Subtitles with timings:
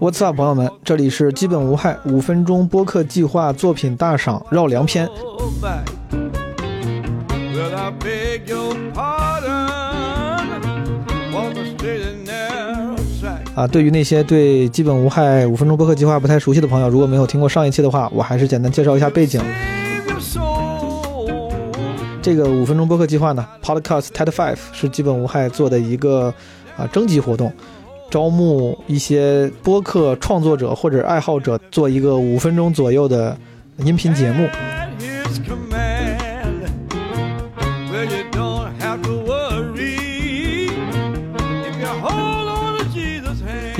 [0.00, 5.06] What's up，朋友们，这里是基本无害五分钟播客计划作品大赏绕梁篇。
[13.54, 19.38] 啊，对于那些对基本无害五分钟播客计划不太熟悉的朋友，如果没有听过上一期的话，我还是简单介绍一下背景。
[22.22, 26.32] 这个五分钟播客计划呢，Podcast TED Five 是基本无害做的一个
[26.78, 27.52] 啊征集活动。
[28.10, 33.36] 招募一些播客创作者或者爱好者，做一个五分钟左右的
[33.78, 34.48] 音频节目。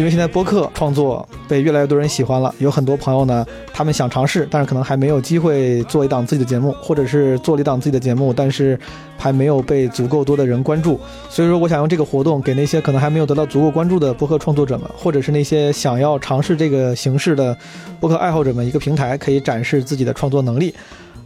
[0.00, 8.80] 因为现在播客创作被越来越多人喜欢了，有很多朋友呢，他们想尝试，但是可能还没有机会做一档自己的节目，或者是做了一档自己的节目，但是
[9.18, 10.98] 还没有被足够多的人关注。
[11.28, 17.54] 所以说，我想用这个活动给那些可能还没有得到足够关注的播客创作者们，或者是那些想要尝试这个形式的
[18.00, 20.74] 播客爱好者们一个平台，可以展示自己的创作能力。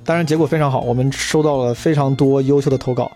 [0.04, 3.08] 当然，结果非常好，我们收到了非常多优秀的投稿。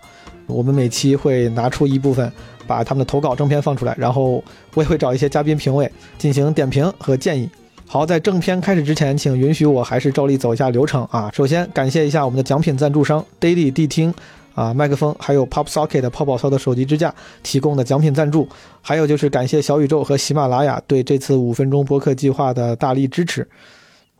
[0.47, 2.31] 我们每期会拿出一部分，
[2.69, 4.43] 把他们的投稿正片放出来，然后
[4.75, 7.49] 我也会找一些嘉宾评委进行点评和建议。
[7.87, 11.31] 好，在正片开始之前，请允许我还是照例走一下流程啊。
[11.33, 14.13] 首先感谢一下我们的奖品赞助商 Daily 谛听
[14.53, 18.47] 啊，麦克风还有 Pop Socket 泡泡操的手机支架提供的奖品赞助，
[18.83, 23.47] 还有就是感谢小宇宙和喜马拉雅对这次五分钟播客计划的大力支持。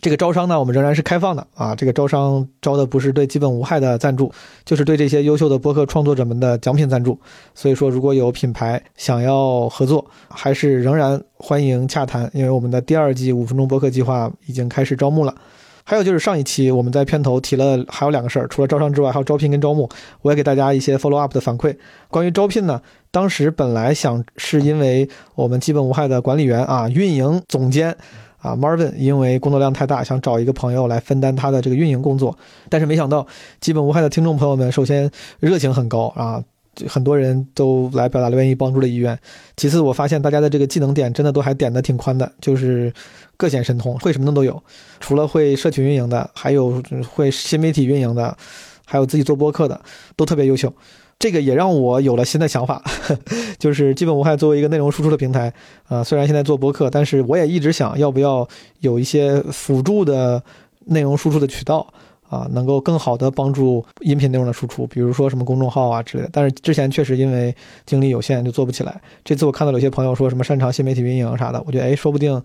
[0.02, 1.76] 这个招商呢，我们仍然是开放的啊。
[1.76, 4.32] 这个招商招的不是对基本无害的赞助，
[4.64, 7.20] 就是对这些优秀的播客创作者们的奖品赞助。
[7.54, 12.30] 所以说，如果有品牌想要合作，还是仍然欢迎洽谈。
[12.34, 15.36] 因为我们的第二季五分钟播客计划已经开始招募了。
[15.84, 19.90] 还有就是上一期我们在片头提了还有两个事儿，除了招商之外，还有招聘跟招募。
[20.22, 21.76] 我也给大家一些 follow up 的反馈。
[22.08, 27.98] 关于招聘呢，当时本来想是因为我们基本无害的管理员啊，运营总监。
[28.40, 32.38] 啊，Marvin 因为工作量太大，想找一个朋友来分担他的这个运营工作，
[32.70, 33.26] 但是没想到，
[33.60, 36.44] 基本无害的听众朋友们，首先热情很高啊，
[36.88, 39.18] 很多人都来表达了愿意帮助的意愿。
[39.58, 42.94] 其次，我发现大家的这个技能点真的都还点的挺宽的，就是
[43.36, 44.62] 各显神通，会什么的都有。
[45.02, 46.82] 除了会社群运营的，还有
[47.14, 48.38] 会新媒体运营的，
[48.86, 49.80] 还有自己做播客的，
[50.16, 50.74] 都特别优秀。
[51.20, 52.82] 这个也让我有了新的想法，
[53.60, 55.54] 就是基本无害作为一个内容输出的平台，
[55.90, 58.48] 啊，虽然现在做播客，但是我也一直想要不要
[58.80, 60.42] 有一些辅助的
[60.86, 61.86] 内容输出的渠道，
[62.30, 66.30] 啊，能够更好的帮助音频内容的输出，比如说什么公众号啊之类的。
[66.32, 67.54] 但是之前确实因为
[67.86, 69.02] 精力有限就做不起来。
[69.26, 72.42] 这次我看到有些朋友说什么擅长新媒体运营啥的，我觉得哎，说不定，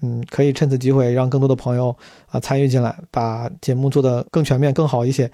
[0.00, 1.94] 嗯，可以趁此机会让更多的朋友
[2.30, 5.30] 啊参与进来，把节目做得更全面、更好一些。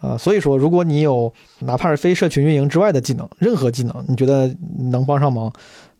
[0.00, 4.50] 啊，所以说，如果你有哪怕是非社群运营之外的技能，任何技能，你觉得
[4.90, 5.52] 能帮上忙，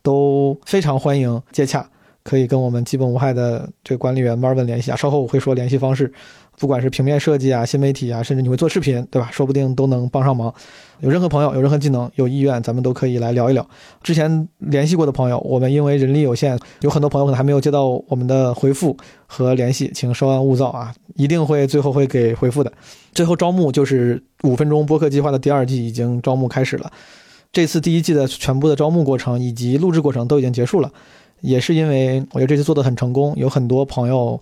[0.02, 1.86] 都非常欢迎接洽，
[2.22, 4.96] 可以跟我们基本无害的这个管理员 Marvin 联系啊。
[4.96, 6.12] 稍后我会说联系方式。
[6.60, 9.30] 不管是平面设计啊、新媒体啊，甚至你会做视频，对吧？
[9.32, 10.52] 说不定都能帮上忙。
[11.00, 13.66] 有任何朋友有任何技能、有意愿，咱们都可以来聊一聊。
[14.02, 18.94] 之前联系过的朋友，我们因为人力有限，有很多朋友可能还没有接到我们的回复
[19.26, 22.70] 和联系，请稍安勿躁啊，一定会最后会给回复的。
[23.14, 26.92] 最后招募就是五分钟播客计划的第二季已经招募开始了，
[27.50, 30.92] 这次第一季的全部的招募过程以及录制过程都已经结束了，
[31.40, 34.38] 也是因为我觉得这次做的很成功，有很多朋友。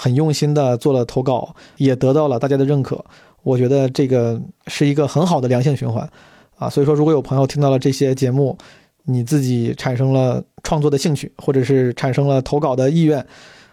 [0.00, 3.04] 很用心的做了投稿，也得到了大家的认可。
[3.42, 6.08] 我觉得这个是一个很好的良性循环，
[6.56, 8.56] 啊，所以说如果有朋友听到了这些节目，
[9.04, 13.22] 你自己产生了创作的兴趣，或者是产生了投稿的意愿，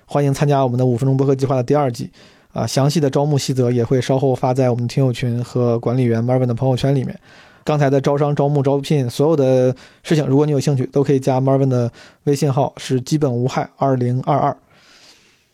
[0.06, 2.12] 欢迎参加我们的五分钟播客计划的第二季，
[2.52, 7.18] 啊，详细的招募细则也会稍后发在我们听友群和管理员 Marvin 的朋友圈里面。
[7.64, 11.92] 刚才的招商、招募、招聘所有的事情，如果你有兴趣，都可以加 Marvin 的
[12.24, 14.56] 微信号，是基本无害二零二二。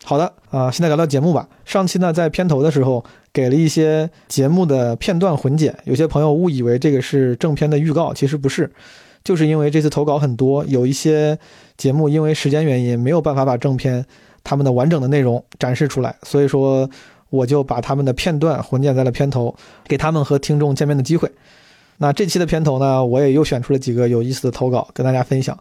[0.05, 1.47] 好的啊，现在聊聊节目吧。
[1.63, 8.69] 上期呢，在片头的时候给了一些节目的片段混剪，有些朋友误以为这个是正片的预告，其实不是，
[9.23, 11.39] 就是因为这次投稿很多，有一些
[11.77, 14.05] 节目因为时间原因没有办法把正片
[14.43, 16.89] 他们的完整的内容展示出来，所以说
[17.29, 19.55] 我就把他们的片段混剪在了片头，
[19.87, 21.31] 给他们和听众见面的机会。
[21.97, 25.57] 那这期的片头呢，我也又选出了几个有意思的投稿跟大家分享，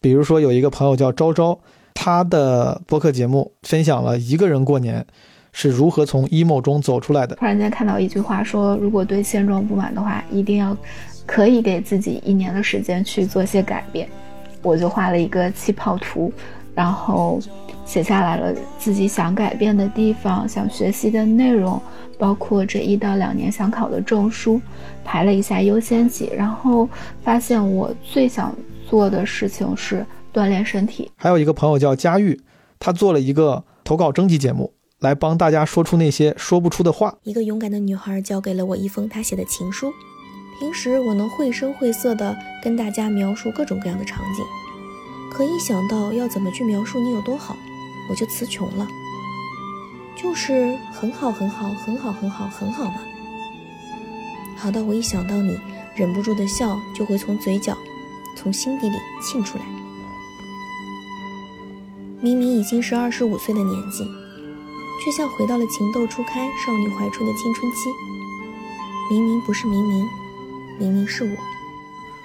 [0.00, 1.58] 比如说有一个朋友叫昭昭。
[1.94, 5.04] 他的播客节目分享了一个人过年
[5.52, 7.36] 是如何从 emo 中走出来的。
[7.36, 10.76] 突然间看到一句话说，如果对现状不满的话，一定要
[11.26, 14.08] 可以给自己一年的时间去做些改变。
[14.62, 16.32] 我就画了一个气泡图，
[16.74, 17.38] 然后
[17.84, 21.80] 写下来了自己想改变的地方、想学习的内容，
[22.18, 24.60] 包括这一到两年想考的证书，
[25.04, 26.88] 排了一下优先级，然后
[27.22, 28.54] 发现我最想
[28.88, 30.06] 做的事情是。
[30.32, 31.10] 锻炼身体。
[31.16, 32.40] 还有一个朋友叫佳玉，
[32.78, 37.16] 他做了一个投稿征集节目，来帮大家说出那些说不出的话。
[37.22, 39.92] 一个勇敢的女孩交给了我一封她写的情书。
[40.60, 44.44] 平时我能绘声绘色地跟大家描述各种各样的场景，
[45.32, 47.56] 可一想到要怎么去描述你有多好，
[48.08, 48.86] 我就词穷了。
[50.14, 53.00] 就是很好，很好，很好，很好，很好嘛。
[54.56, 55.58] 好的，我一想到你，
[55.96, 57.76] 忍不住的笑就会从嘴角、
[58.36, 59.64] 从心底里沁出来。
[62.24, 64.04] 明明已经是二十五岁的年纪，
[65.04, 67.78] 却像回到了情窦初开、少女怀春的青春期。
[69.10, 70.06] 明明不是明明，
[70.78, 71.30] 明明是我。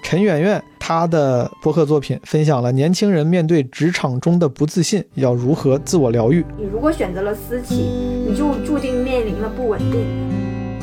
[0.03, 6.45] 陈圆圆她的播客作品分享了年轻人面对职场中的不自信要如何自我疗愈。
[6.59, 10.05] 你如果选择了私企，你就注定面临了不稳定。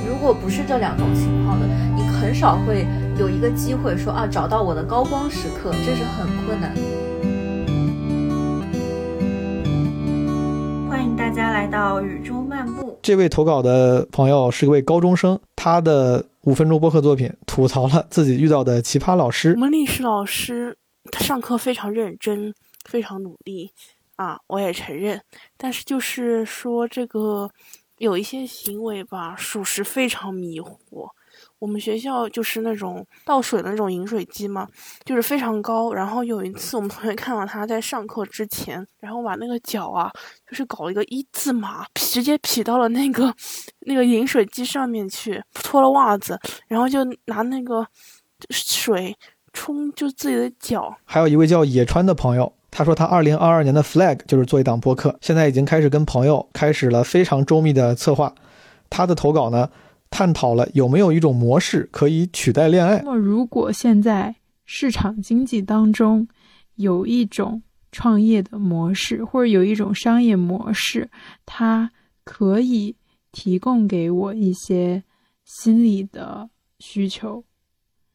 [0.08, 2.84] 如果不是这两种情况的，你很少会
[3.16, 6.80] 有一个机会说啊，找到我的高光时刻，这是很困难的。
[11.34, 12.96] 家来到雨中漫步。
[13.02, 19.52] 这位投稿的朋友是一位高中生，他的五分钟播客作品吐槽了自己遇到的奇葩老师。
[19.54, 20.76] 我们历史老师
[21.10, 22.54] 他上课非常认真，
[22.84, 23.72] 非常努力
[24.14, 25.20] 啊，我也承认。
[25.56, 27.50] 但是就是说这个
[27.98, 31.08] 有一些行为吧，属实非常迷惑。
[31.64, 34.68] 我们学校就是那种倒水的那种饮水机嘛，
[35.02, 35.94] 就是非常高。
[35.94, 40.12] 然后有一次我们同学看到他在上课之前，然后把那个脚啊，
[40.46, 43.34] 就是搞了一个一字马，直接劈到了那个
[43.86, 46.38] 那个饮水机上面去，脱了袜子，
[46.68, 47.86] 然后就拿那个
[48.50, 49.16] 水
[49.54, 50.94] 冲就自己的脚。
[51.06, 58.34] 还有一位叫野川的朋友，他说他二零二二年的 flag 就是做一档播客，现在已经开始跟朋友开始了非常周密的策划。
[58.90, 59.70] 他的投稿呢？
[60.14, 63.02] 探讨了有没有一种模式可以取代恋爱。
[63.04, 64.32] 那么，如果现在
[64.64, 66.28] 市场经济当中
[66.76, 71.10] 有一种创业的模式，或者有一种商业模式，
[71.44, 71.90] 它
[72.22, 72.94] 可以
[73.32, 75.02] 提供给我一些
[75.44, 77.42] 心理的需求，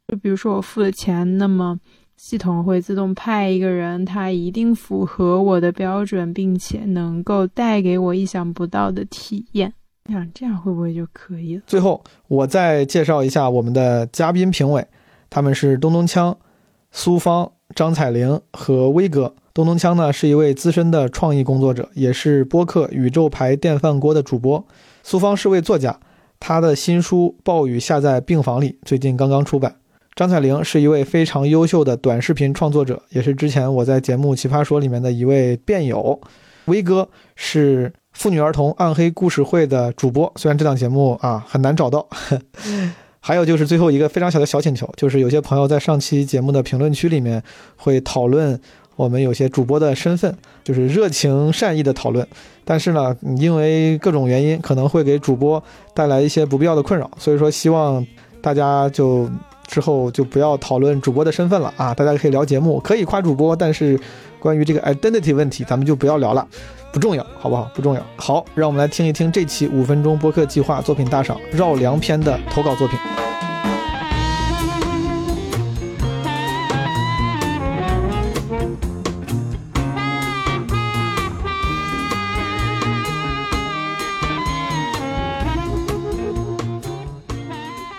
[0.07, 1.77] 就比如说我付了钱，那么
[2.15, 9.73] 系统会自动派一个人，他一定符合我的标准，并且能够带给我意想不到的体验。
[10.09, 11.63] 想这样会不会就可以了？
[11.67, 14.85] 最后，我再介绍一下我们的嘉宾评委，
[15.29, 16.35] 他们是东东锵、
[16.91, 19.33] 苏芳、张彩玲和威哥。
[19.53, 24.65] 东东锵呢是一位资深的创意工作者，也是播客《宇宙牌电饭锅》的主播。
[25.03, 25.99] 苏芳是位作家，
[26.39, 29.75] 他的新书《暴雨下在病房里》最近刚刚出版。
[30.15, 36.19] 张彩玲是一位非常优秀的短视频创作者，也是之前我在节目《奇葩说》里面的一位辩友。
[36.65, 37.91] 威哥是。
[38.19, 42.05] 妇女儿童暗黑故事会的主播，虽然这档节目啊很难找到。
[43.21, 47.41] 还有就是最后一个非常小的小请求，就是有些朋友在上期节目的评论区里面
[47.77, 48.59] 会讨论
[48.97, 52.27] 我们有些主播的身份，就是热情善意的讨论。
[52.65, 55.63] 但是呢，因为各种原因，可能会给主播
[55.93, 58.05] 带来一些不必要的困扰，所以说希望
[58.41, 59.29] 大家就
[59.65, 61.93] 之后就不要讨论主播的身份了啊！
[61.93, 63.97] 大家可以聊节目，可以夸主播，但是
[64.39, 66.45] 关于这个 identity 问题，咱们就不要聊了。
[66.91, 67.69] 不重要，好不好？
[67.73, 68.01] 不重要。
[68.17, 72.97] 好，让我们来听一听这期五分钟播客计划作品大赏绕梁篇的投稿作品。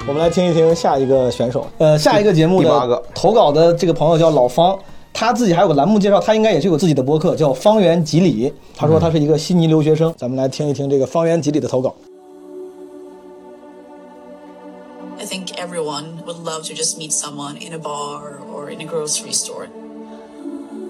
[0.09, 1.65] 我们来听一听下一个选手。
[1.79, 4.77] 呃，下一个节目的投稿的这个朋友叫老方。
[5.13, 8.49] 他自己还有个栏目介绍，他应该也是有自己的博客，叫《方圆几里》。
[8.75, 11.95] 他说他是一个悉尼留学生，咱们来听一听这个《方圆几里》的投稿。
[15.19, 19.35] I think everyone would love to just meet someone in a bar or in a grocery
[19.35, 19.69] store.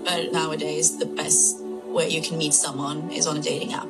[0.05, 1.57] But nowadays, the best
[1.93, 3.89] way you can meet someone is on a dating app.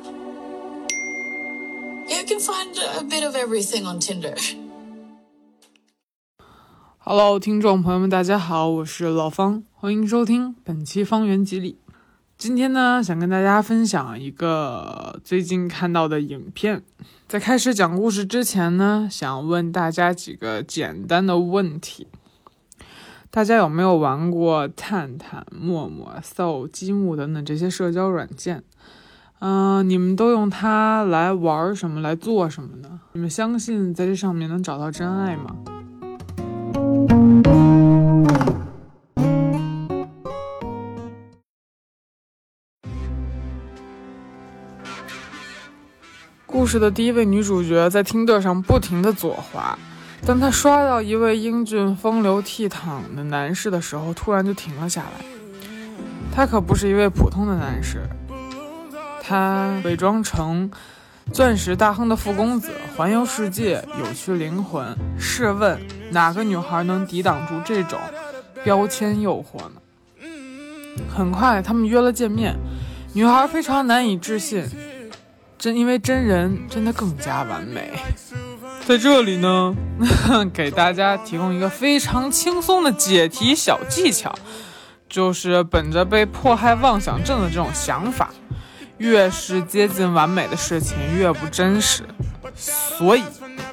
[2.09, 4.35] You can find a bit of everything on Tinder.
[7.13, 11.77] Hello，听众朋友们，大家好，我是老方，欢迎收听本期《方圆几里》。
[12.37, 16.81] 今天呢，想跟大家分享一个最近看到的影片。
[17.27, 22.07] 在开始讲故事之前呢，想问大家几个简单的问题：
[23.29, 28.63] 大家有没有玩过探探、陌陌、搜、积木等等这些社交软件？
[29.39, 31.99] 嗯，你们都用它来玩什么？
[31.99, 33.01] 来做什么呢？
[33.11, 35.57] 你们相信在这上面能找到真爱吗？
[46.61, 49.75] 故事的第一位女主角在听的上不停的左滑，
[50.27, 55.25] 当她刷到一位英俊、风流倜傥的男士的时候，突然就停了下来。
[56.31, 58.07] 他可不是一位普通的男士，
[59.23, 60.69] 他伪装成
[61.33, 64.95] 钻石大亨的富公子，环游世界，有趣灵魂。
[65.17, 67.99] 试问哪个女孩能抵挡住这种
[68.63, 71.01] 标签诱惑呢？
[71.09, 72.55] 很快，他们约了见面，
[73.15, 74.63] 女孩非常难以置信，
[75.61, 77.91] 真因为真人真的更加完美。
[78.83, 79.75] 在这里呢，
[80.51, 84.33] 给大家提供一个非常轻松的解题小技巧，
[85.07, 88.31] 就是本着被迫害妄想症的这种想法，
[88.97, 92.01] 越是接近完美的事情越不真实，
[92.55, 93.21] 所以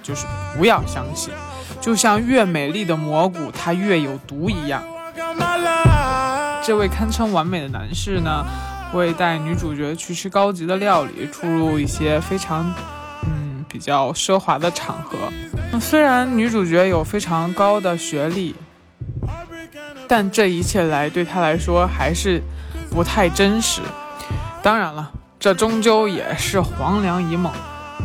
[0.03, 0.27] 就是
[0.59, 1.33] 不要相信，
[1.81, 4.83] 就像越美丽的蘑菇它越有毒一样。
[6.63, 8.45] 这位堪称完美的男士呢，
[8.93, 12.73] 会带女主角去吃高级的料理，出入一些非常
[13.27, 15.19] 嗯比较奢华的场合。
[15.81, 18.55] 虽然女主角有非常高的学历，
[20.09, 22.43] 但这一切来对她来说还是
[22.91, 23.83] 不太真实。
[24.63, 27.53] 当然了，这终究也是黄粱一梦。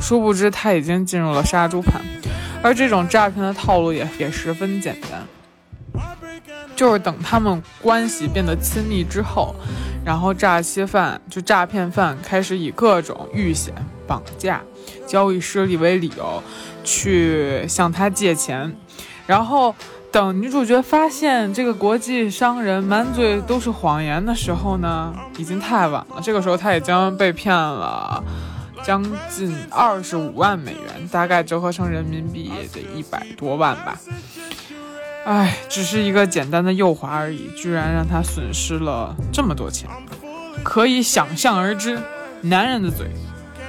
[0.02, 2.02] 殊不知，他已经进入了杀猪盘，
[2.62, 5.26] 而这种诈骗的套路也也十分简单。
[6.76, 9.56] 就是等他们关系变得亲密之后，
[10.04, 13.74] 然后诈欺犯就诈骗犯开始以各种遇险、
[14.08, 14.62] 绑架、
[15.08, 16.42] 交易失利为理由，
[16.84, 18.76] 去向他借钱，
[19.28, 19.74] 然后
[20.12, 26.22] 等女主角发现这个国际商人满嘴都是谎言的时候呢，已经太晚了。
[26.22, 28.24] 这个时候他已经被骗了
[28.84, 33.98] 将近二十五万美元，大概折合成人民币也得一百多万吧。
[35.26, 39.90] 唉，只是一个简单的诱滑而已，居然让他损失了这么多钱，
[40.64, 41.98] 可以想象而知，
[42.42, 43.08] 男人的嘴，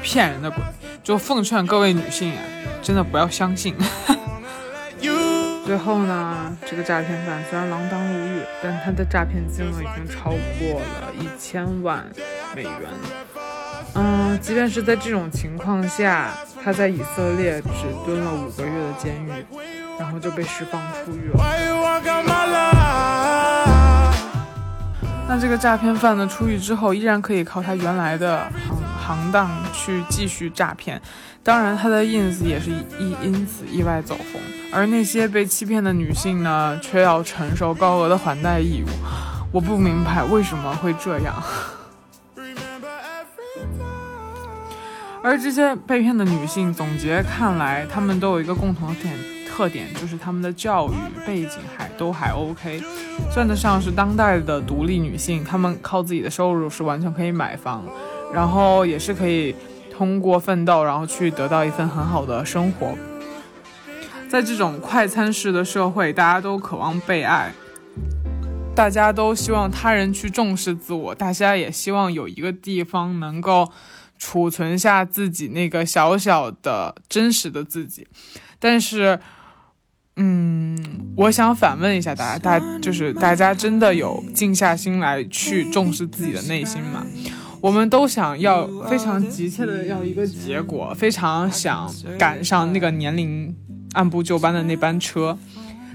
[0.03, 0.63] 骗人的鬼。
[1.05, 2.39] 就奉劝各位女性啊，
[2.83, 3.75] 真的不要相信。
[5.65, 12.05] 最后呢，这个诈骗犯虽然锒铛入狱，但他的诈骗金额已经超过了一千万
[12.55, 12.73] 美元。
[13.95, 19.31] 嗯，即便是在这种情况下，他在以色列只蹲了五个月的监狱，
[19.99, 21.39] 然后就被释放出狱了。
[25.27, 31.01] 那这个诈骗犯呢，出狱之后依然可以靠他原来的行行当去继续诈骗，
[31.43, 34.41] 当然他的 ins 也是因因此意外走红。
[34.73, 38.89] 而那些被欺骗的女性呢，却要承受高额的还贷义务。
[39.51, 41.35] 我不明白为什么会这样。
[45.23, 49.15] 而这些被骗的女性，总结看来，她们都有一个共同的点
[49.55, 50.95] 特点，就是他们的教育
[51.25, 52.83] 背景还都还 OK，
[53.31, 55.45] 算得上是当代的独立女性。
[55.45, 57.85] 她们靠自己的收入是完全可以买房，
[58.33, 59.55] 然后也是可以
[59.97, 62.99] 通过奋斗，然后去得到一份很好的生活。
[64.29, 67.53] 在这种快餐式的社会，大家都渴望被爱，
[68.75, 73.71] 大家都希望他人去重视自我，大家也希望有一个地方能够。
[74.17, 78.07] 储存下自己那个小小的真实的自己，
[78.61, 79.19] 但是，
[80.17, 80.77] 嗯，
[81.17, 87.05] 我想反问一下大家，大就是大家真的有静下心来去重视自己的内心吗？
[87.61, 93.57] 我们都想要非常急切的要一个结果，非常想赶上那个年龄
[93.95, 95.39] 按部就班的那班车，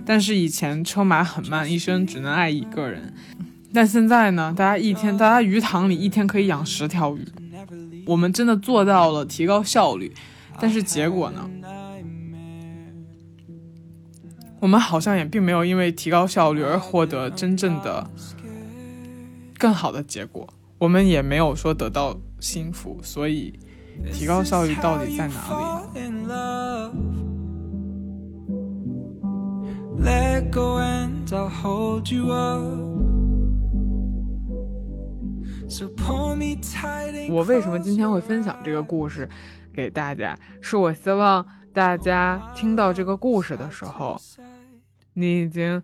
[0.06, 3.14] 但是以前车马很慢，一生只能爱一个人，
[3.72, 7.26] 但现在呢，大家一天，大家鱼塘里一天可以养十条鱼。
[8.08, 10.12] 我们真的做到了提高效率，
[10.60, 11.48] 但是结果呢？
[14.62, 18.10] 我们好像也并没有因为提高效率而获得真正的
[19.58, 20.48] 更好的结果，
[20.78, 23.58] 我们也没有说得到幸福，所以
[24.12, 25.40] 提高效率到底在哪里？
[37.32, 39.30] 我为什么今天会分享这个故事
[39.74, 40.38] 给大家？
[40.62, 44.20] 是我希望大家听到这个故事的时候，
[45.14, 45.82] 你已经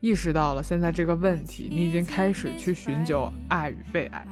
[0.00, 4.26] 意识到了现在这个问题，你已经开始去寻求爱与被爱。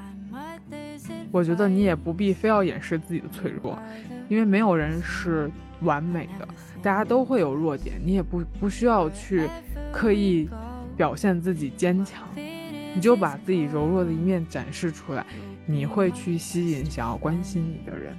[1.32, 3.78] 我觉得你也不必非要掩饰自己的脆弱，
[4.28, 5.50] 因为没有人是
[5.82, 6.48] 完美的，
[6.82, 9.48] 大家都会有弱点，你也不不需要去
[9.92, 10.48] 刻意
[10.96, 12.28] 表现自己坚强。
[12.92, 15.24] 你就把自己柔弱的一面展示出来，
[15.64, 18.16] 你会去吸引想要关心你的人。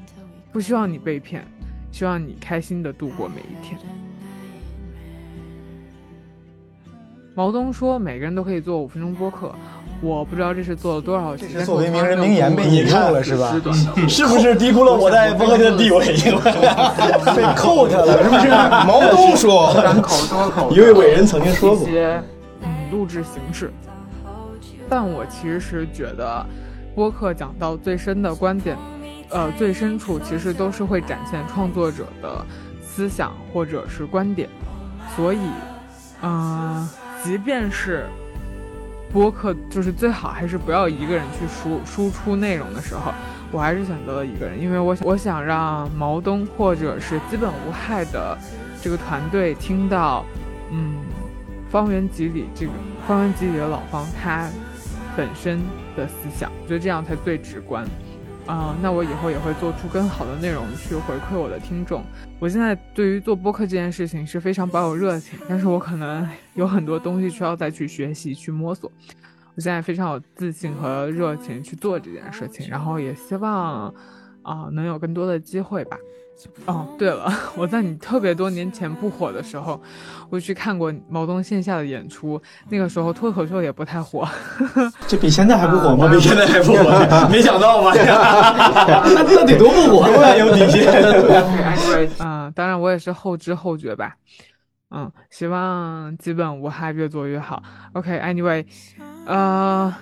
[0.54, 1.46] 不希望你被骗，
[1.92, 3.78] 希望你开心的度过每一天。
[7.42, 9.52] 毛东说，每个人都可以做五分钟播客，
[10.00, 11.48] 我不知道这是做了多少期。
[11.66, 13.60] 作为名人名言被引用了是吧？
[14.08, 16.06] 是不是低估了我在播客的地位？
[17.36, 18.48] 被扣他了是不是？
[18.86, 21.90] 毛东说， 单口多口，一位伟人曾经说过。
[21.90, 22.22] 一些
[22.62, 23.74] 嗯录制形式。
[24.88, 26.46] 但我其实是觉得，
[26.94, 28.78] 播客讲到最深的观点，
[29.32, 32.46] 呃，最深处其实都是会展现创作者的
[32.86, 34.48] 思想或者是观点，
[35.16, 35.40] 所以，
[36.22, 36.88] 嗯、
[37.24, 38.06] 即便是
[39.12, 43.14] 播客，就是最好还是不要一个人去输输出内容的时候，
[43.52, 48.38] 我还是选择了一个人，因为我我想让毛东或者是基本无害的
[48.82, 50.26] 这个团队听到，
[50.72, 50.96] 嗯，
[51.70, 52.72] 方圆几里这个
[53.08, 54.50] 方圆几里的老方他
[55.16, 55.60] 本身
[55.96, 57.86] 的思想，我觉得这样才最直观。
[58.52, 62.04] 啊、那我以后也会做出更好的内容去回馈我的听众。
[62.38, 68.92] 我现在对于做播客这件事情是非常保有热情，但是我可能有很多东西需要再去学习、去摸索。
[69.56, 73.88] 我现在非常有自信和热情去做这件事情，然后也希望
[74.42, 75.98] 啊、能有更多的机会吧。
[76.66, 79.80] 哦，对了， 我在你特别多年前不火的时候，
[80.30, 84.28] 我去看过毛东线下的演出，那个时候脱口秀也不太火。
[85.08, 86.08] 这比现在还不火吗？
[86.08, 86.84] 啊比现在还不火，
[87.30, 87.94] 没想到吧？
[87.96, 90.92] 那那得多不火，永远有底线。
[92.20, 94.16] 嗯，当然我也是后知后觉吧。
[94.90, 97.62] 嗯，希望基本无害，越做越好。
[97.94, 98.66] OK，Anyway，、
[99.26, 99.94] 呃，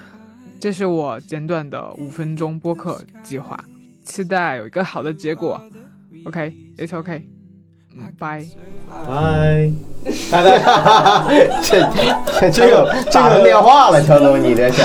[0.60, 3.60] 这是我简短的五分钟播客计划，
[4.04, 5.62] 期待有一个好的结果。
[6.26, 7.24] OK，It's、OK，
[7.98, 8.46] 拜，拜。
[9.08, 9.72] 拜。
[10.32, 11.82] 来来，这
[12.40, 14.82] 这这个这个电话了，乔总，你这是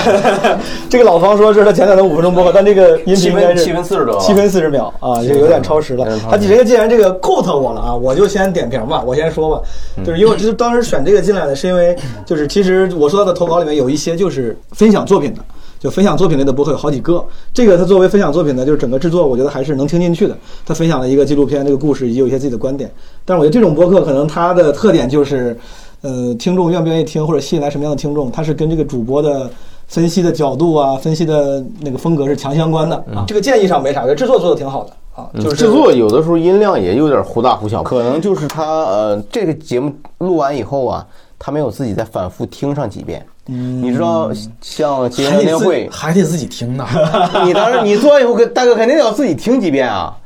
[0.90, 6.18] 这个老方说这是他简短的五分钟播客，但这个音频应该是七分七分40多七分四十秒啊，这有点超时了。
[6.28, 9.62] 他这个既然这个 quote 我了啊，我就先点评吧，我先说吧，
[10.04, 15.44] 就是因为我就是当时选这个进来的，是因为就是其实我说到的投稿里面有一些就是分享作品的。
[15.84, 17.22] 就分享作品类的播客有好几个，
[17.52, 20.34] 这个它作为分享作品呢，就是整个制作我觉得还是能听进去的。
[20.64, 22.90] 他分享了一个纪录片这个故事，以及有一些自己的观点。
[23.22, 25.54] 但是我觉得这种播客可能它的特点就是，
[26.00, 29.50] 呃，听众愿不愿意听，或者吸引来什么样的听众，它是跟这个主播的
[29.86, 33.22] 分析的角度啊，分析的那个风格是强相关的啊。
[33.28, 41.06] 这个建议上没啥，我觉得制作做的挺好的啊，就是嗯制作有的时候音量也有点忽大忽小，可能就是他呃这个节目录完以后啊，
[41.38, 43.22] 他没有自己再反复听上几遍。
[43.46, 44.30] 嗯你知道
[44.60, 46.86] 像节还得自目年会，还得自己听呢。
[47.44, 50.16] 你当时你做完以后，大哥肯定要自己听几遍啊，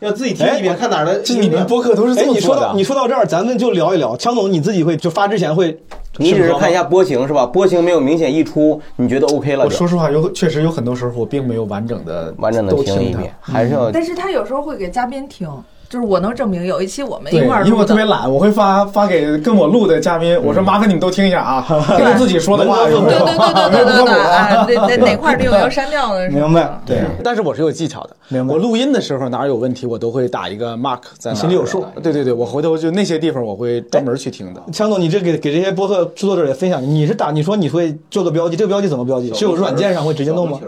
[0.00, 1.20] 要自己听哎几遍，看哪儿的。
[1.20, 4.16] 这你们播客都是这哎，你说的到你说到这儿，咱们就聊一聊。
[4.16, 5.80] 强总，你自己会就发之前会，
[6.16, 7.46] 你只是看一下波形是吧？
[7.46, 9.64] 波形没有明显溢出，你觉得 OK 了？
[9.64, 15.48] 我说实话，有确实有很多时候我并没有完整的完整的都听一遍，还是要但是他有时候会给嘉宾听，
[15.94, 17.84] 就是我能证明有一期我们一块儿，因为我。
[17.84, 21.64] 特别懒，我会发发给跟我录的嘉宾，我说嗯麻烦你们都听一下啊，
[21.96, 26.28] 跟着自己说的话有没有对对对对对对对，哎，哪哪哪块儿你有要删掉的？
[26.30, 28.16] 明白，对，但是我是有技巧的。
[28.28, 31.84] 明我录音的时候哪儿有问题，我都会打一个 mark 在心里有数。
[32.02, 34.60] 对对对，我回头就那些地方我会专门去听的。
[34.72, 39.32] 强总，你这给给这些播客制作者也分享，你是打你说你会做个标记，这个标记怎么标记？
[39.34, 40.58] 是有软件上会直接弄吗？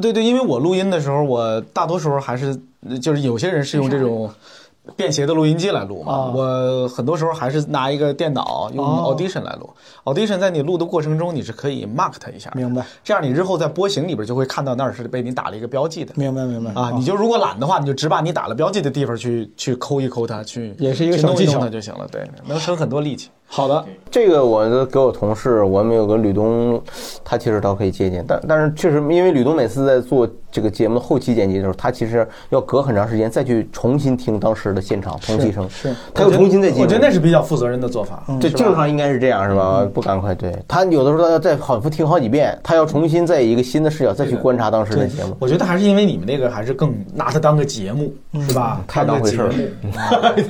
[0.00, 2.58] 对对，因为我录音的时候，我大多时候还是
[3.00, 4.30] 就是有些人是用这种。
[4.96, 9.70] 便携的录音机来录嘛，啊我很多时候还是拿一个电脑用哦 Audition 来录。
[10.04, 12.84] Audition 在你录的过程中，你是可以 mark 它一下，明白？
[13.04, 16.12] 这样你日后在波形里边就会看到那儿是被你打了一个标记的。
[16.16, 22.08] 明白明白啊，你就如果懒的话，你就只把你打了标记的地方去去抠一抠它，去也是一个小技巧它就行了。
[22.10, 23.28] 对，能省很多力气。
[23.52, 26.80] 好的，这个我的给我同事，我们有个吕东，
[27.24, 36.82] 他其实倒可以借鉴，但但是确实，因为吕东每次在做这个节目的后期剪辑的时候，他其实要隔很长时间再去重新听当时的现场同期声，是，他又重新再记录。
[36.82, 38.22] 我觉得那是比较负责任的做法。
[38.40, 39.84] 对，正常应该是这样，是吧？
[39.92, 40.54] 不赶快，对。
[40.68, 45.36] 他有的时候他要再反复听好几遍，他要重新在一个新的视角再去观察当时的节目。
[45.40, 48.14] 我觉得还是因为你们那个还是更拿它当个节目，
[48.46, 48.80] 是吧？
[48.86, 49.50] 太当回事儿。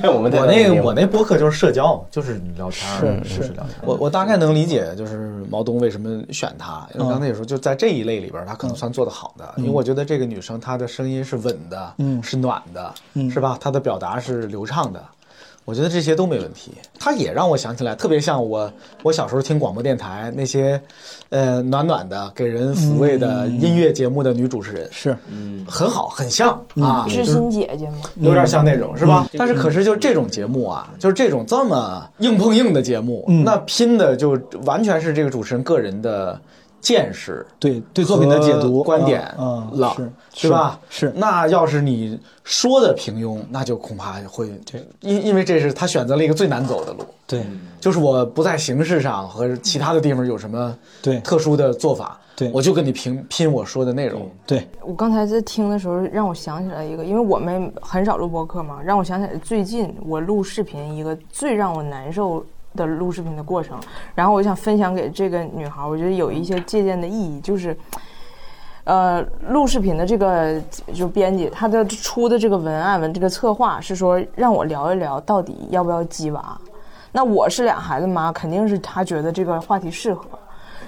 [0.13, 3.53] 我们我那个我那播客就是社交，就是聊天儿，是是。
[3.83, 9.53] 我我大概能理解，就是毛东为什么选他，因为刚才也说，就在这一类里边，他可能算做得好的。
[9.57, 13.57] 因为我觉得这个女生她的声音是稳的，嗯是暖的，嗯是吧？
[13.59, 15.03] 她的表达是流畅的。
[15.63, 16.71] 我觉得这些都没问题。
[16.99, 18.71] 她也让我想起来，特别像我
[19.03, 20.81] 我小时候听广播电台那些，
[21.29, 27.97] 呃，暖暖的给人抚慰的音乐节目的女主持人，是，嗯，很好，很像啊，知心姐姐吗？
[28.17, 29.27] 有点像那种，是吧？
[29.37, 36.39] 但是可是就这种节目啊，就是这种这么硬碰硬的节目，那拼的就完全是这个主持人个人的
[36.81, 39.93] 见识，对对作品的解读观点啊啊了，
[40.33, 40.79] 是对吧？
[40.89, 41.13] 是。
[41.15, 44.51] 那要是你说的平庸，那就恐怕会
[45.01, 47.45] 因因为这是他选择了一个最难走的路，对，
[47.79, 54.67] 就是我不在形式上和其他的地方有什么对特殊的做法，对我就跟你拼拼我说的内容，对。
[54.81, 62.43] 我刚才在听的时候，让我想起来一个，因为我们很少录播客嘛，让我想起来最近我录视频一个最让我难受
[62.75, 63.79] 的录视频的过程，
[64.15, 67.75] 然后我想分享给这个女孩，我觉得有一些借鉴的意义，就是。
[68.83, 70.59] 呃，录视频的这个
[70.91, 76.59] 就编辑，他的出的这个文案文这个策划是说让我聊一聊到底要不要鸡娃。
[77.11, 80.25] 那我是俩孩子妈，肯定是他觉得这个话题适合。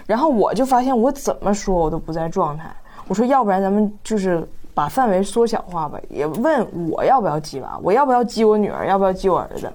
[0.08, 2.76] 然后我就发现我怎么说我都不在状态。
[3.08, 4.44] 我说要不然咱们就是
[4.74, 9.72] 把范围缩小化吧，也问我要不要鸡娃，我要不要鸡我女儿，要不要鸡我儿子。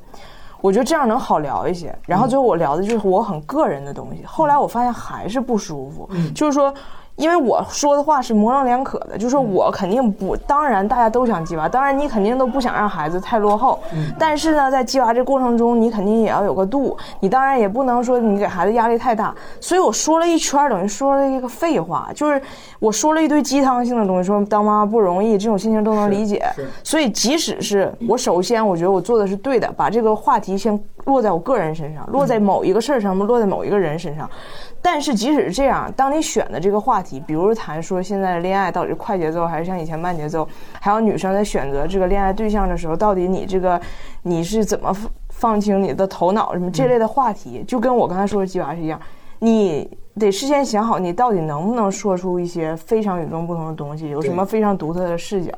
[0.60, 1.96] 我觉得这样能好聊一些。
[2.06, 4.24] 然后最后我聊的就是我很个人的东西。
[4.24, 6.72] 后来我发现还是不舒服，就是说。
[7.18, 13.80] 因为我说的话是模棱两可的，就是我肯定不，当然大家都想鸡娃，当然你肯定都不想让孩子太落后，
[14.16, 19.34] 但是呢，在鸡娃这过程中，你肯定也要有个度，你当然也不能说你给孩子压力太大。
[19.60, 22.40] 所以我说了一圈，等于说了一个废话，就是
[22.78, 26.46] 我说了一堆鸡汤性的东西，说当妈妈不容易，这种心情都能理解。
[26.84, 34.30] 所以即使是我，首先我觉得我做的是对的，把这个话题先落在我个人身上，落在某一个事儿上面，落在某一个人身上。
[34.80, 40.48] 但是即使是这样，当你选的这个话题，比如谈说现在的恋爱到底是快节奏还是像以前慢节奏，
[40.80, 43.80] 还有女生在选择这个恋爱对象的时候，到底你这个
[44.22, 44.94] 你是怎么
[45.30, 49.00] 放清你的头脑什么这类的话题，就跟我刚才说的鸡娃是一样，
[49.40, 55.52] 你得事先想好你到底能不能说出一些非常与众不同的东西，有什么非常独特的视角，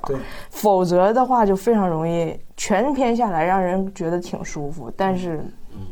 [0.51, 5.45] 否则的话就非常容易全篇下来让人觉得挺舒服，但是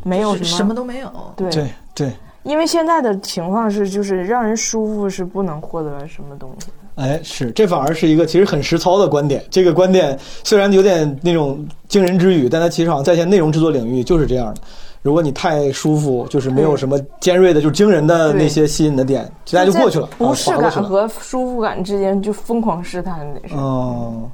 [0.02, 1.50] 没有什么什么都没有，对。
[1.50, 2.12] 对对。
[2.48, 6.68] 因为现在的情况是，就是让人舒服是不能获得什么东西。
[6.94, 9.44] 哎，是，这反而是一个其实很实操的观点。
[9.50, 14.60] 这个观点虽然有点那种惊人之语，但它其实好像在线内容制作领域就是这样的。
[15.02, 20.08] 如果你太舒服，就是没有什么尖锐的、就是惊人的那些吸引的点，大家就过去了。
[20.18, 23.54] 不适感和舒服感之间就疯狂试探得是。
[23.54, 24.28] 哦。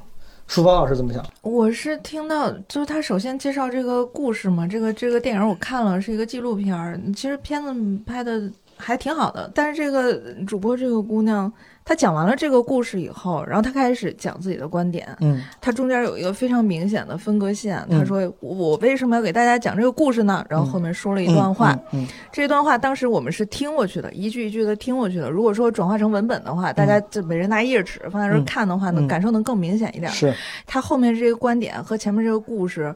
[0.47, 1.25] 书芳老师怎么想？
[1.41, 7.73] 我是听到，就是他首先介绍这个故事嘛，这个这个电影我看了，是一个纪录片，其实片子
[8.05, 8.49] 拍的
[8.85, 10.13] 还挺好的，但是这个
[10.45, 11.51] 主播这个姑娘。
[11.87, 15.07] 她讲完了这个故事以后，然后她开始讲自己的观点。
[15.21, 17.83] 嗯，她中间有一个非常明显的分割线。
[17.91, 21.77] 她说：“我为什么要给大家讲这个故事呢？”然后后面说了一段话。
[21.91, 25.29] 嗯，这段话当时我们是听过去的，一句一句的听过去的。
[25.29, 30.11] 如果说转化成文本的话，大家就每人拿一页纸放在这看的话，能感受能更明显一点。
[30.11, 30.33] 是，
[30.65, 32.95] 她后面这个观点和前面这个故事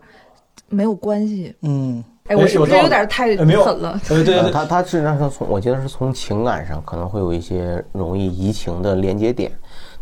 [0.67, 1.54] 没有关系。
[1.62, 2.04] 嗯。
[2.30, 3.48] 哎，我是不是有点太狠
[3.80, 4.00] 了？
[4.08, 9.52] 对对对，他他实际上是从，我觉得是从情感上可能会有一些容易移情的连接点，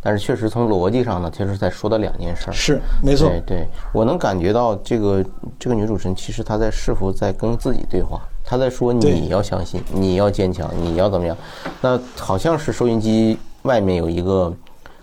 [0.02, 2.52] 但是确实从逻辑上呢，其实在说的两件事。
[2.52, 3.30] 是，没错。
[3.30, 5.26] 对对，我能感觉到这个
[5.58, 11.38] 这个女主持人其实她在是否在跟自己对话，她在说你要相信，你要坚强，你要怎么样？
[11.80, 14.54] 那好像是收音机外面有一个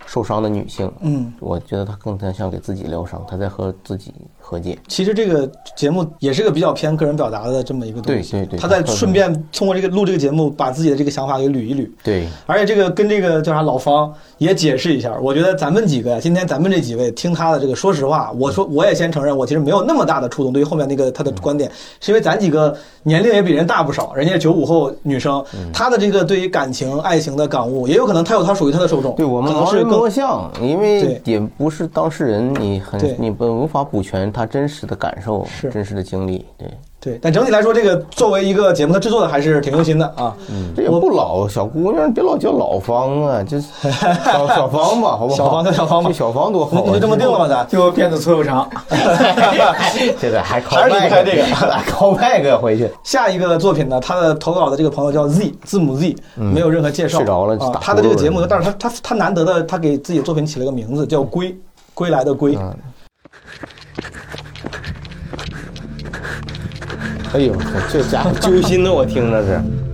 [0.05, 4.13] 受伤的女性，嗯，我觉得她更加像给自己疗伤，她在和自己。
[4.45, 4.77] 和解。
[4.87, 8.31] 其实这个节目也是个比较偏个人表达的这么一个东西。
[8.33, 8.59] 对对对。
[8.59, 11.89] 他在顺便通过这个录这个节目，把自己的这个想法给捋一捋。
[12.03, 12.27] 对。
[12.45, 15.17] 而且这个跟这个叫啥老方也解释一下。
[15.19, 20.53] 我觉得咱们几个呀，今天咱们这几位听他的这个，说实话，我说我也先承认，我其实没有那么大的触动。
[20.53, 29.15] 对于后面那个他的观点，是因为咱几个年龄也比人大不少，人家九五后女生，她的这个对于感情、爱情的感悟，也有可能她有她属于她的受众。
[29.15, 34.31] 对我们能是更像，因为也不是当事人，你很你不无法补全。
[34.35, 36.67] 他真实的感受是真实的经历，对
[36.99, 40.35] 对，但整体来说，这个作为一个节目，它制作的还是挺用心的啊。
[40.49, 45.37] 嗯，这也不老，小姑娘别老叫老方啊，就小 小方吧，好不好？
[45.37, 48.69] 小方叫小方吧，小方多好，你就这么定了吧，咱 就片子粗又长。
[50.19, 51.43] 现在还还是离不开这个，
[51.87, 52.89] 靠麦克回去。
[53.05, 57.79] 下一个作品呢，他的投稿的这个朋友叫 Z 字母 Z，没有任何介绍，睡着了啊。
[57.79, 61.55] 他的这个节目，但是他他他难得的，他给自己的作品起了个名字，叫归
[61.93, 62.57] 归来的归。
[67.33, 67.53] 哎呦，
[67.91, 69.84] 这家伙揪心的，我听着是。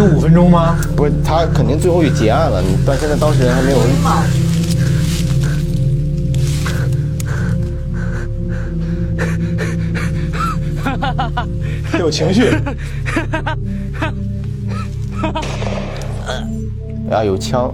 [0.00, 0.78] 就就五分钟吗？
[0.96, 3.78] 不是，他肯定最后也结案了，但现在当事人还没有。
[12.00, 12.48] 有情绪。
[17.10, 17.70] 啊，有枪。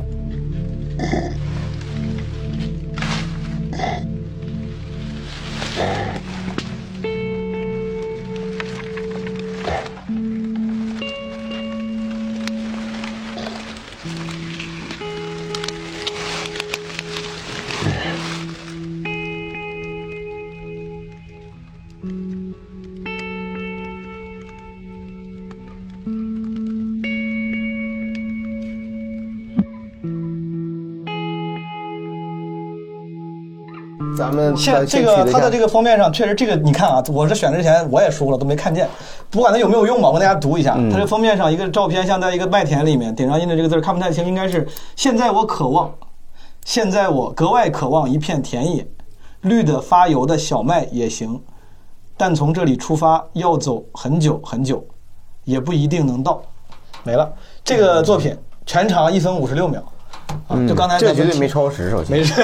[34.27, 38.89] 咱们现这个它的这个封面上确实这个你看啊，我是选之前我也说了都没看见，
[39.31, 40.77] 不管它有没有用吧，我跟大家读一下。
[40.91, 45.95] 它这封面上一个照片像在一个麦田里面，顶上印的这个字看不太清，应该是现在我渴望，
[46.65, 48.85] 现在我格外渴望一片田野，
[49.43, 51.41] 绿的发油的小麦也行，
[52.17, 54.85] 但从这里出发要走很久很久，
[55.45, 56.43] 也不一定能到。
[57.05, 59.81] 没了，这个作品全长一分五十六秒。
[60.49, 62.17] 啊，就刚才这绝对没超时，首先。
[62.17, 62.35] 没事，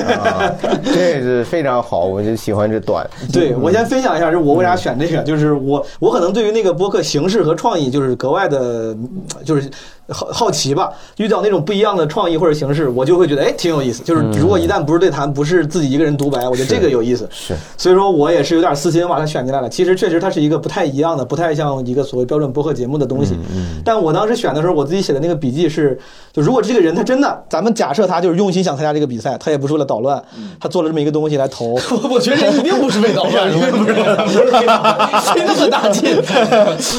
[0.85, 3.09] 这是非常好，我就喜欢这短。
[3.33, 8.97] 对我先分享一下，就我为啥选这个，就是我我可能对于那个播客形式和创意就是格外的，
[9.45, 9.71] 就是
[10.13, 10.91] 好好奇吧。
[11.17, 14.03] 遇到那种不一样的创意或者形式，我就会觉得哎挺有意思。
[14.03, 17.29] 就是如果一旦不是对谈，不是自己一个人独白，我觉得这个有意思。
[17.31, 19.69] 是，所以说我也是有点私心把它选进来了。
[19.69, 23.37] 其实确实它是一个不太一样的，不太像一个所谓标准播客节目的东西。
[23.55, 23.81] 嗯。
[23.85, 25.99] 但我当时选的时候，我自己写的那个笔记是，
[26.33, 30.23] 就如果这个人他真的，咱们假设他就是用心想参加这个比赛，他也不是为了捣乱，
[30.61, 31.75] 他做了这么一个东西来投。
[31.91, 33.95] 我 我觉得人一定不是为捣乱， 一定不是
[35.33, 36.17] 费那么大劲，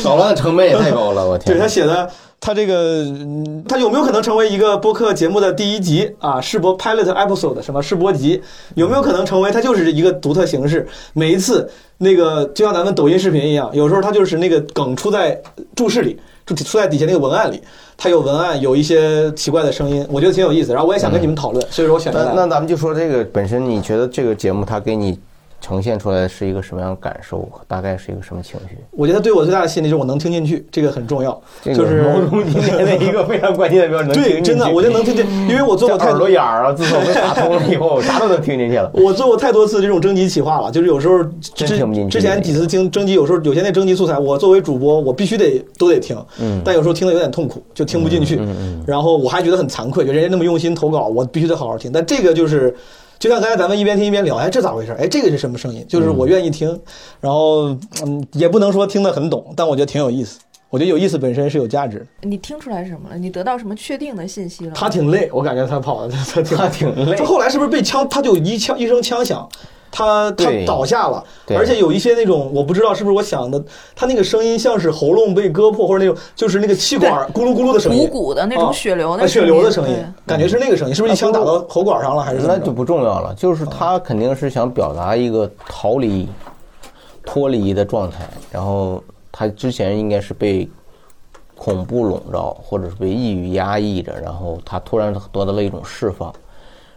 [0.04, 1.56] 捣乱的成本也太高了，我天！
[1.56, 2.10] 对他写的，
[2.46, 3.06] 他这个，
[3.70, 6.42] 他有没有可能成为一个播客节目的第一集啊？
[6.42, 8.42] 试播 pilot episode 什么试播集？
[8.76, 10.86] 有没有可能成为它就是一个独特形式？
[11.14, 15.42] 每一次那个就像咱们抖音视频一样，有时候它就是那个梗出在
[15.74, 17.62] 注释里，就出在底下那个文案里。
[17.96, 20.74] 它有文案，有一些奇怪的声音，我觉得挺有意思。
[20.74, 22.26] 然后我也想跟你们讨论，所以说我选择。
[22.26, 25.18] 那那咱们就说这个本身，你觉得这个节目它给你
[25.64, 27.50] 呈现出来是一个什么样的感受？
[27.70, 28.76] 大概是一个什么情绪？
[28.92, 31.42] 我觉得对我最大的吸引力就是我能听进去，这个很重要。
[31.64, 34.12] 就是毛中今天的一个非常关键的标准。
[34.12, 38.92] 对，真的，我就能听进，因为我做过太耳朵眼儿啊，自从被打通了以后，啥都能听进去了。
[39.02, 41.24] 我做过太多次这种征集企划了，就是有时候
[41.56, 42.20] 真听不进去。
[42.20, 46.18] 之前几次听征集，有时候有些那征集素材，我作为主播，我必须得都得听。
[46.42, 46.62] 嗯。
[46.66, 48.36] 但有时候听的有点痛苦，就听不进去。
[48.36, 48.84] 嗯嗯。
[48.86, 51.90] 然后我还觉得很惭愧，就人家那么用心投稿，我必须得好好听。
[51.90, 52.76] 但这个就是。
[53.24, 54.92] 就像刚才咱们一边听一边聊，哎，这咋回事？
[55.00, 55.86] 哎，这个是什么声音？
[55.88, 56.78] 就是我愿意听，
[57.22, 57.70] 然后
[58.06, 60.42] 嗯，也不能说听得很懂，但我觉得挺有意思。
[60.70, 62.06] 我觉得有意思本身是有价值的。
[62.24, 63.18] 你听出来什么了？
[63.18, 64.74] 你得到什么确定的信息了？
[64.76, 67.16] 他挺累，我感觉他跑的他挺他挺累。
[67.16, 68.06] 他后来是不是被枪？
[68.10, 69.48] 他就一枪一声枪响，
[69.96, 73.64] 他他倒下了，而且有一些那种我不知道是不是我想的，
[73.96, 82.42] 他那个声音像是喉咙被割破或者那种就是那个气管咕噜咕噜的声音，鼓鼓的那种血流的血流的声音，感觉是那个声音，是不是一枪打到喉管上了还是？
[82.48, 86.28] 那就不重要了，就是他肯定是想表达一个逃离、
[87.24, 90.68] 脱离的状态，然后他之前应该是被。
[91.56, 96.34] 恐怖笼罩，或者是被抑郁压抑着，然后他突然得到了一种释放，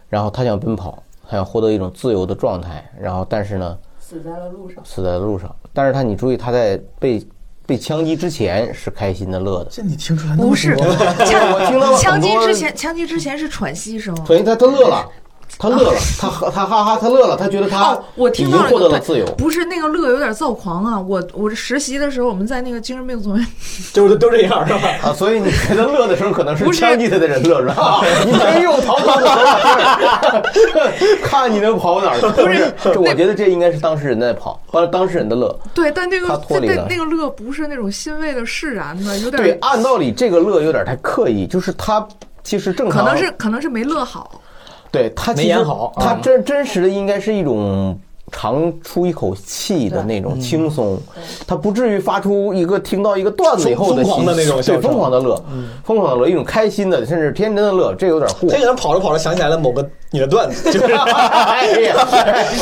[0.09, 5.53] 然后他想奔跑，他想获得一种自由的状态，然后但是呢，死在了路上，死在了路上。
[5.73, 7.27] 但是他，你注意，他在被
[7.65, 9.69] 被枪击之前是开心的乐的。
[9.69, 10.35] 这你听出来？
[10.37, 14.15] 不是， 我听到了枪击之前，枪击之前是喘息声。
[14.25, 15.05] 所以他他乐了。
[15.59, 19.25] 他乐了，他他哈哈，他乐了，他觉得他我听到获得了自由。
[19.37, 20.99] 不是那个乐有点躁狂啊！
[20.99, 23.47] 我我实习的时候，我们在那个精神病总院，
[23.91, 24.79] 就是都这样是吧？
[25.03, 28.01] 啊，所以你觉得乐的时候可能是枪击他的人乐是吧？
[28.25, 30.43] 你没有逃跑的
[31.23, 32.19] 看你能跑哪儿？
[32.31, 35.59] 不是， 我觉得这应该是当事人在跑，或者当事人的乐。
[35.73, 39.51] 对，但那个他脱离了那个乐不是那种欣慰的释然的，有点对。
[39.61, 42.05] 按道理这个乐有点太刻意，就是他
[42.43, 44.39] 其实正常，可能是可能是没乐好。
[44.97, 47.97] 对他没演好，他真真实的应该是一种
[48.31, 50.99] 长出一口气的那种轻松，
[51.47, 55.41] 他不至于发出一个听到一个段子以后疯狂的那种，对疯狂的乐，
[55.85, 58.49] 疯狂的乐，一种开心的甚至天真的乐，这有点过。
[58.49, 61.95] 他可能跑着跑着想起来了某个你的段子，就 是哎呀，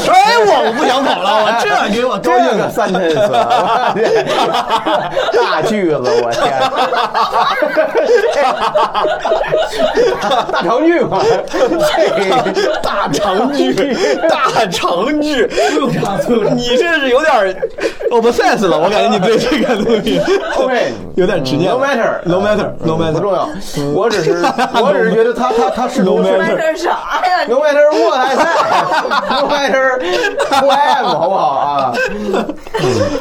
[0.07, 3.17] 哎我不想跑了，我这给我高兴个三天次，
[5.35, 6.61] 大句子，我天，
[10.51, 11.23] 大长句嘛，
[12.83, 13.73] 大长句，
[14.29, 15.49] 大长句。
[16.55, 17.55] 你这是有点
[18.11, 20.19] obsessed 了，我感觉你对这个东西
[20.57, 21.71] OK，有点执念。
[21.71, 23.47] No matter，no matter，no matter，不重要。
[23.93, 24.43] 我只是
[24.81, 29.99] 我只是觉得他他他是 No 是 matter 啥呀？No matter what I say，No matter
[30.61, 31.93] who I am，好不好啊？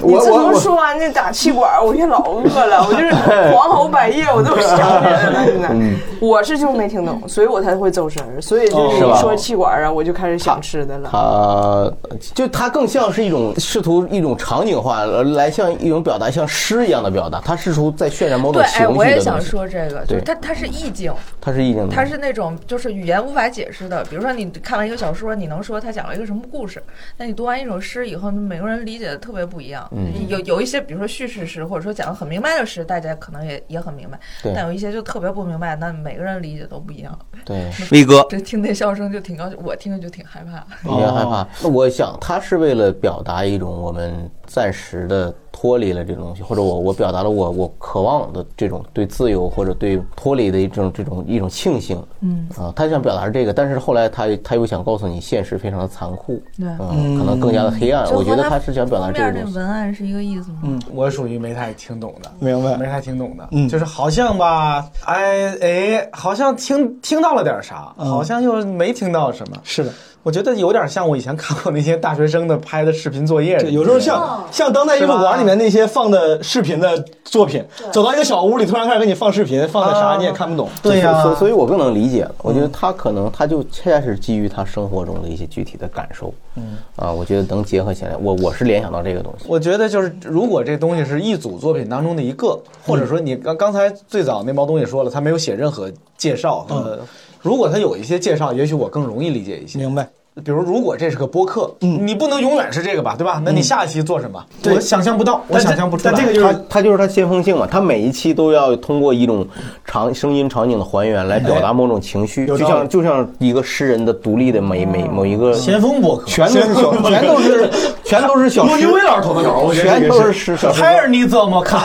[0.02, 3.12] 你自从说完那打气管，我现在老饿了，我就是
[3.54, 5.44] 黄喉百叶，我都想起来了。
[5.44, 8.40] 现在嗯我是就没听懂，所以我才会走神儿。
[8.40, 11.08] 所以就是说气管啊，我就开始想吃的了。
[11.12, 11.90] 他
[12.32, 17.40] 就它更像是一种试图一种场景化呃来像一种表达，像诗一样的表达。
[17.44, 19.20] 它试图在渲染某种对，情绪哎，我也。
[19.24, 21.10] 想说这个，就是对它它是意境，
[21.40, 24.04] 它是意境的，它是那种就是语言无法解释的。
[24.04, 26.82] 比如说你看完一个小说，你能说它讲了一个什么故事，
[27.16, 29.88] 那你读完一首诗以后，每个人理解的特别不一样。
[29.92, 37.18] 嗯有有一些，比如说叙事诗，或者说讲的很明白的诗，大家可能也也很明白，对但有一些就特别不明白，那每个人理解都不一样。
[37.46, 40.64] 对，威哥这听那笑声就挺高兴，我听着就挺害怕。
[40.82, 41.46] 你也害怕。
[41.62, 52.02] 那我想，他是为了表达一种我们暂时的脱离了这种东西，或者我我表达了我我渴望的这种对自由或者对脱离的一种这种一种庆幸。
[52.20, 58.04] 嗯啊，他想表达这个，但是后来他他又想告诉你，现实非常的残酷，对嗯，可能更加的黑暗。
[58.12, 59.56] 我觉得他是想表达这个东西。
[59.56, 60.58] 文案是一个意思吗？
[60.64, 69.56] 嗯，我属于没太听懂的，明白没太听懂的，嗯就是好像吧，哎哎，好像听听到了点啥，嗯好像又没听到什么。
[69.62, 69.90] 是的，
[70.24, 80.66] 我觉得有点像我以前看过那些大学生的拍的视频作业，对，有时候像像当代艺术馆里面那些放的视频的作品，走到一个小屋里，突然开始给你放视频，放的啥你也看不懂。
[80.82, 82.34] 所以所以所以我更能理解了。
[82.40, 88.16] 我觉得他可能他就恰恰是基于他生活中的一些具体的感受，嗯啊，我觉得能结合起来。
[88.18, 89.44] 我我是联想到这个东西。
[89.46, 96.64] 我觉得就是，如果这东西是一组作品当中的一个，或者说你刚刚才最早那毛东也说了，他没有写任何介绍。
[96.70, 96.98] 呃，
[97.44, 99.78] 如果他有一些介绍，也许我更容易理解一些。
[99.78, 100.08] 明白。
[100.42, 103.40] 比如，如果这是个播客，你不能永远是这个吧，对吧？
[103.44, 104.44] 那你下一期做什么？
[104.60, 106.12] 对我想象不到，我想象不出来。
[106.12, 109.46] 但这个就是它就是它先锋性嘛，它每一期都要通过一种
[109.84, 117.70] 场声音场景的还原来表达某种情绪，就像就像一个诗人的独立的每每某一个先锋播客全都是小，全都是
[118.02, 118.92] 全都是小诗陆金。
[118.92, 121.80] 辉老师投的稿，我觉得全都是诗小诗还是你怎么看？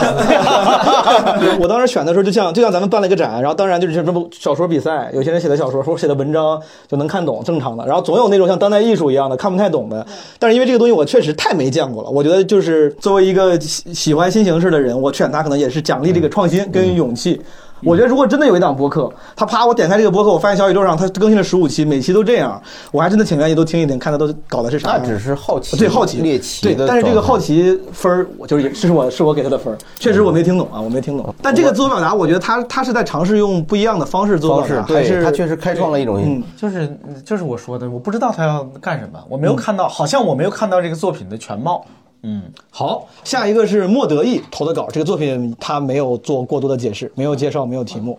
[1.60, 7.86] 我当时选的时候，就像就像咱们办了一个展，然后当然就是什么小说比赛，有些人写的小说或者写的文章就能看懂，正常的。
[7.86, 10.04] 然后总有那种像当代艺术一样的看不太懂的。
[10.38, 17.40] 但是因为这个东西我确实太没见过了，我觉得就是作为一个喜喜欢新形式的人，我选它可能也是奖励这个创新跟勇气。
[17.82, 22.60] 我觉得如果真的有一档播客，他啪我点开这个播客，我发现小宇宙上他更新了十五期，每期都这样，
[22.92, 25.00] 我还真的挺愿意都听一听，看他都搞的是啥样。
[25.02, 31.34] 那只是好奇，对好奇猎奇对的，但是这个好奇分儿，我就是也 是我是我给他的分儿，确实我没听懂啊，我没听懂。
[31.42, 41.84] 但这个自我表达，我觉得他他是在尝试用不一样的方式自我方式表达，，还对，是他确实开创了一种嗯，就是就是我说的，我不知道他要干什么，我没有看到，好像我没有看到这个作品的全貌。
[42.22, 48.18] 嗯，好，下一个是莫德意投的稿，这个作品他没有做过多的解释，没有介绍，没有题目。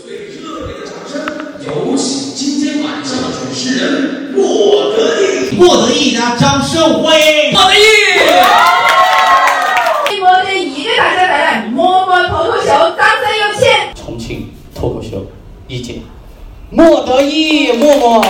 [0.00, 1.20] 最热烈的掌声
[1.66, 7.78] 有请今天晚上的主持人莫德意，莫德义，大家掌声欢迎莫德意。
[10.20, 13.66] 莫德意给大家带来默默脱口秀，掌声有请。
[13.94, 15.26] 重庆脱口秀
[15.66, 16.00] 一姐，
[16.70, 18.24] 莫得意，默默。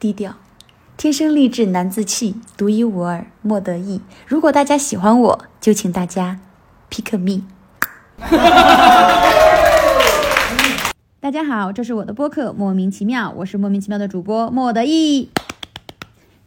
[0.00, 0.36] 低调，
[0.96, 4.00] 天生丽质难自弃，独一无二，莫得意。
[4.28, 6.38] 如果大家喜欢我，就请大家
[6.88, 7.42] pick me。
[11.18, 15.30] 大家好，这是我的播客，莫名其妙，我是莫名其妙的主播莫得意。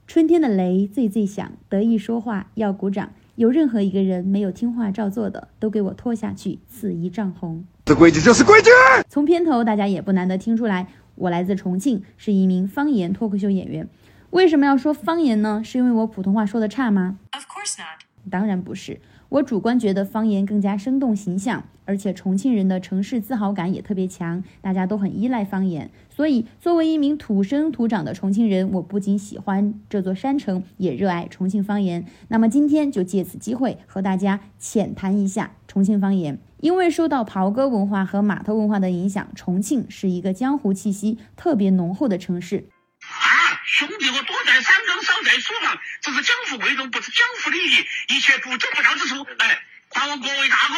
[0.07, 3.09] 春天的雷最最响，得意说话要鼓掌。
[3.35, 7.65] 有任何一个人没有听话照做的，都给我拖下去，刺一丈红。
[7.85, 8.69] 这规矩就是规矩。
[9.09, 13.88] 从片头大家也不难得听出来，我来自重庆，是一名方言脱口秀演员。
[14.32, 15.62] 为什么要说方言呢？
[15.63, 18.06] 是因为我普通话说的差吗？Of course not。
[18.30, 25.89] 当然不是，我主观觉得方言更加生动形象，而且重庆人的城市自豪感也特别强，大家都很依赖方言。
[26.10, 32.06] 所以，作为一名土生土长的重庆人，我不仅喜欢这座山城，也热爱重庆方言。
[32.27, 36.38] 那么今天就借此机会和大家浅谈一下重庆方言。
[36.62, 42.69] 因为受到袍哥文化和码头文化的影响，重庆是一个江湖气息特别浓厚的城市。
[43.01, 43.27] 啊
[43.65, 49.25] 兄弟，我多在山中，少在书房，这是江湖贵重，不是江湖礼仪，一切不争不道之处。
[49.39, 49.59] 哎，
[49.89, 50.75] 还望各位大哥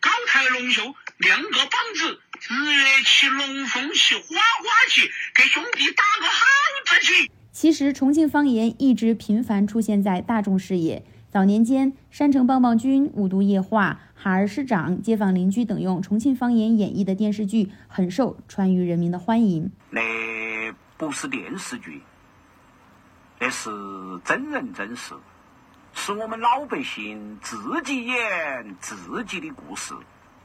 [0.00, 0.82] 高抬龙袖，
[1.18, 5.02] 亮个膀子，日月齐，龙凤齐，花花齐，
[5.34, 6.44] 给兄弟打个好
[6.86, 7.30] 字旗。
[7.52, 11.04] 其实，重庆方言一直频繁出现在大众视野。
[11.30, 13.90] 早年间，《山城棒棒军》《五毒液化》
[14.26, 19.70] 《哈儿师长》《街坊邻居》等用重庆方言演绎的电视剧很受川渝人民的欢迎。
[19.90, 20.00] 那
[20.96, 22.02] 不是电视剧，
[23.38, 23.70] 那是
[24.24, 25.14] 真人真事，
[25.92, 28.16] 是我们老百姓自己演
[28.80, 29.94] 自己的故事。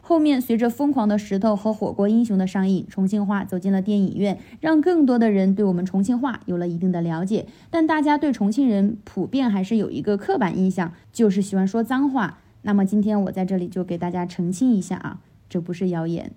[0.04, 7.48] 后面随着《疯狂的石头》和《火锅英雄》的上映，重庆话走进了电影院，让更多的人对我们重庆话有了一定的了解。
[7.72, 12.38] 但大家对重庆人普遍还是有一个刻板印象，就是喜欢说脏话。
[12.64, 16.32] 那么今天我在这里就给大家澄清一下啊，这不是谣言。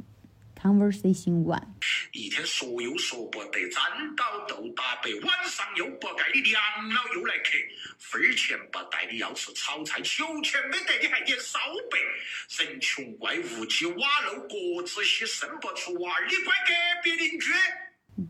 [0.58, 1.60] Conversation One，
[2.12, 3.82] 一天说又说不得，沾
[4.16, 6.58] 到豆打白，晚上又不该你娘
[6.88, 7.50] 老又来客，
[7.98, 11.58] 分钱不带你要吃炒菜，求钱没得你还点烧
[11.90, 11.98] 白，
[12.64, 16.72] 人穷怪无鸡，瓦漏各子稀，生不出娃儿，你怪隔
[17.02, 17.52] 壁邻居。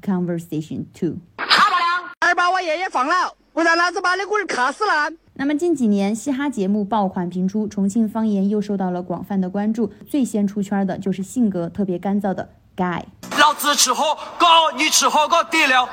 [0.03, 5.09] Conversation Two，大宝娘，儿把我爷爷放了，不然老子把那龟儿卡死了。
[5.35, 9.93] 那么近几年嘻哈节目爆款频出，重庆方言又受到了广泛的关注。
[10.11, 13.05] 最先出圈的就是性格特别干燥的 Guy。
[13.39, 15.89] 老子吃火锅，你吃火锅底料，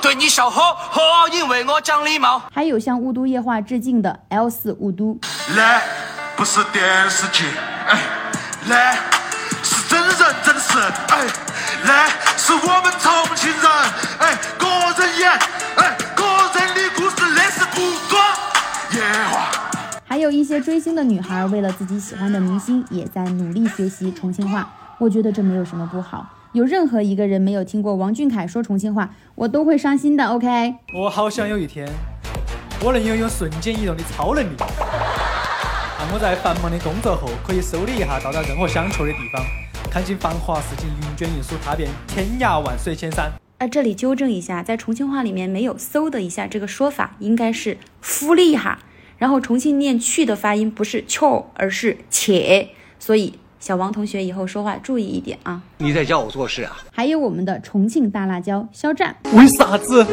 [0.00, 2.40] 对你笑呵呵，因为我讲礼貌。
[2.52, 5.18] 还有向雾都夜话致敬的 L 四雾都。
[5.56, 5.82] 来
[6.36, 7.44] 不是电视剧，
[7.88, 7.98] 哎，
[8.68, 8.92] 那
[9.64, 11.26] 是真人真事，哎，
[11.84, 12.08] 那
[12.38, 13.68] 是我们重庆人，
[14.20, 14.68] 哎，个
[15.02, 15.30] 人演，
[15.76, 15.96] 哎，
[20.10, 24.68] 还有一些追星的女孩，为了自己喜欢的明星，也在努力学习重庆话。
[24.98, 26.28] 我觉得这没有什么不好。
[26.50, 30.26] 有任何一个人没有听过王俊凯说重庆话，我都会伤心的。
[30.26, 30.74] OK。
[30.98, 31.88] 我好想有一天，
[32.82, 39.40] 我能拥有瞬间移动的超能力，让我在繁忙的工作后，可以嗖的一下到达任何想去的地方，
[39.92, 43.30] 看尽繁华似锦，云卷云舒，踏遍天涯万水千山。
[43.58, 48.76] 啊，这里纠正一下，在重庆话里面没有“嗖的一下”这个说法，应该是 “呼了一下”。
[49.20, 52.66] 然后重庆念“去”的发音不是“翘”，而是“且”，
[52.98, 55.62] 所以小王同学以后说话注意一点啊。
[55.76, 56.78] 你在教我做事啊？
[56.90, 60.06] 还有我们的重庆大辣椒肖战，为啥子？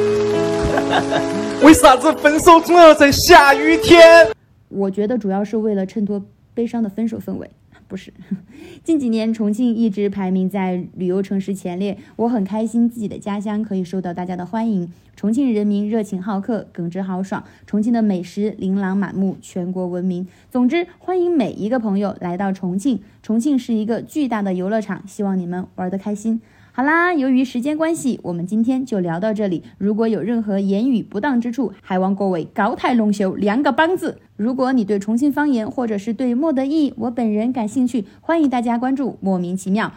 [1.64, 4.28] 为啥子分手总要在下雨天？
[4.68, 6.22] 我觉得主要是为了衬托
[6.53, 7.49] 悲伤的分手氛围。
[7.88, 8.14] 不是，
[8.84, 14.92] 近几年重庆一直排名在旅游城市前列，我很开心自己的家乡可以受到大家的欢迎。
[15.16, 20.28] 重庆人民热情好客，耿直豪爽，重庆的美食琳琅满目，全国闻名。
[20.52, 23.00] 总之，欢迎每一个朋友来到重庆。
[23.24, 26.40] 重庆是一个巨大的游乐场，希望你们玩得开心。
[26.78, 29.64] 好啦，由于时间关系，我们今天就聊到这里。
[29.80, 34.22] 如果有任何言语不当之处，还望各位高抬龙袖，两个帮子。
[34.36, 39.92] 如果你对重庆方言或者是对莫德义我本人感兴趣，欢迎大家关注莫名其妙。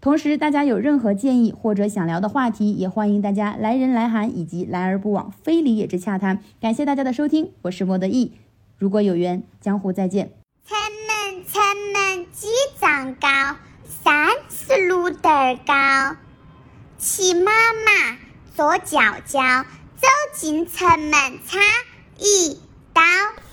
[0.00, 6.40] 同时，大家有任何建议或者想聊的话题，也欢迎大家来人来函以及来而不往非礼也之洽谈。
[6.60, 8.32] 感谢大家的收听，我是莫德义。
[8.76, 10.32] 如果有缘，江湖再见。
[10.66, 11.62] 城门城
[11.92, 12.48] 门几
[12.80, 13.28] 丈高，
[14.08, 16.16] 三十六德儿高。
[16.96, 17.52] 骑妈
[17.84, 18.16] 妈，
[18.56, 19.38] 坐脚脚，
[20.00, 21.12] 走进城门
[21.46, 21.58] 插
[22.16, 22.58] 一
[22.94, 23.02] 刀。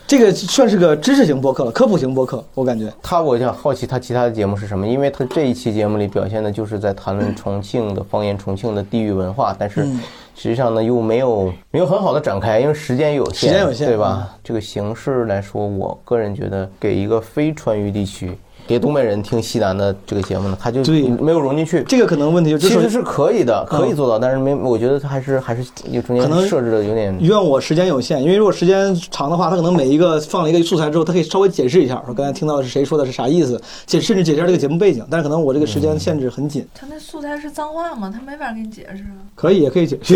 [0.07, 2.89] 这个算是个知识型播客了，科普型播客，我感觉。
[3.03, 9.99] 他，我想好奇他其他的节目是什么，因为他这一期节目里表现的就是在谈论重庆的方言、重庆的地域文化，但是嗯
[10.35, 14.29] 实际上呢又没有没有很好的展开，因为时间有限，时间有限对吧？
[14.41, 18.37] 这个形式来说，我个人觉得给一个非川渝地区。
[18.67, 20.81] 给东北人听西南的这个节目呢，他就
[21.19, 21.83] 没有融进去。
[21.83, 27.15] 这个可能问题就其实是可以的，可以做到，但是没，我觉得他还是还是有中间可能设置的有点。
[27.19, 35.05] 怨我时间有限，因为如果时间长的话，他可能每一个放了一个素材之后，他可以稍微解释一下，说刚才听到的是谁说的是啥意思，解甚至解释一下这个节目背景。
[35.09, 38.11] 但是可能我这个时间限制很紧，他那素材是脏话吗？
[38.13, 39.21] 他没法给你解释啊。
[39.35, 40.15] 可以也可以解释，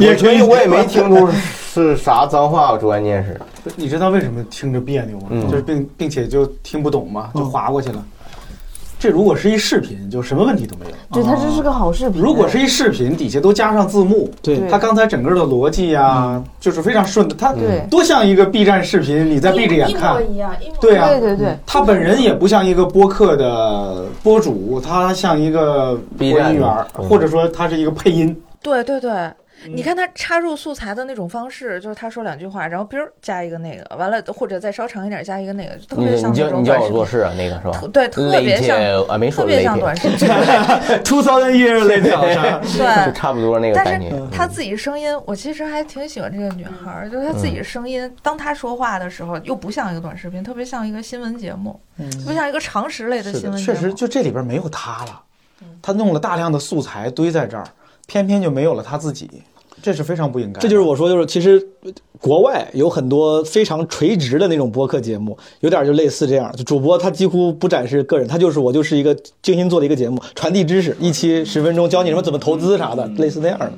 [0.00, 1.28] 也可以，我也没听出
[1.74, 3.38] 是啥脏话，关键是。
[3.76, 5.26] 你知道为什么听着别扭吗？
[5.30, 8.04] 嗯就是并并且就听不懂嘛，就划过去了。
[8.98, 10.92] 这如果是一视频，就什么问题都没有。
[11.10, 12.22] 对，它这是个好视频。
[12.22, 17.34] 如果是一视频，底下都加上字幕，对它刚才整个的逻辑呀，就是非常顺的。
[17.34, 26.62] 它对多像一个 B 站视频，你在闭着眼看，一样，对啊，对对对，他本人也不像一个播客的播主，他像一个播音员，
[26.96, 28.40] 嗯或者说他是一个配音。
[28.62, 29.10] 对对对，
[29.68, 37.06] 你看他插入素材的那种方式，就是他说两句话，然后 biu 加一个那个，完了或者再稍长一点加一个那个，特别像那种短视频叫你叫我做。
[37.06, 37.88] 事啊，那个是吧？
[37.92, 40.18] 对，特别像啊，没说特别像短视 频。
[41.04, 44.10] Two thousand years later，对就 差不多那个但是。
[44.30, 53.78] 他自己声音，我其实还挺喜欢这个女孩儿，就是她自己声音，当她说话的时候，又不像一个短视频，特别像一个新闻节目，特别像一个常识类的，新闻节目。
[53.78, 55.20] 确实，就这里边没有他了，
[55.80, 57.64] 他弄了大量的素材堆在这儿，
[58.06, 59.42] 偏偏就没有了他自己。
[59.82, 60.60] 这是非常不应该。
[60.60, 61.62] 这就是我说，就是其实
[62.20, 73.72] 国外有很多非常垂直的那种播客节目，有点就类似这样，就主播他几乎不展示个人，他就是我就是一个精心做的一个节目，传递知识，一期十分钟教你什么怎么投资啥的，类似那样的。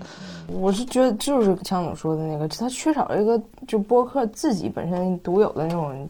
[0.47, 6.07] 我是觉得就是像总说的那个，他缺少了一个就播客自己本身独有的那种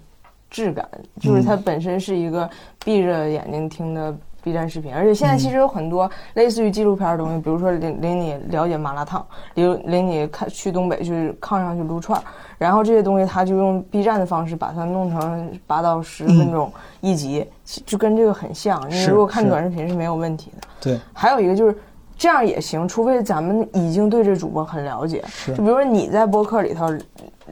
[0.51, 0.89] 质感，
[1.21, 2.51] 就是它本身是一个
[2.85, 4.13] 闭着眼睛听的
[4.45, 12.23] B 站视频，而且现在其实有很多类似于纪录片的东西，比如说领领你了解麻辣烫，领领你看去东北去炕上去撸串儿，
[12.59, 16.71] 然后这些东西他就用 B 站的方式把它弄成八到十分钟
[17.01, 17.47] 一集，
[17.87, 18.87] 就跟这个很像。
[18.91, 20.69] 你是如果看短视频是没有问题的。
[20.79, 21.75] 对，还有一个就是
[22.17, 25.25] 这样也行，除非咱们已经对这主播很了解。
[25.47, 26.87] 就比如说你在播客里头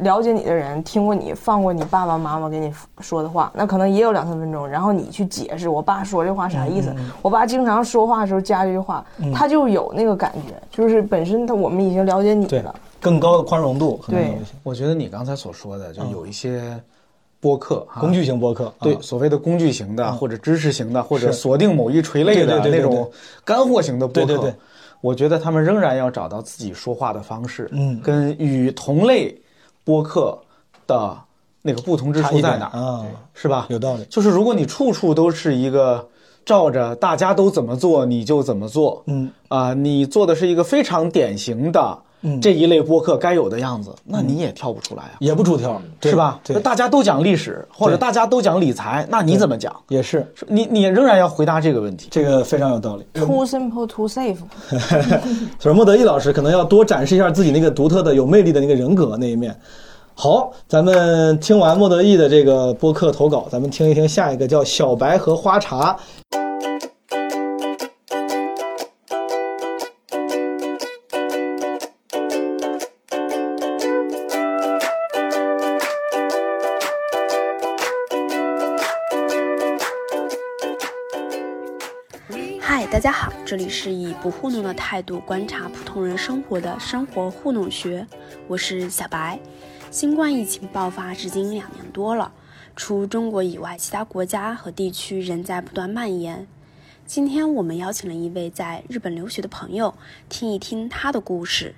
[0.00, 6.94] 了解你的人，听过你放过你爸爸妈妈给你说的话，那可能也有两三分钟，然后你去解释我爸说这话啥意思。
[7.20, 9.32] 我爸经常说话的时候加这句话，嗯。
[9.32, 12.74] 他就有那个感觉，就是本身他我们已经了解你了。
[13.00, 14.30] 更高的宽容度，可能对。
[14.30, 16.80] 有一些我觉得你刚才所说的，就有一些
[17.40, 18.94] 播客哈工具型播客，对。
[18.94, 23.10] 啊所谓的工具型的，或者知识型的，或者锁定某一垂类的那种
[23.44, 24.54] 干货型的播客，对对对。
[25.00, 28.00] 我觉得他们仍然要找到自己说话的方式，嗯。
[28.00, 29.36] 跟与同类
[29.84, 30.38] 播客
[30.86, 31.16] 的
[31.62, 33.66] 那个不同之处在哪儿，啊，是吧？
[33.70, 34.04] 有道理。
[34.10, 36.08] 就是如果你处处都是一个
[36.44, 45.12] 照着大家都怎么做你就怎么做，嗯啊、你做的是一个非常典型的嗯这一类播客该有的样子，那你也跳不出来啊。
[45.18, 46.40] 也不出挑，对是吧？
[46.44, 49.74] 对，大家都讲历史，或者大家都讲理财，那你怎么讲？
[49.88, 52.08] 也是是你你仍然要回答这个问题。
[52.10, 53.04] 这个非常有道理。
[53.12, 54.38] Too simple, too safe。
[55.58, 59.54] 所以莫德义老师可能要多展示一下自己那个独特的、有魅力的那个人格那一面。
[60.14, 65.96] 好，咱们听完莫德义的这个播客投稿，咱们听一听下一个叫小白和花茶。
[83.52, 88.06] 这里是以不糊弄的态度观察普通人生活的生活糊弄学，
[88.48, 89.38] 我是小白。
[89.90, 92.32] 新冠疫情爆发至今两年多了，
[92.74, 96.46] 除中国以外，其他国家和地区仍在不断蔓延。
[97.04, 99.94] 今天我们邀请了一位在日本留学的朋友，
[100.30, 101.74] 听一听他的故事。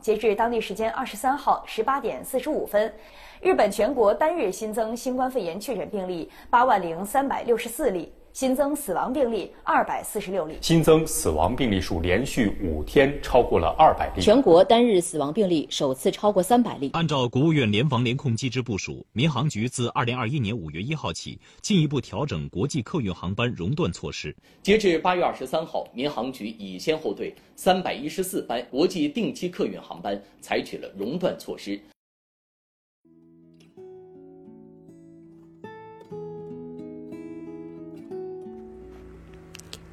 [0.00, 2.94] 截至当地时间二十三号十八点四十五分，
[3.42, 10.56] 日本全国单日新增新冠肺炎确诊病例八万零三百六十四例，新增死亡病例二百四十六例。
[10.60, 14.22] 新增死亡病例数连续五天超过了二百例。
[14.22, 16.90] 全国单日死亡病例首次超过三百例。
[16.92, 24.34] 按照国务院联防联控机制部署，民航局自二零二一年五月一号起，进一步调整国际客运航班熔断措施。
[24.62, 31.80] 截至八月二十三号，民航局已先后对三百一十四班国际定期客运航班采取了熔断措施。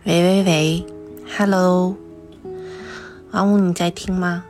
[0.07, 0.85] 喂喂喂
[1.37, 1.93] ，Hello，
[3.31, 4.45] 王五，你在听吗？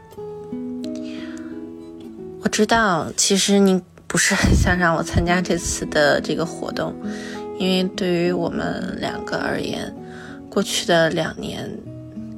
[2.43, 6.93] 我知道，其实你不是很想让我参加这次的这个活动，
[7.57, 9.91] 因为对于我们两个而言，
[10.47, 11.67] 过去的两年，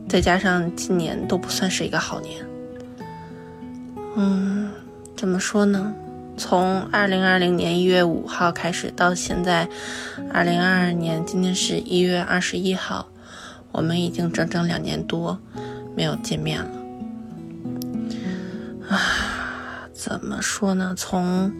[0.08, 2.46] 再加上今年都不算是一个好年。
[4.16, 4.72] 嗯，
[5.18, 5.94] 怎么说呢？
[6.38, 9.68] 从二零二零年一月五号开始到现在，
[10.32, 13.09] 二零二二年今天是一月二十一号，
[13.72, 15.40] 我们已经整整两年多
[15.96, 16.70] 没有见面了。
[18.90, 20.94] 啊，怎么说呢？
[20.98, 21.52] 从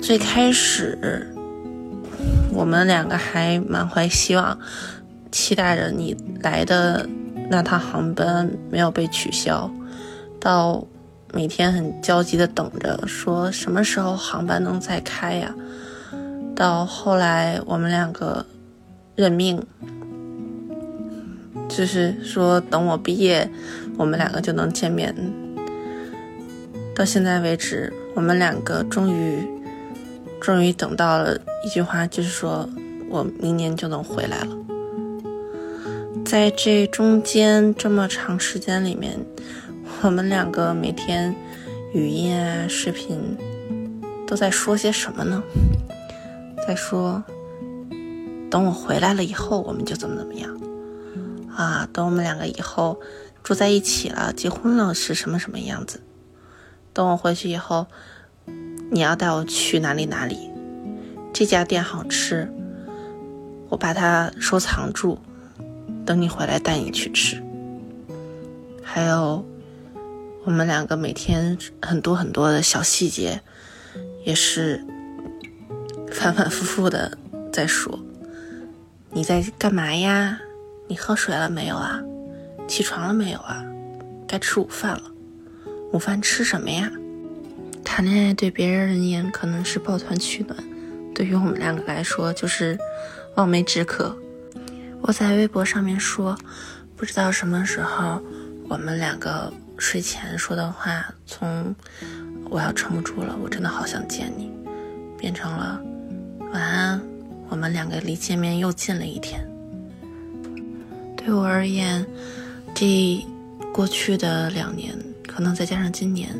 [0.00, 1.34] 最开始，
[2.52, 4.58] 我们两个还满怀希望，
[5.30, 7.08] 期待着你来的
[7.50, 9.70] 那趟航班没有被取消，
[10.40, 10.86] 到。
[11.32, 15.54] 每天很焦急的等着，说什么时候航班能再开呀？
[16.56, 18.44] 到后来我们两个
[19.14, 19.64] 认命，
[21.70, 23.48] 就是说等我毕业，
[23.96, 25.14] 我们两个就能见面。
[26.94, 29.38] 到现在为止，我们两个终于，
[30.40, 32.68] 终于等到了一句话，就是说
[33.08, 34.56] 我明年就能回来了。
[36.24, 39.18] 在这中间这么长时间里面。
[40.02, 41.34] 我们两个每天
[41.92, 43.36] 语音啊、视频
[44.26, 45.42] 都在说些什么呢？
[46.66, 47.22] 在说，
[48.50, 50.59] 等我回来了以后，我们就怎么怎么样
[51.56, 51.88] 啊？
[51.92, 53.00] 等我们两个以后
[53.42, 56.02] 住在一起了、结婚了是什么什么样子？
[56.92, 57.86] 等我回去以后，
[58.90, 60.50] 你要带我去哪里哪里？
[61.32, 62.52] 这家店好吃，
[63.68, 65.18] 我把它收藏住，
[66.04, 67.42] 等你回来带你去吃。
[68.82, 69.44] 还有
[70.44, 73.40] 我们两个每天很多很多的小细节，
[74.24, 74.84] 也是
[76.10, 77.16] 反反复复的
[77.52, 77.98] 在说。
[79.12, 80.40] 你在干嘛呀？
[80.90, 82.02] 你喝水了没有啊？
[82.66, 83.64] 起床了没有啊？
[84.26, 85.02] 该吃午饭了。
[85.92, 86.90] 午饭吃什么呀？
[87.84, 90.58] 谈恋爱对别人而言可能是抱团取暖，
[91.14, 92.76] 对于我们两个来说就是
[93.36, 94.16] 望梅止渴。
[95.00, 96.36] 我在微博上面说，
[96.96, 98.20] 不知道什么时候
[98.68, 101.72] 我们两个睡前说的话，从
[102.46, 104.50] 我要撑不住了，我真的好想见你，
[105.16, 105.80] 变成了
[106.52, 107.00] 晚安，
[107.48, 109.48] 我们两个离见面又近了一天。
[111.24, 112.04] 对我而言，
[112.74, 113.24] 这
[113.72, 114.94] 过去的两年，
[115.26, 116.30] 可能再加上今年，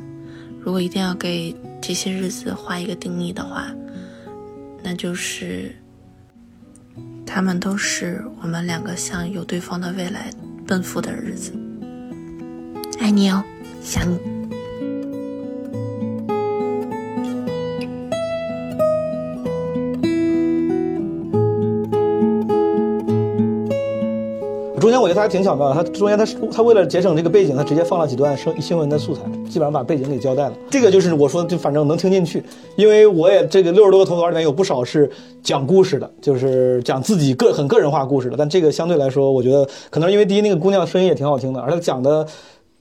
[0.60, 3.66] 如果一定要给这些日子画一个定义的话，
[4.82, 5.74] 那就是。
[7.32, 10.32] 他们都是我们两个向有对方的未来
[10.66, 11.52] 奔赴的日子。
[12.98, 13.40] 爱你哦，
[13.80, 14.39] 想你。
[25.00, 30.52] 我觉得他还挺巧妙的，他中间他他为了节省这个背景，他直接放了几段生新闻的素材，基本上把背景给交代了。
[30.70, 32.42] 这个就是我说的，就反正能听进去，
[32.76, 35.10] 因为我也这个六十多个投稿里面有不少是
[35.42, 38.36] 讲故事的，就是讲自己个很个人化故事的。
[38.36, 42.26] 但这个相对来说，我觉得可能是因为第一那个姑娘声音也挺好听的，而且讲的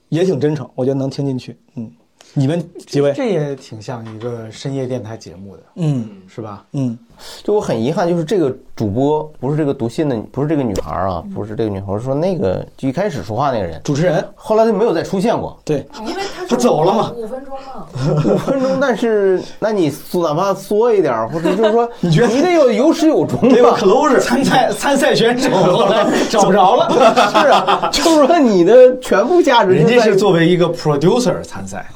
[0.08, 1.56] 也挺真诚，我觉得能听进去。
[1.76, 1.90] 嗯，
[2.34, 3.12] 你们几位？
[3.12, 6.66] 这也挺像一个深夜电台节目的，嗯，是吧？
[6.72, 6.98] 嗯，
[7.42, 15.56] 就我很遗憾，就是这个主播不是这个读信的，不是这个女孩啊，不是这个女孩，说那个就一开始说话那个人，主持人，后来就没有再出现过。
[15.64, 17.86] 对，因为他 不走了嘛，五分钟嘛，
[18.34, 26.88] 五分钟，但是那你哪怕缩一点，或者就是说， 你觉得你得有有始有终对吧吧？？close 参赛参赛选手后来找不着了，
[27.32, 31.86] 是啊，就是说你的全部价值人家是作为一个 producer 参赛，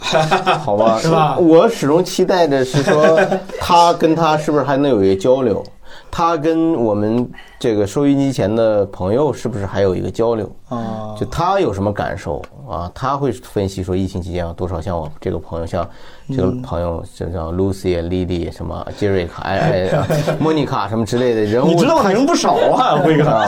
[0.64, 3.18] 好吧，是吧我始终期待的是说，
[3.58, 5.62] 他跟他是不是还能有一个交流？
[6.10, 10.50] 他跟我们这个收音机前的朋友是不是还有一个交流？
[10.68, 12.90] 啊，就他有什么感受啊？
[12.94, 15.88] 他会分析说疫情期间有多少像我这个朋友，像
[16.28, 20.06] 这个朋友，就叫 Lucy、Lily 什么杰瑞卡、哎哎、
[20.38, 23.28] 莫妮卡什么之类的人物，你知道的人不少啊，辉哥。
[23.28, 23.46] 啊，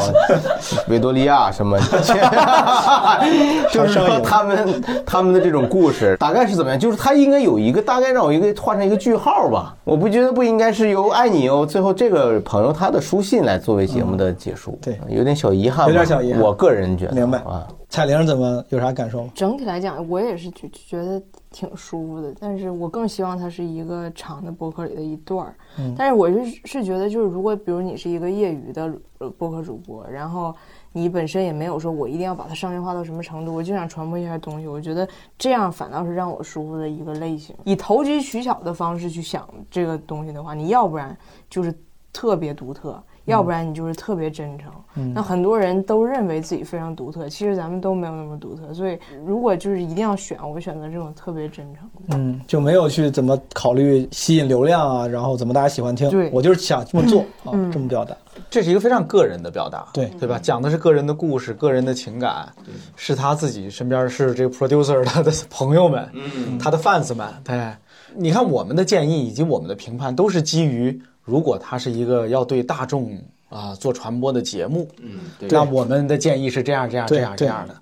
[0.89, 1.79] 维多利亚什么，
[3.73, 6.79] 就是说他们他们的这种故事大概是怎么样？
[6.79, 9.75] 就是他应该有一个大概让我一个画上一个句号吧。
[9.85, 17.67] 我不觉得不应该是由爱你哦，最后这个朋友他的书信来作为节目的结束，对，有点小遗憾吧，有点小遗憾我个人觉得，明白啊。
[17.97, 19.33] 彩铃怎么有啥感受吗？
[19.35, 25.57] 整体来讲，我也是觉觉得挺舒服的，但是我更希望它是一个长的博客里的一段儿。
[25.79, 30.55] 嗯但是我是是觉得，就是如果比如你是一个业余的呃播客主播，然后
[30.93, 37.57] 你本身也没有说我一定要把它商业化到什么程度，我就想传播一下东西，我觉得这样反倒是让我舒服的一个类型。
[37.65, 41.17] 以投机取巧的方式去想这个东西的话，你要不然
[41.49, 41.75] 就是
[42.13, 43.03] 特别独特。
[43.27, 48.73] 要不然你就是特别真诚，嗯那很多人都认为自己非常独特，其实咱们都没有那么独特。
[48.73, 52.17] 所以如果就是一定要选，我选择这种特别真诚的。
[52.17, 56.09] 嗯，就没有去怎么考虑吸引流量啊，然后怎么大家喜欢听。
[56.11, 58.17] 对我就是想这么做啊，嗯这么表达。
[58.49, 60.39] 这是一个非常个人的表达，对对吧？
[60.41, 62.49] 讲的是个人的故事、个人的情感，
[62.95, 67.27] 是他自己身边是这个 producer 他的朋友们，嗯他的 fans 们。
[67.43, 67.73] 对，
[68.15, 73.19] 你看我们的建议以及我们的评判都是基于，如果它是一个要对大众
[73.49, 77.75] 啊、做传播的节目，嗯，对那我们的建议是这样这样这样这样的。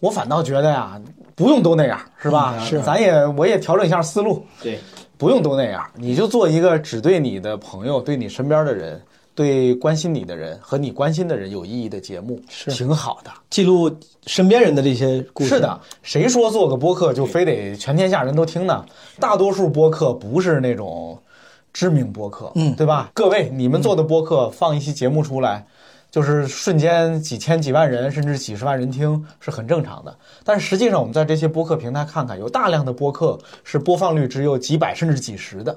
[0.00, 1.00] 我反倒觉得呀，
[1.34, 2.54] 不用都那样，是吧？
[2.58, 4.78] 嗯是咱也我也调整一下思路，对，
[5.16, 9.00] 不用都那样，你就做一个只对你的朋友、对你身边的人、
[9.34, 13.30] 对关心你的人和你关心的人有意义的节目，是挺好的。
[13.48, 13.90] 记录
[14.26, 15.50] 身边人的这些故事。
[15.50, 18.84] 是的，谁说做个播客就非得全天下人都听呢？
[19.20, 21.16] 大多数播客不是那种
[21.74, 23.10] 知名播客，嗯对吧？
[23.12, 25.66] 各位，你们做的播客放一期节目出来。
[26.10, 35.76] 就是瞬间几千几万人甚至几十万人听是很正常的，但是实际上我们在这些播客平台看看，有大量的播客是播放率只有几百甚至几十的，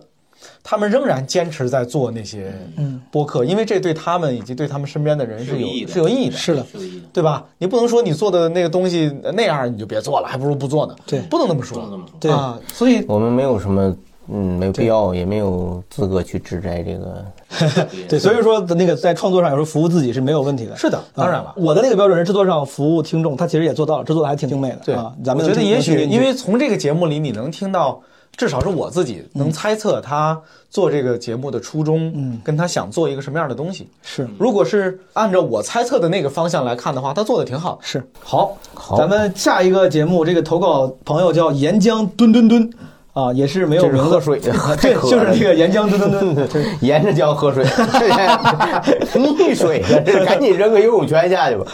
[0.62, 6.64] 他们仍然坚持在做那些嗯播客，因为这对他们以及对他们身边的人是有是有意义的，是的，
[7.12, 7.44] 对吧？
[7.58, 10.96] 你不能说你做的那个东西那样你就别做了，还不如不做呢。
[11.08, 12.00] 对，不能那么说。
[12.20, 13.98] 对啊，所以我们没有什么，
[14.30, 17.26] 嗯，没有必要，也没有资格去指摘这个。
[18.10, 20.76] 对，所以说那个在创作上有时候服务自己是没有问题的。
[20.76, 24.80] 是的，当然了啊，我的那个标准是制作上服务听众，他其实也做到了，制作的还挺精美的。
[24.86, 28.02] 对啊，咱们觉得也许因为从这个节目里你能听到
[28.36, 33.88] 至少是我自己能猜测他做这个节目的初衷，嗯，跟他想做一个什么样的东西。
[34.04, 37.80] 是，如果是按照我猜测的那个方向来看的话，他做的挺好。
[37.82, 38.58] 是，好，
[38.98, 42.70] 咱们下一个节目，这个投稿朋友叫岩浆吨吨吨
[43.18, 49.82] 啊，也是没有 喝水，这就是那个沿江墩墩蹲，沿着江喝水，溺水，
[50.24, 51.66] 赶紧扔个游泳圈下去吧！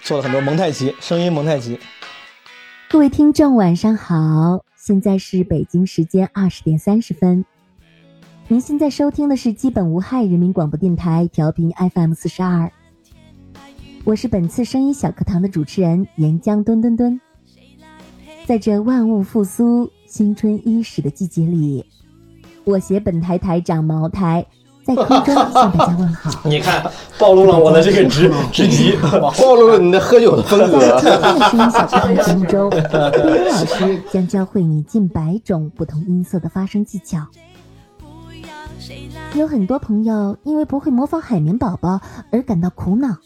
[0.01, 1.79] 做了很多蒙太奇，声音蒙太奇。
[2.89, 7.45] 各位听众，晚上好，现在是北京时间二十点三十分。
[8.51, 12.73] 您现在收听的是基本无害人民广播电台调频 FM 四十二，
[14.05, 17.21] 我是本次声音小课堂的主持人岩浆墩墩墩。
[18.47, 21.85] 在这万物复苏、新春伊始的季节里，
[22.65, 24.47] 我携本台台长茅台
[24.83, 26.41] 在空中向大家问好。
[26.49, 30.99] 你看，暴露了我的这个职 职级，暴露了你的喝酒的风格。
[31.03, 37.27] 在声音小课堂节目中，冰冰老师将教会你近百种不同音色的发声技巧。
[39.35, 42.01] 有很多朋友因为不会模仿海绵宝宝
[42.33, 43.19] 而感到苦恼，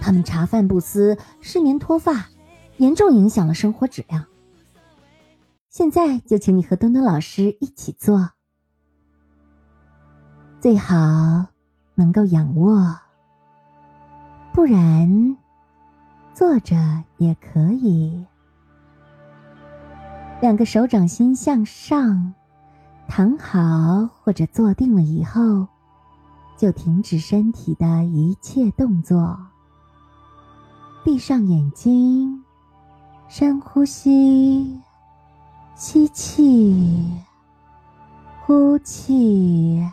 [0.00, 2.28] 他们茶饭不思、失眠脱发，
[2.78, 4.24] 严重影响了生活质量。
[5.68, 8.30] 现在就请你和墩墩老师一起做，
[10.58, 10.96] 最好
[11.94, 12.96] 能够仰卧，
[14.54, 15.36] 不然
[16.32, 18.24] 坐着也可以。
[20.40, 22.32] 两个手掌心向上。
[23.08, 25.66] 躺好或者坐定了以后，
[26.56, 29.38] 就停止身体的一切动作，
[31.04, 32.42] 闭上眼睛，
[33.28, 34.80] 深呼吸，
[35.76, 37.08] 吸气，
[38.44, 39.84] 呼气，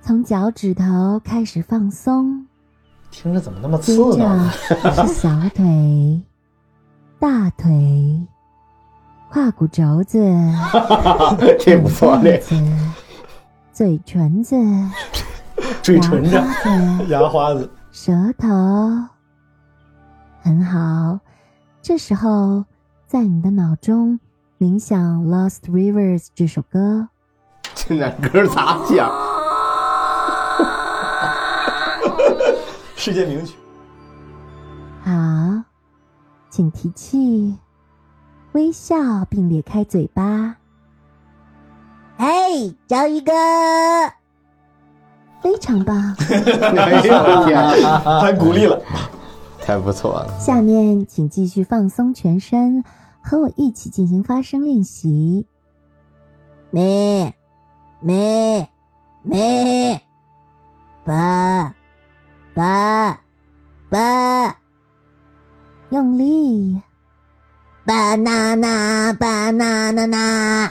[0.00, 2.46] 从脚趾头开始放松，
[3.10, 4.50] 听着怎么那么接刺呢？
[4.82, 6.22] 着是小腿、
[7.18, 8.26] 大腿。
[9.36, 10.18] 胯骨轴子，
[11.60, 12.54] 这不错，这子，
[13.70, 14.56] 嘴唇子，
[15.82, 18.48] 嘴唇子牙花子，牙花子，舌头，
[20.40, 21.20] 很好。
[21.82, 22.64] 这时候，
[23.06, 24.18] 在你的脑中
[24.58, 27.08] 冥想《Lost Rivers》这首歌。
[27.74, 29.12] 这俩歌咋想？
[32.96, 33.54] 世界名曲。
[35.04, 35.12] 好，
[36.48, 37.58] 请提气。
[38.56, 40.56] 微笑并咧开嘴巴。
[42.16, 43.30] 嘿，章鱼哥，
[45.42, 46.16] 非常棒！
[46.18, 47.54] 哎呦我天，
[48.22, 48.80] 太鼓励了，
[49.60, 50.38] 太不错了。
[50.40, 52.82] 下面请继续放松全身，
[53.20, 55.46] 和我一起进行发声练习。
[56.70, 57.34] 咩
[58.00, 58.70] 咩
[59.22, 60.00] 咩，
[61.04, 61.74] 吧
[62.54, 63.20] 吧
[63.90, 64.56] 吧，
[65.90, 66.80] 用力。
[67.86, 70.68] Banana banana，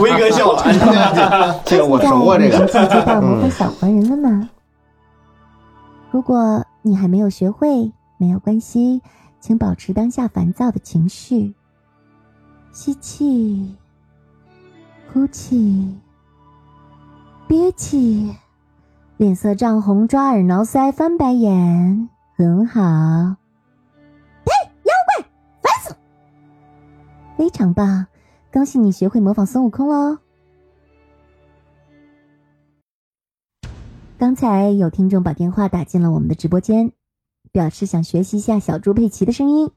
[0.00, 2.56] 威哥笑了， 这个我熟啊，这个。
[2.58, 4.50] 现在进阶到魔法小黄人了吗？
[6.10, 9.00] 如果你还没有学会，没有关系，
[9.40, 11.54] 请保持当下烦躁的情绪。
[12.72, 13.74] 吸气，
[15.12, 15.96] 呼气，
[17.48, 18.34] 憋气，
[19.16, 23.36] 脸色涨红，抓耳挠腮，翻白眼，很好。
[27.36, 28.06] 非常棒，
[28.52, 30.18] 恭喜你学会模仿孙悟空喽！
[34.16, 36.92] 刚才有听众把电话打进了我们的直播间，
[37.50, 39.70] 表示想学习一下小猪佩奇的声音，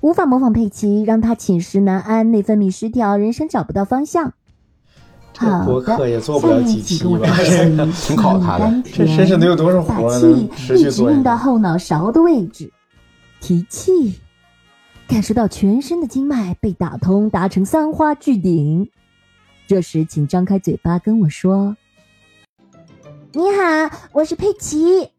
[0.00, 4.32] 无法模仿佩奇，让他寝食难安、内分泌失调、人生找不到方向。
[5.36, 7.26] 好播客也做不了几期吧，
[8.06, 8.82] 挺考他的。
[8.84, 10.48] 这 身上得有多少活把呢？
[10.56, 12.72] 气一直用到后脑勺的位置，
[13.40, 14.18] 提气。
[15.06, 18.90] 感受到全身的经脉被打通，达成三花聚顶。
[19.66, 21.76] 这时，请张开嘴巴跟我说
[23.32, 25.10] ：“你好，我是佩奇。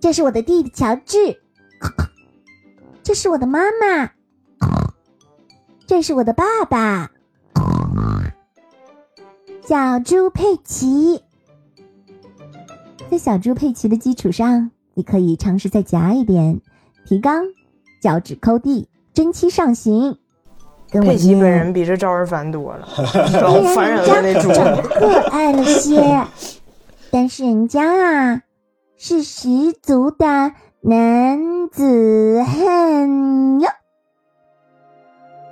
[0.00, 1.40] 这是我的弟弟乔治。
[3.02, 4.10] 这是我的妈妈。
[5.86, 7.10] 这是我的爸爸。
[9.64, 11.22] 小猪佩奇。
[13.10, 16.60] 在小猪佩奇的基础上，你可以尝试再夹一点，
[17.06, 17.42] 提肛。”
[18.00, 20.18] 脚趾抠地，真气上行。
[20.90, 22.88] 跟我佩奇本人比这招人烦多了，
[23.32, 24.54] 招烦人了那种。
[24.54, 26.24] 长得可爱了些，
[27.10, 28.42] 但是人家啊
[28.96, 33.68] 是十足的男子汉哟。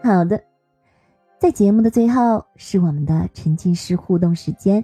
[0.03, 0.43] 好的，
[1.39, 4.83] 在节目的最后是我们的沉浸式互动时间，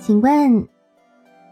[0.00, 0.66] 请问，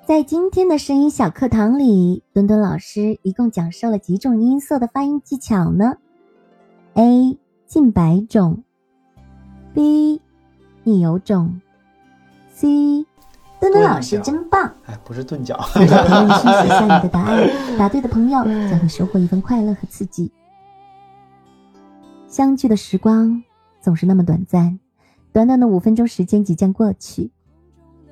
[0.06, 5.96] 在今天的声音小课堂里，墩墩老师一共讲授了几种音色的发音技巧呢
[6.94, 7.36] ？A.
[7.66, 8.62] 近百种
[9.74, 10.22] ，B.
[10.84, 11.60] 你有种
[12.52, 13.04] ，C.
[13.58, 14.72] 墩墩老师真棒！
[14.84, 15.58] 哎，不是钝角。
[15.74, 20.30] 在留言区写下你的答案，答对的朋友将会收获一份快乐和刺激。
[22.28, 23.42] 相聚的时光
[23.80, 24.78] 总是那么短暂，
[25.32, 27.32] 短短的五分钟时间即将过去。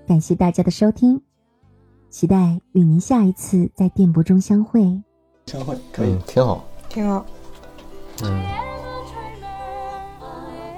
[0.08, 1.22] 感谢大家的收听，
[2.14, 4.82] 期待与您下一次在电波中相会。
[5.46, 6.64] 相会可以，嗯，挺好。
[6.88, 7.26] 挺好。
[8.22, 8.40] 嗯，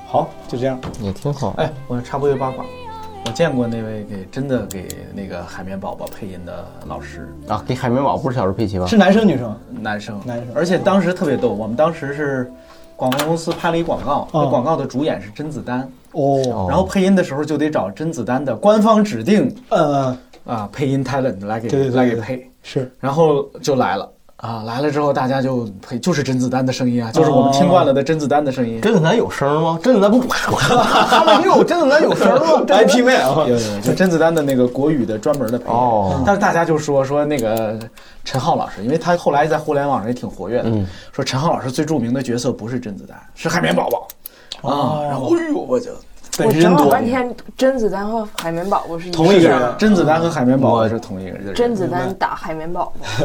[0.07, 1.53] 好，就这样，也挺好。
[1.59, 2.65] 哎，我插播一个八卦，
[3.27, 8.87] 我见过那位给真的给那个海绵宝宝配音的老师啊，给海绵宝宝不是小时候佩奇吧？
[8.87, 9.55] 是男生女生？
[9.71, 10.47] 男生，男生。
[10.55, 12.51] 而且当时特别逗，我们当时是
[12.97, 15.87] 广告公司拍了一广告，那哦广告的主演是甄子丹。
[16.13, 20.17] 哦，然后配音的时候就得找甄子丹的官方指定，嗯
[20.47, 28.81] 啊，配音 talent 来给对对对对来给配，是，然后就来了啊，来了之后大家就配，就是甄子丹的声音啊，就是我们听惯了的甄子丹的声音。
[28.81, 29.79] 甄子丹有声吗？
[29.83, 32.65] 甄子丹不， 他们有甄子丹有声吗？
[32.69, 35.71] IP 妹啊，有有有，就甄子丹的那个国语的专门的配音。
[35.71, 37.79] 哦但是大家就说说那个
[38.25, 45.03] 陈浩老师，因为他后来在互联网上也挺活跃的，嗯说陈浩老师最著名的角色不是甄子丹，是海绵宝宝啊。
[45.03, 45.91] 然后哎呦，我就
[46.45, 51.55] 我找了半天，甄子丹和海绵宝宝是同一个人人，，甄子丹和海绵宝宝是同一个人。
[51.55, 52.93] 甄子丹打海绵宝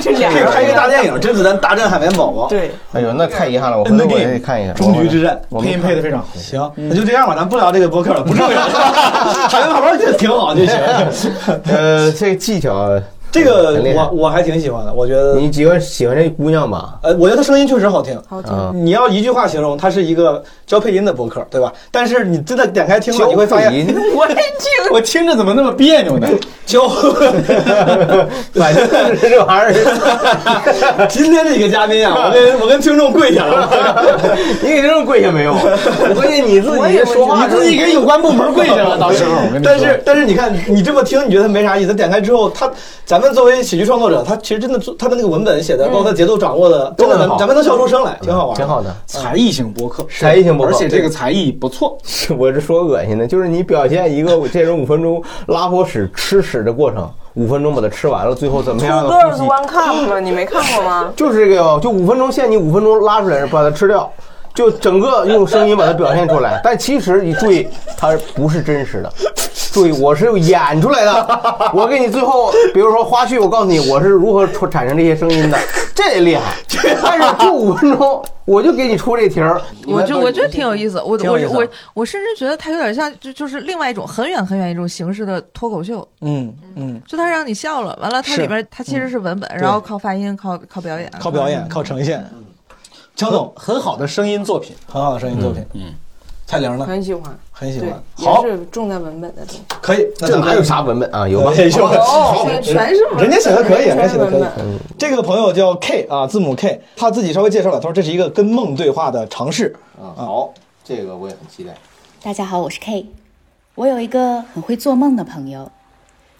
[0.00, 2.46] 这可以拍一个大电影《甄子丹大战海绵宝宝》。
[2.48, 4.72] 对，哎呦，那太遗憾了，我回头我也得看一下。
[4.72, 6.26] 终局之战，配音配的非常好。
[6.34, 8.60] 行，那就这样吧，咱不聊这个播客了，不重要。
[9.48, 10.74] 海绵宝宝这挺好就行。
[11.70, 13.00] 呃，这个技巧，
[13.32, 16.98] 这个我我还挺喜欢的，我觉得你喜欢喜欢这姑娘吧？
[17.02, 18.16] 呃，我觉得她声音确实好听。
[18.28, 18.52] 好听
[18.84, 21.72] 你要一句话形容，她是一个教配音的播客，对吧？
[21.90, 23.70] 但是你真的点开听了，你会发现，
[24.14, 24.44] 我也听，
[24.92, 26.28] 我听着怎么那么别扭呢？
[26.66, 26.88] 教，
[28.54, 31.06] 反正是这玩意儿。
[31.08, 33.68] 今天这个嘉宾啊，我跟我跟听众跪下了，
[34.62, 35.54] 你给听众跪下没有？
[36.14, 39.32] 关键你自己说话，你自己给有关部门跪下了，到时候。
[39.62, 41.92] 但是但是你看，你这么听，你觉得没啥意思。
[41.92, 42.70] 点开之后，他
[43.04, 48.94] 咱们作为喜剧创作者，他其实真的做他的那个文本写的，包括他节奏掌握的，真的咱咱们能笑出声来，挺好玩，挺好的。
[49.06, 51.96] 才艺性博客，才艺性博客，而且这个才艺不错。
[52.04, 60.20] 是 我是说恶心的，就是你表现一个这种五分钟拉泡屎吃屎的过程，五分钟把它吃完了，最后怎么样的 Two 呼吸 Girls One Cup 吗？
[60.20, 61.12] 你没看过吗？
[61.16, 64.10] 就是这个哟，就五分钟限你五分钟拉出来，把它吃掉，
[64.54, 66.60] 就整个用声音把它表现出来。
[66.64, 69.12] 但其实你注意，它不是真实的。
[69.72, 71.40] 注意，我是演出来的。
[71.72, 75.58] 我给你最后，比如说花絮，我告诉你我是如何出产生这些声音的，
[75.94, 76.54] 这厉害。
[77.02, 79.60] 但是就五分钟，我就给你出这题儿。
[79.86, 86.06] 我就我觉得挺有意思，我我我我甚至觉得它有点像，就就是另外一种很远很远一种形式的脱口秀。
[86.20, 92.22] 嗯嗯，就它让你笑了，完了它里边它其实是文本，然后靠发音，靠靠表演，靠表演，靠呈现。
[93.14, 95.64] 江总，很好的声音作品，很好的声音作品。
[95.74, 95.92] 嗯，
[96.46, 96.84] 蔡玲呢？
[96.86, 98.02] 很喜欢，很喜欢。
[98.14, 99.60] 好，也是重在文本的东西。
[99.80, 100.06] 可以。
[100.18, 101.28] 那这咱们哪有啥文本啊？
[101.28, 101.52] 有吗？
[101.54, 104.44] 有有好全是文本人家写的可以，人家写的可以。
[104.98, 109.76] 这个朋友叫 K 啊，字母 K，他自己稍微介绍了，他说这是一个跟梦对话的尝试。
[110.00, 110.52] 啊，好，
[110.82, 111.74] 这个我也很期待。
[112.22, 113.06] 大家好，我是 K。
[113.74, 115.70] 我有一个很会做梦的朋友，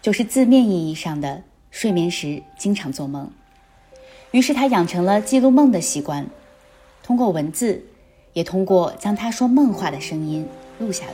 [0.01, 3.31] 就是字面意义上的睡眠时经常做梦。
[4.33, 6.27] 于是他养成了记录梦的习惯，
[7.13, 7.85] 通过文字，
[8.33, 10.47] 也通过将他说梦话的声音
[10.79, 11.13] 录下来。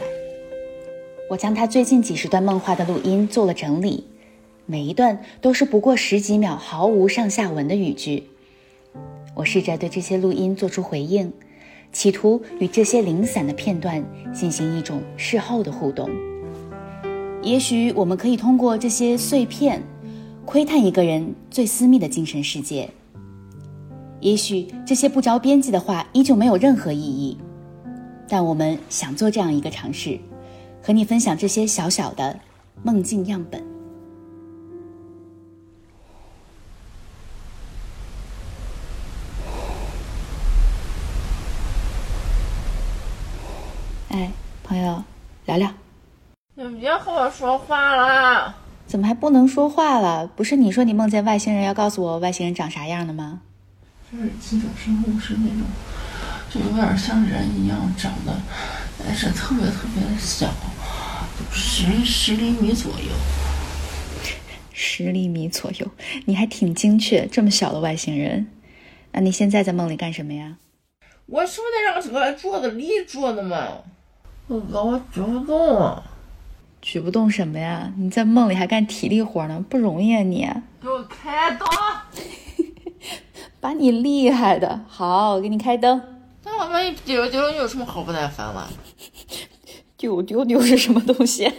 [1.29, 4.07] 我将他最近几十段梦话的录音做了整理，
[4.65, 8.29] 每一段都是不过十几秒、毫无上下文的语句。
[9.35, 11.33] 我试着对这些录音做出回应。
[11.91, 16.09] 企图与这些零散的片段进行一种事后的互动。
[17.43, 19.83] 也许我们可以通过这些碎片，
[20.45, 22.89] 窥探一个人最私密的精神世界。
[24.21, 27.39] 也许这些不着边际的话依旧没有任何意义，
[28.29, 30.19] 但我们想做这样一个尝试，
[30.83, 32.39] 和你分享这些小小的
[32.83, 33.64] 梦境样本。
[44.09, 44.33] 哎，
[44.64, 45.05] 朋友，
[45.47, 45.71] 聊聊。
[46.55, 48.57] 你别和我说话了。
[48.87, 50.27] 怎么还不能说话了？
[50.27, 53.43] 不是你说你梦见外星人要告诉我外星人长啥样的吗？
[54.11, 55.67] 就是几种生物是那种，
[56.51, 58.35] 就有点像人一样长得，
[59.05, 60.51] 但是特别特别的小，
[61.53, 63.11] 十十厘米左右。
[64.73, 65.91] 十厘米左右，
[66.25, 68.47] 你还挺精确，这么小的外星人。
[69.13, 70.57] 那你现在在梦里干什么呀？
[71.27, 73.67] 我是不是得让这个桌子里坐的嘛？
[74.47, 76.03] 我哥，我举不动啊！
[76.81, 77.93] 举不动什么呀？
[77.99, 80.49] 你在梦里还干体力活呢，不容易啊你！
[80.81, 81.69] 给我开灯！
[83.61, 86.01] 把你厉害的，好，我给你开灯。
[86.45, 88.69] 那我万一丢丢了，你有什么好不耐烦了？
[89.97, 91.55] 丢丢丢是什么东西啊？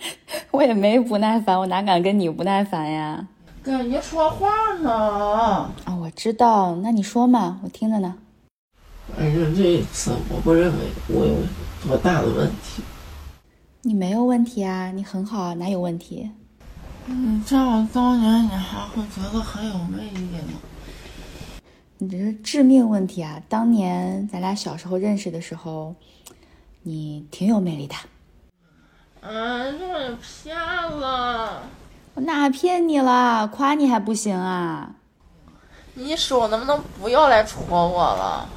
[0.50, 3.26] 我也没不耐烦，我哪敢跟你不耐烦呀？
[3.62, 4.48] 跟你说话
[4.80, 4.90] 呢。
[5.84, 8.14] 啊，我知道，那你说嘛，我听着呢。
[9.14, 10.78] 反正这一次，我不认为
[11.08, 11.34] 我有
[11.86, 12.82] 多大的问题。
[13.82, 16.30] 你没有问题啊，你很好啊，哪有问题？
[17.06, 20.58] 嗯，这样当年你还会觉得很有魅力吗？
[22.02, 23.40] 你这是致命问题啊！
[23.48, 25.94] 当年咱俩小时候认识的时候，
[26.82, 27.94] 你挺有魅力的。
[29.20, 31.62] 嗯，骗了。
[32.14, 33.46] 我哪骗你了？
[33.46, 34.96] 夸你还不行啊？
[35.94, 38.48] 你手能不能不要来戳我了？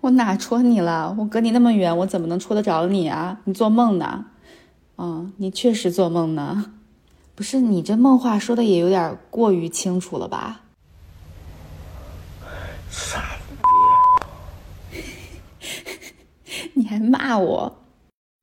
[0.00, 1.14] 我哪戳你了？
[1.18, 3.38] 我隔你那么远，我怎么能戳得着你啊？
[3.44, 4.24] 你做梦呢？
[4.96, 6.72] 嗯，你确实做梦呢。
[7.34, 10.62] 不是你这梦话说的也有点过于清楚了吧？
[12.94, 13.36] 傻
[14.88, 15.02] 逼！
[16.74, 17.82] 你还骂我？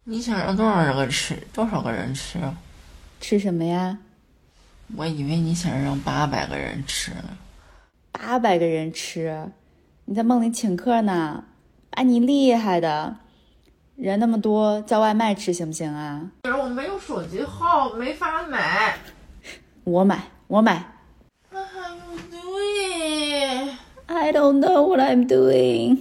[0.03, 1.35] 你想让多少人吃？
[1.53, 2.37] 多少个人吃？
[3.21, 3.97] 吃什么呀？
[4.97, 7.37] 我以为你想让八百个人吃呢。
[8.11, 9.49] 八百个人吃？
[10.03, 11.45] 你在梦里请客呢？
[11.89, 13.15] 把你厉害的！
[13.95, 16.29] 人那么多，叫外卖吃行不行啊？
[16.43, 18.97] 可是我没有手机号，没法买。
[19.85, 20.85] 我买，我买。
[21.51, 23.77] What are you doing?
[24.21, 25.97] I don't know what I'm doing。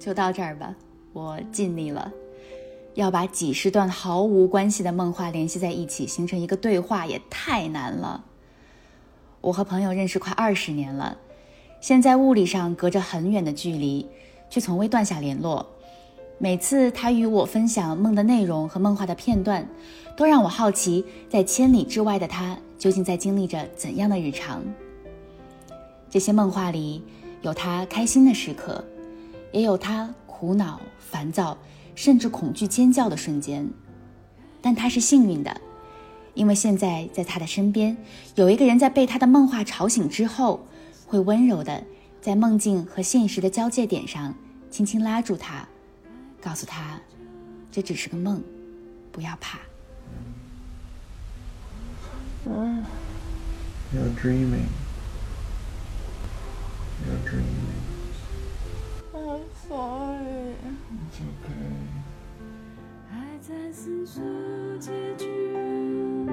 [0.00, 0.74] 就到这儿吧，
[1.12, 2.12] 我尽力了。
[2.94, 8.24] 要把几十段毫无关系的梦话联系在一起，形成一个对话，也太难了。
[9.40, 11.16] 我和朋友认识快二十年了，
[11.80, 14.04] 现在物理上隔着很远的距离，
[14.50, 15.64] 却从未断下联络。
[16.38, 19.68] 每次他与我分享梦的内容和梦话的片段，
[20.16, 24.62] 都让我好奇，在千里之外的他究竟在经历着怎样的日常。
[26.10, 27.02] 这些梦话里
[27.42, 28.84] 有他开心的时刻，
[29.52, 31.56] 也有他苦恼、烦躁，
[31.94, 33.68] 甚至恐惧、尖叫的瞬间。
[34.60, 35.58] 但他是幸运的，
[36.34, 37.96] 因为现在在他的身边
[38.34, 40.60] 有一个人在被他的梦话吵醒之后，
[41.06, 41.82] 会温柔的
[42.20, 44.34] 在梦境和现实的交界点上
[44.70, 45.66] 轻轻拉住他。
[46.42, 47.00] 告诉他，
[47.70, 48.42] 这只是个梦，
[49.12, 49.58] 不要怕。
[52.52, 52.84] 嗯。
[53.92, 54.68] You're dreaming.
[57.06, 57.80] You're dreaming.
[59.12, 60.54] I'm sorry.
[60.92, 61.72] It's okay.
[63.08, 64.22] 还在思索
[64.78, 65.24] 结局
[65.56, 66.30] 了，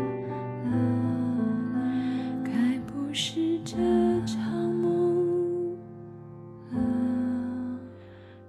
[2.43, 2.51] 该
[2.85, 3.75] 不是这
[4.25, 5.77] 场梦
[6.71, 6.77] 了，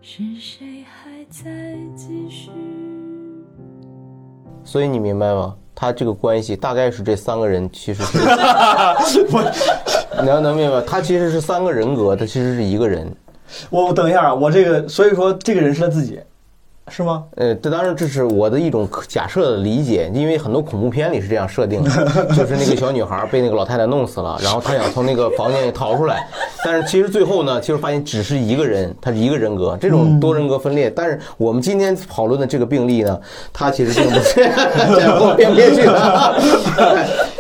[0.02, 2.50] 是谁还在继续？
[4.64, 5.56] 所以你明白吗？
[5.80, 8.18] 他这个关系大概是这三个人其实是，
[10.20, 13.06] 你要能明白，他其实是三个人格，他其实是一个人。
[13.70, 16.18] 我我等一下啊，我这个所以说这个人是他自己，
[16.90, 17.24] 是吗？
[17.36, 21.90] 呃，这当然这是我的一种假设的理解，因为很多恐怖片里是这样设定的，
[22.34, 26.26] 就是那个小女孩被那个老太太弄死了，然后她想从那个房间里逃出来，
[26.64, 30.90] 但是其实最后呢，其实发现只是一个人，她是一个人格，这种多人格分裂。
[30.90, 33.20] 但是我们今天讨论的这个病例呢，
[33.52, 34.50] 它其实并不是
[34.96, 36.34] 这后编编剧的。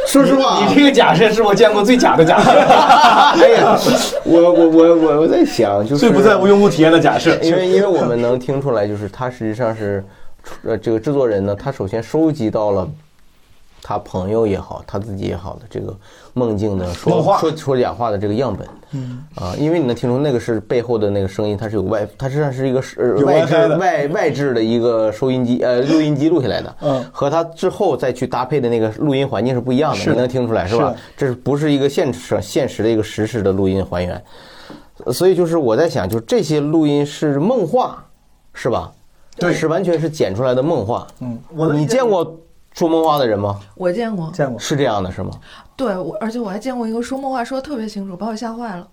[0.08, 2.50] 说实话，你这个假设是我见过最假的假设。
[2.58, 3.78] 哎呀，
[4.24, 10.02] 我我我我我在想，就是最不在乎用户体验的假设，因为因为我们能听出来，就是他实际上是，
[10.64, 12.88] 呃，这个制作人呢，他首先收集到了
[13.88, 15.96] 他朋友也好，他自己也好的这个
[16.34, 19.24] 梦境的说说说假话的这个样本，嗯。
[19.34, 27.02] 啊，因为你能听出那个是背后的那个声音，它是有外，它实际上是一个是有外置外外置的一个收音机呃 录音机录下来的，嗯。
[27.10, 30.94] 和他之后再去搭配的那个录音环境是不一样的，你能听出来是吧？
[31.16, 34.22] 这是不是一个现实现实的一个实时的录音还原？
[35.06, 38.04] 呃所以就是我在想，就是这些录音是梦话，
[38.52, 38.92] 是吧？
[39.38, 39.54] 对。
[39.54, 41.06] 是完全是剪出来的梦话。
[41.20, 42.38] 嗯，我你见过
[42.78, 43.58] 说梦话的人吗？
[43.74, 45.32] 我见过，见过，是这样的，是吗？
[45.74, 48.86] 对，我而且我还见过一个说梦话说的特别清楚，把我吓坏了。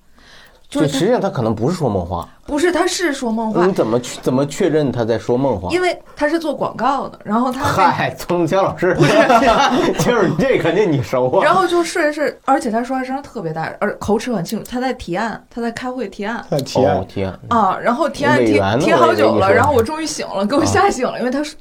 [0.68, 5.70] 就就是实际上他可能不是说梦话，不是，他是说梦话你，怎么去怎么确认他在说梦话？
[5.70, 8.98] 因为他是做广告的，然后他那嗨，曾江老师，
[10.04, 11.44] 就是这肯定你熟啊。
[11.44, 14.66] 然后就睡着睡，而且他说话声特别大，而口齿很清楚。
[14.68, 21.56] 他在提案，他在开会提案提案哦提案啊，然后提案提提好久了，然后我终于醒了，给我吓醒了，因为他说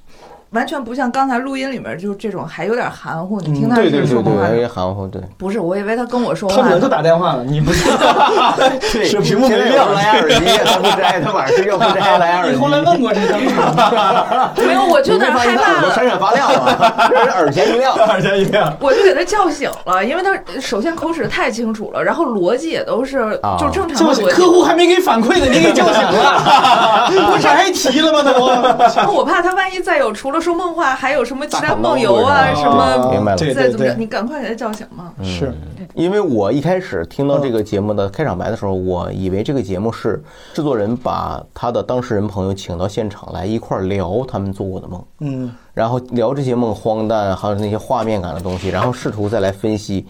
[0.55, 5.21] 完全不像刚才录音里面就是这种还有点含糊，你听他对对对是说梦话，有点含糊，对。
[5.37, 6.63] 不是，我以为他跟我说话呢。
[6.63, 7.85] 他可能就打电话了，你不是？
[8.93, 12.53] 对，是屏幕没亮，蓝牙耳机，他不摘，他晚上睡觉不摘蓝牙耳机。
[12.55, 14.53] 你后来问过这个吗？
[14.57, 15.93] 没有，我就有点害怕了。
[15.93, 18.73] 闪闪发亮啊，这是耳前一亮，耳前一亮。
[18.81, 24.25] 我就给他叫醒了，因为他首先口齿太清楚了，然后逻辑也都是啊就正常的逻辑。
[24.27, 28.23] 客户还没给反馈呢，你给叫醒了， 不是还提了吗？
[28.23, 29.13] 都。
[29.13, 35.13] 我怕他万一再有除了说梦话，还有什么其他梦游啊什么，明白了，再怎么着，你赶快给他叫醒嘛。
[35.23, 35.53] 是
[35.95, 40.23] 因为我一开始听到这个节目的开场白的时候，我以为这个节目是
[40.53, 50.07] 制作人把他的当事人朋友请到现场来一块儿聊他们做过的梦，嗯，然后聊这些梦荒诞，还有那些画面感的东西，然后试图再来分析，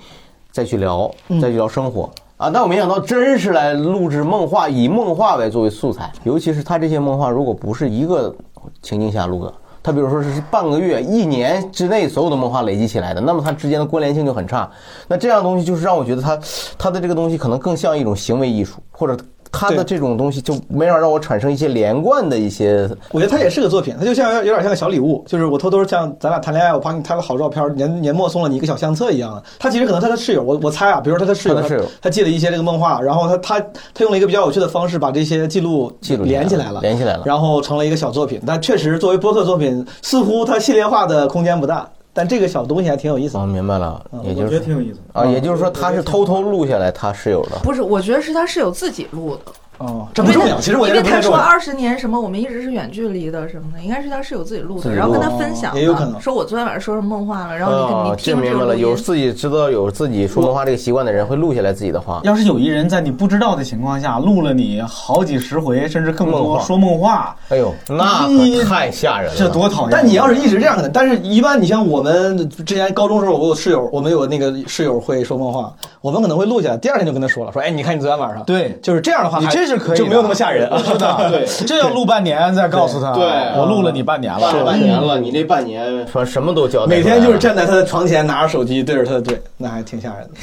[0.51, 1.09] 再去聊，
[1.41, 2.11] 再去聊生活。
[2.37, 2.51] 啊！
[2.53, 6.12] 但我没想到，真是来录制梦话，以梦话为作为素材。
[6.24, 8.35] 尤其是他这些梦话，如果不是一个
[8.82, 9.55] 情境下录的，
[9.85, 14.68] 他比如说是半个月、一年之内所有的漫画累积起来的，那么它之间的关联性就很差。
[15.07, 16.41] 那这样东西就是让我觉得它
[16.78, 19.14] 它的这个东西可能更像一种行为艺术，或者
[19.55, 22.88] 他的这种东西就没法让我产生一些连贯的一些。
[23.12, 29.42] 我觉得他也是个作品，他就像有点像个小礼物，就是我偷偷像咱俩谈恋爱，我帮你拍个好照片，年年末送了你一个小相册一样的。
[29.59, 33.61] 他其实可能他的室友，我我猜啊，比如说他的室友，他的室友他记了一些这个梦话，然后他他
[33.94, 37.22] 他用了一个比较有趣的方式把这些记录记录连起来了，连起来了。
[37.24, 38.40] 然后成了一个小作品。
[38.46, 41.88] 但确实作为播客作品，似乎它系列化的空间不大。
[42.14, 43.40] 但这个小东西还挺有意思的。
[43.40, 47.58] 哦，明白了，也就是我觉得挺有意思啊，也就是说他是偷偷录下来他室友的。
[47.64, 49.52] 不是，我觉得是他室友自己录的。
[49.78, 50.60] 哦，这不重要。
[50.60, 51.38] 其实我觉因为他得不太重要。
[51.38, 58.76] 说二十年什么，我们一直是远距离的什么的，应该是他室友自己录的，然后跟他分享的，也有可能说我昨天晚上说什么梦话了，然后你跟哦你，听这明白了。
[58.76, 62.20] 有自己知道有自己说梦话这个习惯的人会录下来自己的话。
[62.24, 69.90] 要是有一人在你不知道的情况下录了你好几十回，甚至更梦话多说梦话，哎呦，那可太吓人了，这多讨厌！
[69.90, 80.78] 但你要是一直这样的，但是一般你像我们之前高中时候，我有室友，我们有那个室友会说梦话，我们可能会录下来，第二天就跟他说了，说哎，你看你昨天晚上，对，就是这样的话还，你这是可以就没有那么吓人啊。
[80.84, 83.24] 是的，对， 这要录半年再告诉他，对
[83.56, 90.34] 我录了你半年了，是半年了，你那半年说什么都交代每天就是站在他的床前，拿着手机对着他的嘴，那还挺吓人的。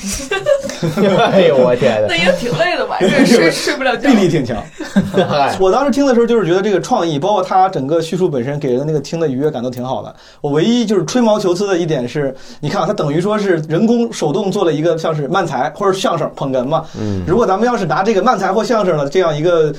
[1.31, 2.97] 哎呦我天那也挺累的吧？
[2.99, 4.09] 这睡睡不了觉。
[4.09, 4.57] 臂力挺强。
[5.59, 10.13] 我当时听的时候，就是觉得这个创意，包括他整个叙述本身给人的那个听的愉悦感都挺好的。
[10.41, 16.83] 我唯一就是吹毛求疵的一点是，你看啊他等于说是人工手动做了一个像是漫才或者相声捧哏嘛。
[16.99, 19.73] 嗯如果咱们要是拿这个漫才或相声的这样一个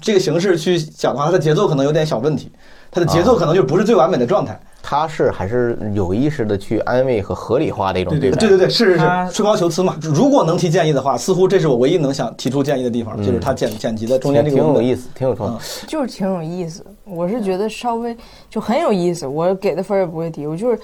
[0.00, 2.50] 这个形式去讲的话，它的节奏可能有点小问题，
[2.90, 4.58] 它的节奏可能就不是最完美的状态。
[4.80, 8.38] 他是还是有意识的去安慰和合理化的一种对待。
[8.38, 9.98] 对对对，是是是，吹毛求疵嘛。
[10.00, 15.58] 如果能提建议的话，似乎这是我唯一能想提出建议的地方，就是他剪剪辑的中间这个挺有意思，挺有创意。
[15.86, 16.82] 就是挺有意思。
[17.04, 18.16] 我是觉得稍微
[18.48, 20.78] 就很有意思，我给的分儿也不会低，我就是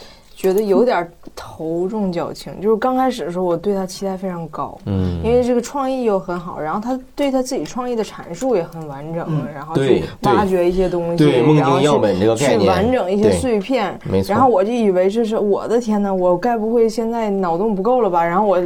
[0.45, 2.53] 觉得有点头重脚轻。
[2.61, 5.23] 就是刚开始的时候，我对他期待非常高，嗯。
[5.25, 9.47] 因为这个创意又很好，然后他对他自己创意的阐述也很完整，嗯。
[9.55, 11.41] 然后对去挖掘一些东西，对。
[11.41, 14.35] 梦境然后去样本这个概去完整一些碎片，没错。
[14.35, 18.23] 然后我就以为这是我的天呐，我该不会现在脑洞不够了吧？
[18.23, 18.63] 然后我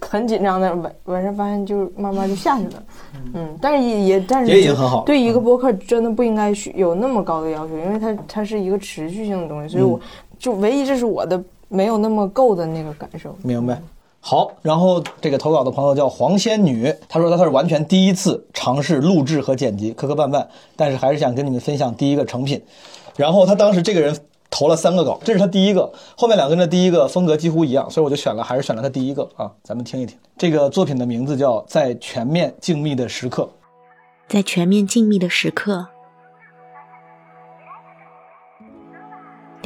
[0.00, 2.82] 很紧张的晚晚上发现就慢慢就下去了，
[3.34, 9.98] 嗯，但是也也但是也已经很好对一个播客真的不应该许有那么高的要求，因为它它是一个持续性的东西，所以我
[10.38, 13.36] 就唯一这是我的没有那么够的那个感受。
[13.42, 13.80] 明白。
[14.20, 22.60] 好，然后这个投稿的朋友叫黄仙女，她说她是完全第一次尝试录制和剪辑，磕磕绊绊，但是还是想跟你们分享第一个成品。
[23.14, 24.18] 然后她当时这个人
[24.50, 30.16] 投了三个稿，这是他第一个，后面两个人的第一个风格几乎一样，所以我就选了，还是选了他第一个啊，咱们听一听。
[30.36, 33.42] 这个作品的名字叫《在全面静谧的时刻》。
[34.28, 35.86] 在全面静谧的时刻，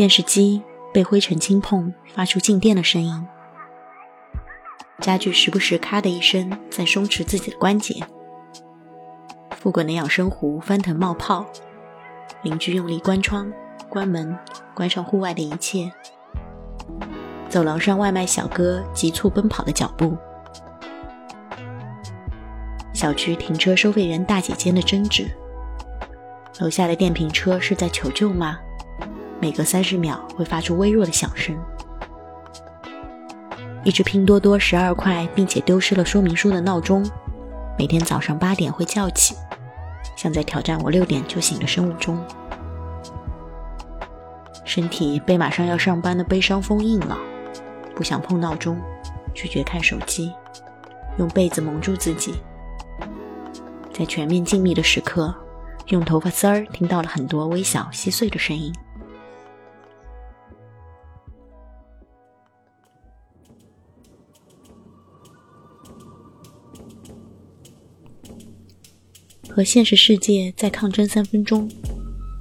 [0.00, 0.62] 电视机
[0.94, 3.26] 被灰尘轻碰，发出静电的声音。
[4.98, 8.02] 家具时不时咔的一声，在松弛自己的关节。
[9.50, 11.44] 复滚的养生壶翻腾冒泡，
[12.40, 13.52] 邻居用力关窗、
[13.90, 14.34] 关门，
[14.72, 15.92] 关上户外的一切。
[17.50, 20.16] 走廊上外卖小哥急促奔跑的脚步。
[22.94, 25.30] 小区停车收费员大姐间的争执。
[26.58, 28.58] 楼下的电瓶车是在求救吗？
[29.40, 31.58] 每隔三十秒会发出微弱的响声。
[33.82, 37.08] 一只拼多多十二块并且丢失了说明书的闹钟，
[37.78, 39.34] 每天早上八点会叫起，
[40.16, 42.22] 像在挑战我六点就醒的生物钟。
[44.66, 47.18] 身体被马上要上班的悲伤封印了，
[47.96, 48.78] 不想碰闹钟，
[49.34, 50.30] 拒绝看手机，
[51.16, 52.34] 用被子蒙住自己。
[53.92, 55.34] 在全面静谧的时刻，
[55.86, 58.72] 用头发丝儿听到了很多微小细碎的声音。
[69.60, 71.70] 和现实世界再抗争三分钟，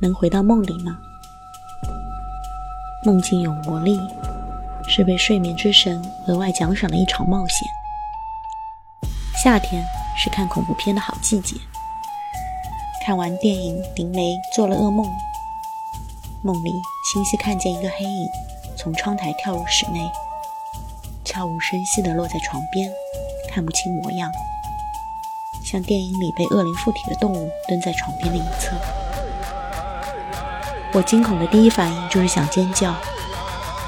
[0.01, 0.97] 能回到梦里吗？
[3.03, 3.99] 梦境有魔力，
[4.87, 7.67] 是被睡眠之神额外奖赏的一场冒险。
[9.43, 9.83] 夏天
[10.17, 11.57] 是看恐怖片的好季节。
[13.05, 15.05] 看完电影，林雷做了噩梦，
[16.41, 16.71] 梦里
[17.11, 18.29] 清晰看见一个黑影
[18.77, 20.09] 从窗台跳入室内，
[21.25, 22.89] 悄无声息地落在床边，
[23.49, 24.31] 看不清模样，
[25.71, 28.75] 像电影里被恶灵附体的动物蹲在床边的一侧。
[30.93, 32.91] 我惊恐的第一反应就是想尖叫，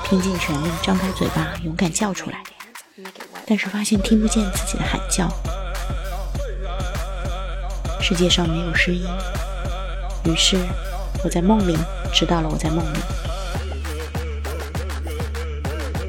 [0.07, 2.43] 拼尽全力张开嘴巴勇敢叫出来，
[3.47, 5.27] 但是发现听不见自己的喊叫。
[7.99, 9.03] 世界上没有声音，
[10.25, 10.59] 于是
[11.23, 11.75] 我在梦里
[12.13, 12.99] 知道了我在梦里。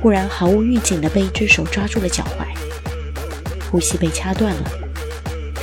[0.03, 2.45] 忽然毫无预警的被一只手抓住了脚踝，
[3.71, 4.71] 呼吸被掐断了，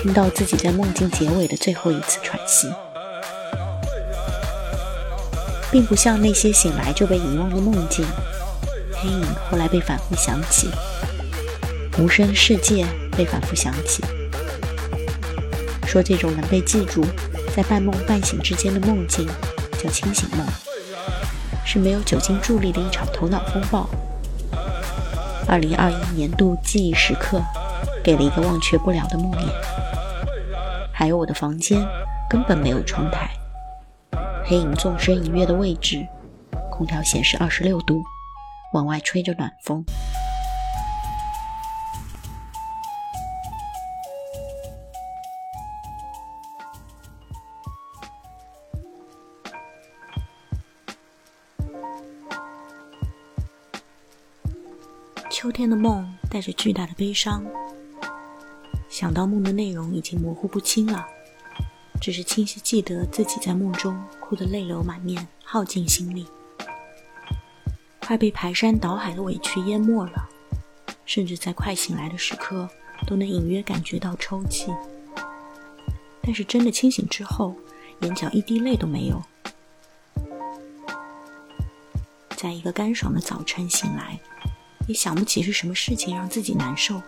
[0.02, 2.72] 听到自己在梦境结尾的最后一次喘息。
[5.72, 8.04] 并不像那些醒来就被遗忘的梦境，
[8.92, 10.68] 黑影后来被反复想起，
[12.00, 14.04] 无声世界被反复想起。
[15.86, 17.06] 说这种能被记住，
[17.56, 19.28] 在半梦半醒之间的梦境
[19.78, 20.44] 叫清醒梦，
[21.64, 23.88] 是没有酒精助力的一场头脑风暴。
[25.48, 27.42] 二零二一年度记忆时刻，
[28.10, 29.46] 给了一个忘却不了的梦魇。
[30.92, 31.80] 还有我的房间
[32.28, 33.30] 根本没有窗台。
[34.44, 36.08] 黑影纵身一跃的位置，
[36.72, 38.02] 空调显示二十六度，
[38.74, 39.86] 往外吹着暖风。
[55.30, 57.46] 秋天的梦带着巨大的悲伤，
[58.90, 61.08] 想到梦的内容已经模糊不清了。
[62.02, 66.26] 只是清晰记得自己在梦中哭得泪流满面，耗尽心力，
[68.00, 70.30] 快被排山倒海的委屈淹没了，
[71.06, 72.70] 甚至在快醒来的时刻
[73.06, 74.74] 都能隐约感觉到抽泣。
[76.22, 77.54] 但是真的清醒之后，
[78.02, 79.22] 眼角一滴泪都没有。
[82.38, 84.18] 在一个干爽的早晨醒来，
[84.88, 87.02] 也想不起是什么事情让自己难受，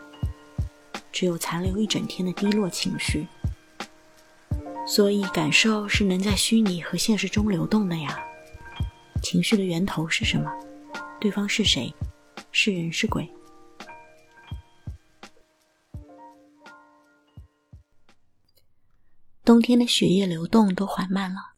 [1.12, 3.28] 只有残留一整天的低落情绪。
[4.88, 8.20] 所以，感受是能在虚拟和现实中流动的呀。
[9.22, 10.52] 情绪的源头是什么？
[11.20, 11.94] 对方是谁？
[12.52, 13.30] 是人是鬼？
[19.46, 21.54] 冬天的血液流动都缓慢了，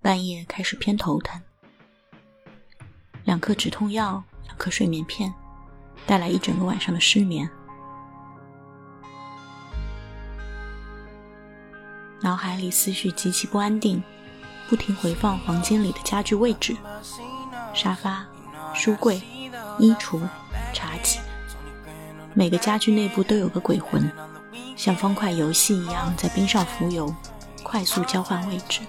[0.00, 1.40] 半夜开始偏头疼，
[3.24, 5.32] 两颗止痛药，两颗睡眠片，
[6.06, 7.50] 带来一整个晚上的失眠。
[12.22, 14.02] 脑海里思绪极其不安定，
[14.68, 16.76] 不停回放房间里的家具位置：
[17.72, 18.26] 沙发、
[18.74, 19.22] 书柜、
[19.78, 20.20] 衣橱、
[20.74, 21.18] 茶几。
[22.34, 24.12] 每个家具内部都有个鬼魂，
[24.76, 27.14] 像方块游戏一样在冰上浮游，
[27.62, 28.80] 快速交换位置。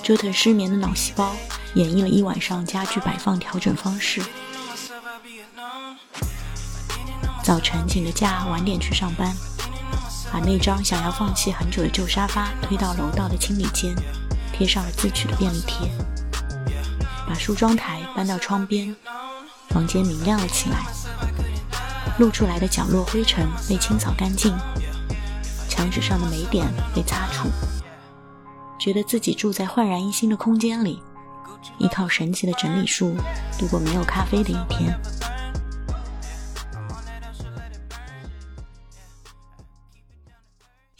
[0.00, 1.34] 折腾失眠的脑细胞
[1.74, 4.22] 演绎了一晚上家具摆放调整方式。
[7.42, 9.34] 早晨请个假，晚点去上班。
[10.34, 13.94] 把那张想要放弃很久的旧沙发推到楼道的清理间，
[14.52, 15.88] 贴上了自取的便利贴。
[17.24, 18.96] 把梳妆台搬到窗边，
[19.68, 20.86] 房间明亮了起来。
[22.18, 24.52] 露出来的角落灰尘被清扫干净，
[25.68, 27.48] 墙纸上的霉点被擦除。
[28.76, 31.00] 觉得自己住在焕然一新的空间里，
[31.78, 33.16] 依靠神奇的整理术
[33.56, 34.98] 度过没有咖啡的一天。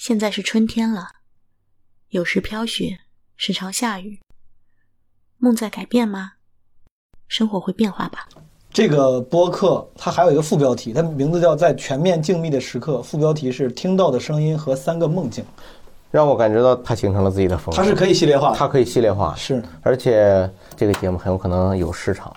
[0.07, 1.09] 现在是春天了，
[2.11, 2.99] 有时飘雪，
[3.39, 4.21] 时常下雨。
[5.39, 6.33] 梦在改变吗？
[7.27, 8.29] 生活会变化吧。
[8.71, 15.43] 这个播客它还有一个副标题，它名字叫《在全面静谧的时刻》，副标题是“听到的声音和三个梦境”，
[16.13, 17.83] 让我感觉到它形成了自己的风格。
[17.83, 22.31] 它是可以系列化，它可以系列化，是，而且这个节目很有可能有市场。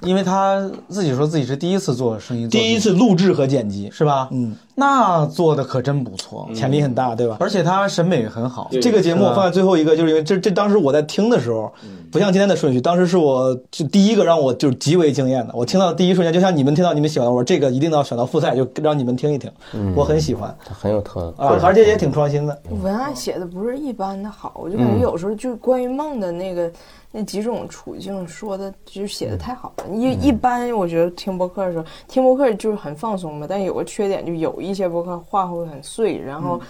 [0.00, 4.28] 因为他自己说自己是第一次做声音，第一次录制和剪辑，是吧？
[4.30, 7.36] 嗯，那做的可真不错，潜力很大，对吧？
[7.38, 8.68] 而且他审美很好。
[8.82, 11.72] 这个节目放在最后一个，就是因为这这当时我在听的时候，
[12.10, 15.54] 不像今天的顺序，当时是我就第一个让我就是极为惊艳的。
[15.54, 19.50] 我听到第一瞬间，就像你们听到你们喜欢，我说这个一定要选到复赛，就让你们听一听。
[19.94, 22.58] 我很喜欢，它很有特啊，而且也挺创新的。
[22.82, 26.70] 文案写的不是一般的好，我就感觉有时候就关于梦的那个。
[27.16, 29.84] 那几种处境说的就写的太好了。
[29.94, 33.46] 一一般我觉得听播客的时候，听播客就是很放松嘛。
[33.48, 36.60] 但有个缺点，就有一些播客话会很碎，然后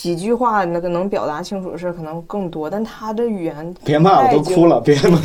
[0.00, 5.18] 几句话那个能表达清楚的事可能更多，但他的语言别骂我都哭了，别骂，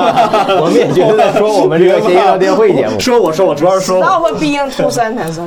[0.58, 2.96] 我们也就是在说我们这个谐音聊天会节目。
[2.98, 5.38] 说我说我主要是说我 Stop being two sentence，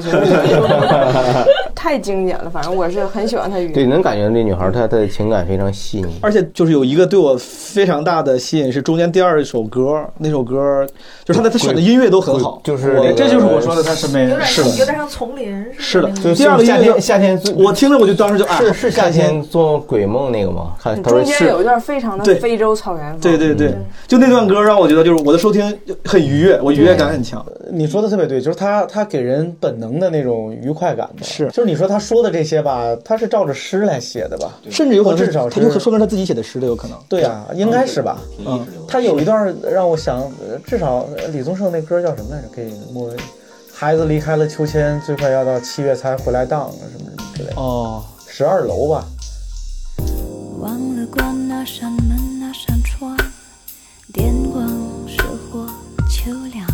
[1.73, 2.47] 太经典了。
[2.47, 3.73] 反正我是很喜欢他语言。
[3.73, 6.19] 对，能感觉这女孩她的情感非常细腻。
[6.21, 10.85] 而且就是有一个对我非常大的吸引是中间第二首歌，那首歌
[11.23, 16.11] 就是他的他选的音乐都很好，就是这就是我说的他审美有点是有点像丛林是的。
[16.35, 20.75] 第二个夏天夏天我听着我就当时就啊是是夏天做鬼梦那个吗？
[20.79, 23.19] 看他说中间有一段非常的非洲草原风。
[23.19, 23.73] 对对对，
[24.07, 25.63] 就那段歌让我觉得就是我的收听
[26.03, 27.43] 很愉悦，我愉悦感很强。
[27.71, 36.97] 你说的特别对，就是他他给人本能的那种愉快感的，是就是你说他说的这些吧，他是照着诗来写的吧，甚至有可能是至少他有可说明他自己写的诗都有可能。
[37.09, 38.19] 对啊，应该是吧？
[38.45, 42.47] 嗯，他有一段让我想，呃至少呃李宗盛那歌叫什么来着？
[42.55, 43.17] 给莫文，
[43.73, 47.55] 孩子离开了秋千，最快要到七月才回来荡，什么什么之类的。
[47.55, 48.03] 哦，
[48.37, 49.05] 十二楼吧。
[50.59, 53.15] 忘了关那扇门那扇窗，
[54.11, 54.67] 电光
[55.07, 55.65] 射火
[56.09, 56.67] 秋凉。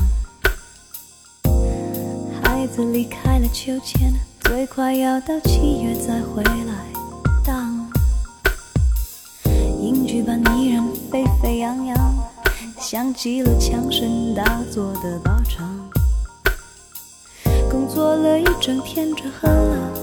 [2.41, 6.83] 孩子离开了秋千，最快要到七月再回来
[7.45, 7.87] 荡。
[9.79, 11.95] 英剧般依然沸沸扬扬，
[12.79, 15.69] 像极了枪声大作的靶场。
[17.69, 20.00] 工作了一整天，只喝了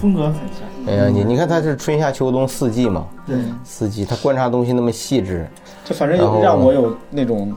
[0.00, 0.66] 风格很像。
[0.86, 5.44] 哎呀，你你看他是春夏秋冬四季嘛，对，四季他观察东西那么细致，
[5.84, 7.52] 就反正有让我有那种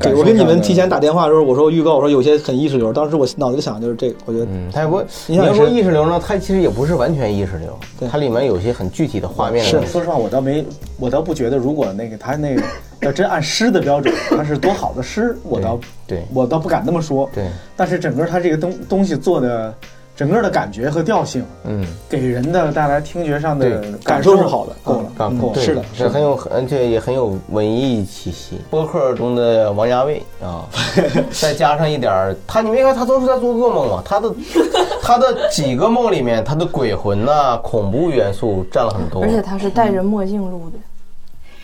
[0.00, 7.78] 感对，我跟你们提前打电话的时候，我说预告，我说有些很意识流，当时我脑子里想的就是这个，我觉得，嗯，他也不，你要说意识流呢，它其实也不是完全意识流，
[8.10, 9.80] 它里面有些很具体的画面是。
[9.86, 10.64] 说实话，我倒没，
[10.98, 12.62] 我倒不觉得，如果那个他那个
[13.02, 17.30] 要真按诗的标准，他是多好的诗，我倒对，我倒不敢那么说。
[17.32, 17.46] 对，
[17.76, 19.72] 但是整个他这个东东西做的，
[20.14, 25.60] 整个的感觉和调性，嗯，给人的带来听觉上的感受是好的够了，嗯够了。
[25.60, 28.60] 是的，是很有而且也很有文艺气息。
[28.70, 30.68] 播客中的王家卫啊，
[31.32, 34.02] 再加上一点儿，他你没看他都是在做噩梦嘛？
[34.04, 34.30] 他的
[35.02, 39.22] 他的几个梦里面，他的鬼魂呐、恐怖元素占了很多。
[39.22, 40.70] 而且他是戴着墨镜录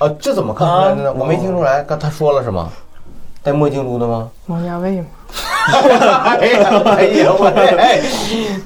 [0.00, 1.14] 的，啊，这怎么看出来的呢？
[1.18, 2.70] 我没听出来，刚他说了是吗？
[3.42, 4.30] 戴墨镜录的吗？
[4.46, 5.06] 王家卫嘛。
[5.68, 8.00] 哎呀，哎呀，我哎，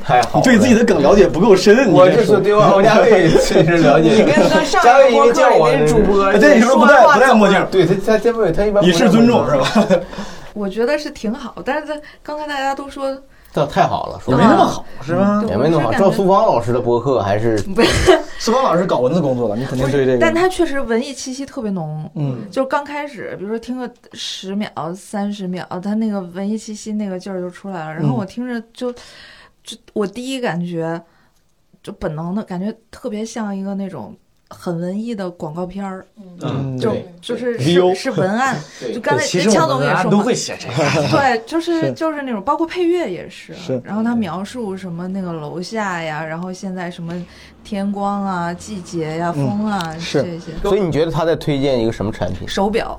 [0.04, 0.40] 太好了！
[0.40, 4.10] 你对自己的梗了解不够深，你我就这是对王家卫确实了解。
[4.10, 5.40] 你跟他上家卫因一播客
[5.72, 10.00] 那主播，对，你说不戴不戴墨镜，对他他他不他一般以示尊重是吧？
[10.54, 11.92] 我觉得是挺好，但是
[12.22, 13.16] 刚才大家都说
[13.52, 15.44] 这太好了，说也没那么好是吧？
[15.46, 15.92] 也没那么好。
[15.92, 20.18] 赵苏芳老师的播客还是不是， 苏芳老师搞文字工作的，你肯定对这个。
[20.18, 27.94] 但他确实文艺气息特别浓，嗯，就刚开始，比如说听个十秒、三十秒，他那个文艺气息那个劲儿就出来了。
[27.94, 28.90] 然后我听着就，
[29.62, 30.98] 就我第一感觉，
[31.82, 34.16] 就本能的感觉特别像一个那种
[34.52, 36.04] 很文艺的广告片儿，
[36.38, 38.56] 就嗯就就是是是文案，
[38.94, 41.08] 就刚才对其实枪我们文案总也说嘛都会写这个。
[41.10, 41.92] 对，就是是。
[41.92, 43.80] 就是那种，包括配乐也是，是。
[43.84, 47.14] 然后他描述什么那个楼下呀，然后现在什么
[47.64, 52.46] 天光啊、季节呀、风啊这些，所以你觉得他在推荐一个什么产品？
[52.46, 52.98] 手表。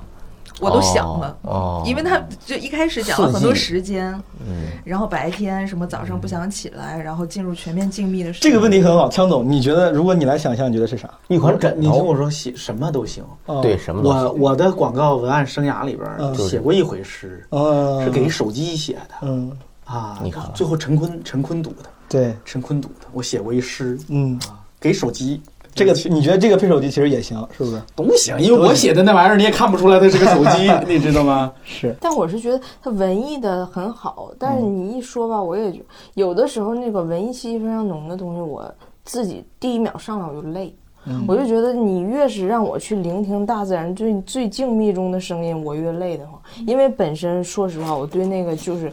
[0.64, 4.14] 我都想了，哦，因为他就一开始讲了很多时间，
[4.48, 8.50] 嗯，然后白天什么早上不想起来，然后进入全面静谧的时间。
[8.50, 11.10] 这个问题很好，枪总，你觉得如果你来想象，你觉得是啥？
[11.28, 13.24] 一款枕你听我说，写什么都行。
[13.46, 14.40] 哦对，什么都我行。
[14.40, 19.52] 我的广告文案生涯里边嗯写过一回诗，嗯是给手机写的嗯，
[19.86, 20.20] 啊。
[20.24, 24.40] 你看最后陈坤陈坤读的，对，陈坤读的，我写过一诗，嗯，
[24.80, 25.42] 给手机。
[25.74, 27.82] 这个你觉得这个配手机其实也行，是不是？
[27.96, 31.52] 都行，因为我写的那玩意儿你也看不出来它是个手机， 你知道吗？
[31.64, 31.96] 是。
[32.00, 35.80] 但我是觉得它文艺的很好，但是你一说吧，我也觉
[36.14, 38.72] 有的时候那个文艺气息非常浓的东西，我
[39.04, 40.74] 自己第一秒上来我就累。
[41.06, 46.42] 嗯我就觉得你越是让我去聆听大自然最最静谧中的声音，我越累得慌。
[46.66, 48.90] 因为本身说实话，我对那个就是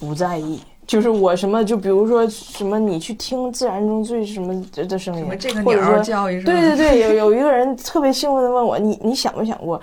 [0.00, 0.58] 不在意。
[0.90, 5.24] 就是我什么，就比如说什么，你去听自然中最什么的声音，
[5.64, 9.80] 或者说叫一声对对对，有有一个人特别兴奋的问我，你你想没想过，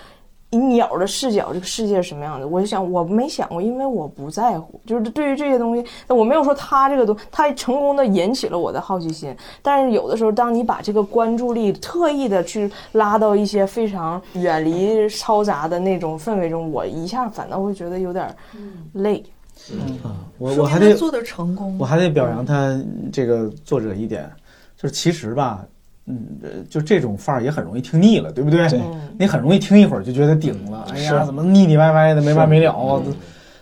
[0.50, 2.46] 以鸟的视角，这个世界是什么样的？
[2.46, 4.82] 我就想，我没想过，因为我不在乎。
[4.86, 9.34] 就是对于这些东西，我没有说他这个东，他成功的引起了我的好奇心。
[9.62, 18.28] 但是有的时候，当你把这个关注力特意的去拉到一些非常远离嘈杂的那种氛围中，我一下反倒会觉得有点
[18.92, 19.24] 累。
[19.24, 19.37] 嗯，
[20.38, 22.80] 我说我还得做的成功，我还得表扬他
[23.12, 24.30] 这个作者一点，
[24.76, 25.66] 就是其实吧，
[26.06, 28.68] 嗯，呃就这种范儿也很容易听腻了，对不对？
[28.70, 28.80] 对
[29.18, 33.02] 你很容易听一会儿就觉得顶了，哎呀，怎么腻腻歪歪的没完没了？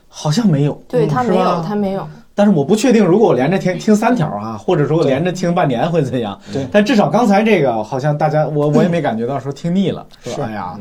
[0.08, 2.08] 好像没有，对他没有，他没有。
[2.38, 6.38] 但是我不确定，如果我连着听听三条啊，或者说我连着听半年会怎样？
[6.52, 10.46] 对但至少刚才这个好像大家我我也没感觉到说听腻了，是吧？
[10.48, 10.78] 哎呀，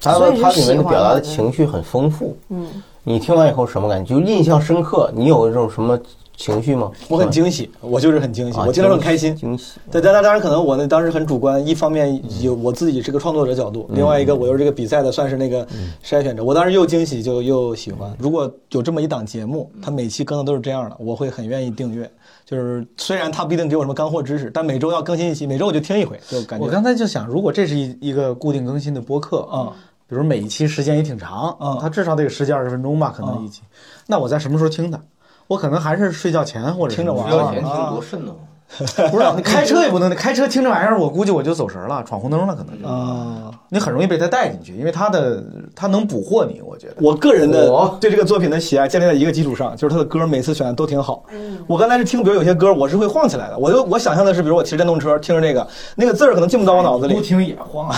[0.00, 2.36] 他所以它里面表达的的情绪很丰富。
[2.48, 2.66] 嗯，
[3.08, 4.14] 你听完以后什么感觉？
[4.14, 5.10] 就印象深刻。
[5.14, 5.98] 你有这种什么
[6.36, 6.92] 情绪吗？
[7.08, 9.34] 我很惊喜，我就是很惊喜，啊我听着很开心。
[9.34, 9.80] 惊喜。
[9.90, 15.66] 对，但当当然可能我那当时很主观，一方面有我自己是个创作者角度，另外一个我又是这个比赛的算是那个
[16.04, 18.14] 筛选者，我当时又惊喜就又喜欢。
[18.18, 22.08] 如果有这么一档节目，它每期更的都是这样的，我会很愿意订阅。
[22.44, 29.72] 就是虽然它不一定给我什么干货知识，但每周要更新一期，每周我就听一回，就感觉我刚才就想，如果这是一一个固定更新的播客啊，
[30.08, 33.62] 比如每一期时间也挺长嗯它至少得有十几二十分钟吧，可能一期。
[34.06, 34.98] 那我在什么时候听它？
[35.46, 37.30] 我可能还是睡觉前或者听着玩儿。
[37.30, 38.47] 睡觉前听啊多瘆得慌。
[39.10, 43.50] 不是，你开车也不能，你开车听这玩意儿，我估计我就走神了，闯红灯了，可能就啊。
[43.70, 45.42] 你很容易被他带进去，因为他的
[45.74, 46.94] 他能捕获你，我觉得。
[47.00, 47.70] 我个人的
[48.00, 51.24] 对这个作品的喜爱建立在一个基础上，就是他的歌每次选的都挺好。
[51.66, 55.66] 我刚才是听，比如有些歌我是会晃起来的，我就我想象的是，比如我骑着电动车听着那个，
[55.96, 57.90] 那个字儿可能进不到我脑子里，不听也晃。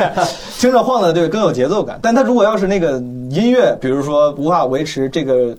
[0.58, 1.98] 听着晃的对更有节奏感。
[2.02, 2.92] 但他如果要是那个
[3.30, 5.56] 音乐，比如说无法维持这个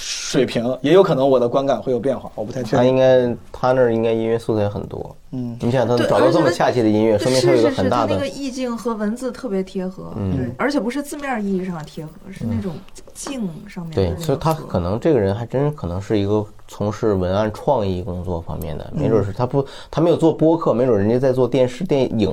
[0.00, 2.78] 水平，也有可能我的观感会有变化，我不太确定。
[2.78, 5.14] 他应该，他那儿应该音乐素材很多。
[5.32, 12.72] 嗯，你想他对找到这么恰切的音乐，说明他有很大的它那个意境和文字特别贴合，嗯对，而且不是字面意义上的贴合，是那种
[13.12, 22.32] 静上面的对，所以他可能这个人还真可能是一个从事文案创意工作方面的，没准是他不，他没有做播客，没准人家在做电视、电影、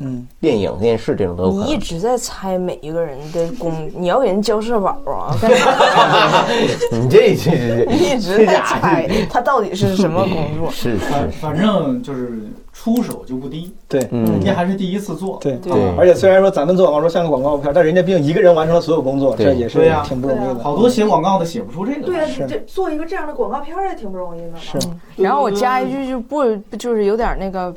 [0.00, 1.66] 嗯，电影、电视这种都有可能。
[1.66, 5.34] 你一直在猜每一个人的工，你要给人交社保啊？
[6.90, 10.68] 你这这你一直在猜他到底是什么工作？
[10.74, 12.42] 是是反正就是
[12.86, 14.24] 出手就不低，对，嗯。
[14.26, 15.56] 人家还是第一次做，对。
[15.56, 15.72] 对。
[15.96, 20.62] 而且虽然说咱们做广告说像个广告片，但人家毕竟一个人完成了所有工作，这也是挺不容易的。
[20.62, 22.00] 好多写广告的写不出这个。
[22.02, 22.06] 来。
[22.06, 22.46] 对啊，是。
[22.46, 24.58] 这做一个这样的广告片也挺不容易的嘛。
[24.60, 24.78] 是。
[25.16, 27.74] 然后我加一句就不就是有点那个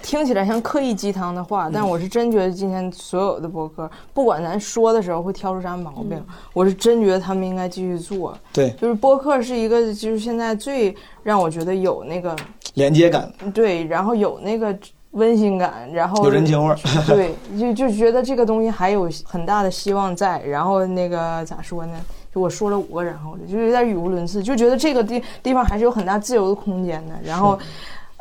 [0.00, 6.22] 听起来像刻意鸡汤的话，但我是真觉得今天所有的博客，不管咱说的时候会挑出啥毛病，
[6.52, 8.32] 我是真觉得他们应该继续做。
[8.52, 8.70] 对。
[8.80, 10.94] 就是播客是一个就是现在最
[11.24, 12.36] 让我觉得有那个
[12.74, 14.76] 连接感，对，然后有那个
[15.12, 16.76] 温馨感，然后有人情味儿。
[17.06, 20.40] 对，就就觉得这个东西还有很大的希望在。
[20.42, 21.94] 然后那个咋说呢？
[22.34, 27.14] 就我说了五个然后，就有点语无伦次，就觉得这个地地方还是有很大自由的空间的。
[27.22, 27.58] 然后，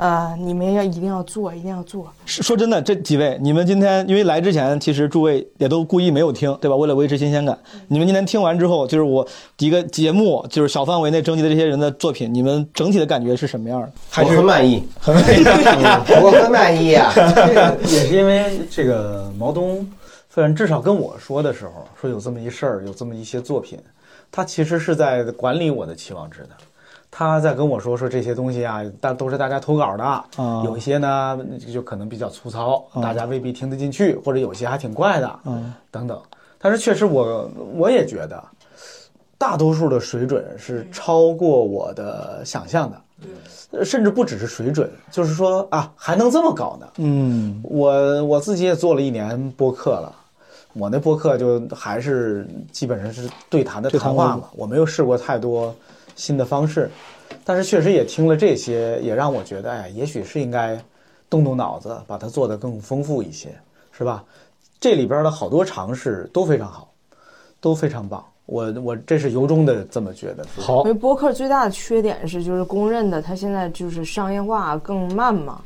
[0.02, 2.12] 呃，你们要一定要做，一定要做。
[2.26, 6.76] 是说真的，这几位，你们今天因为来之前，其实诸位也都故意没有听，对吧？
[6.76, 7.56] 为了维持新鲜感，
[7.88, 9.28] 你们今天听完之后，就是我
[9.60, 13.92] 一个节目，就是小范围内征集的这些人的作品，你们整体的感觉是什么样的？
[14.10, 15.44] 还我是很满意，很满意。
[16.20, 17.14] 我很满意啊。
[17.16, 19.88] 这个也是因为这个毛东，
[20.34, 23.78] 虽然至少跟我说的时候，说有这么一事儿，有这么一些作品，
[24.32, 26.50] 他其实是在管理我的期望值的。
[27.12, 31.38] 他在跟我说说这些东西啊，但都是大家投稿的，嗯有一些呢
[31.72, 33.02] 就可能比较粗糙，啊。
[33.02, 36.18] 大家未必听得进去，或者有些还挺怪的，嗯等等。
[36.58, 38.42] 但是确实我我也觉得，
[39.38, 43.02] 大多数的水准是超过我的想象的。
[43.72, 46.88] 呃甚至不只是水准，就是说啊，还能这么搞呢。
[46.98, 47.62] 嗯。
[47.64, 50.14] 我我自己也做了一年播客了，
[50.74, 55.74] 我那播客就还是基本上是对谈的谈谈话嘛，我没有试过太多
[56.22, 56.88] 新的方式，
[57.44, 60.80] 但是确实也听了这些，也让我觉得，哎，也许是应该
[61.32, 63.50] 动动脑子，把它做得更丰富一些，
[63.92, 64.24] 是吧？
[64.80, 66.94] 这里边的好多尝试都非常好，
[67.60, 70.46] 都非常棒，我我这是由衷的这么觉得。
[70.60, 75.60] 好因为播客最大的缺点是，就是公认的，它现在就是商业化更慢嘛。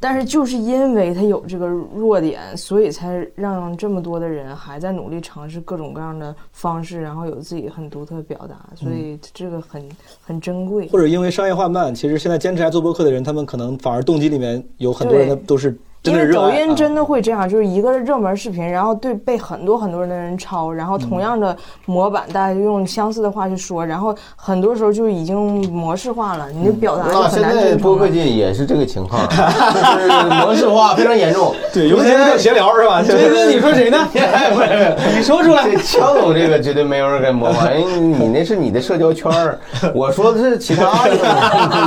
[0.00, 9.86] 但是就是因为他有这个弱点，所以才让这么多的人还在努力尝试各种各样的方式，然后有自己很独特的表达，所以这个很
[10.22, 10.88] 很珍贵。
[10.88, 21.54] 或者因为商业化慢，其实现在坚持来做播客的人，他们可能反而动机里面有很多人的都是因为抖音真的会这样，就是一个热门视频，然后对被很多很多人的人抄，然后同样的
[21.84, 25.36] 模板，大家就用相似的话去说，然后很多时候就已经
[25.70, 28.08] 模式化了，你的表达就很难在播客。
[28.08, 30.08] 界也是这个情况， 就是
[30.42, 31.54] 模式化非常严重。
[31.72, 33.98] 对尤其是这闲聊是吧这这个你说谁呢
[35.14, 39.60] 你说出来这枪总这个绝对没有人敢模仿，因为你那是你的社交圈儿，
[39.94, 41.14] 我说的是其他的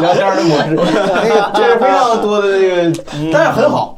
[0.02, 3.04] 聊天的模式，那个这是非常多的这个，
[3.34, 3.98] 但是很好。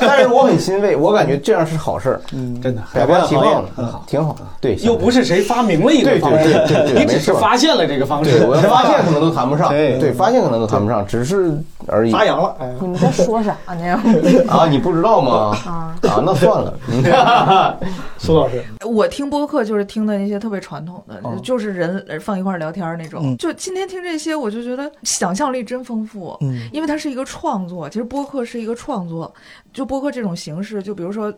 [0.00, 4.34] 但是我很欣慰，我感觉这样是好事儿，嗯，真的百花齐放行很好，挺好。
[4.60, 11.52] 对，又不是谁发明了一个方式，对对对对， 你只是发现了这个方式，我要发现 可能都谈不上，对对，发现可能都谈不上，只是
[11.88, 12.12] 而已。
[12.12, 14.00] 发扬了，哎，你们在说啥呢？
[14.48, 15.56] 啊，你不知道吗？
[15.66, 16.78] 啊啊，那算了。
[18.18, 23.20] 苏老师，我听播客就是听的那些特别传统的，哦就是人呃放一块儿聊天儿那种。
[23.24, 26.36] 嗯就今天听这些，我就觉得想象力真丰富。
[26.40, 29.32] 嗯因为它是一个创作，其实播客是一个创作。
[29.72, 31.32] 就播客这种形式，就比如说。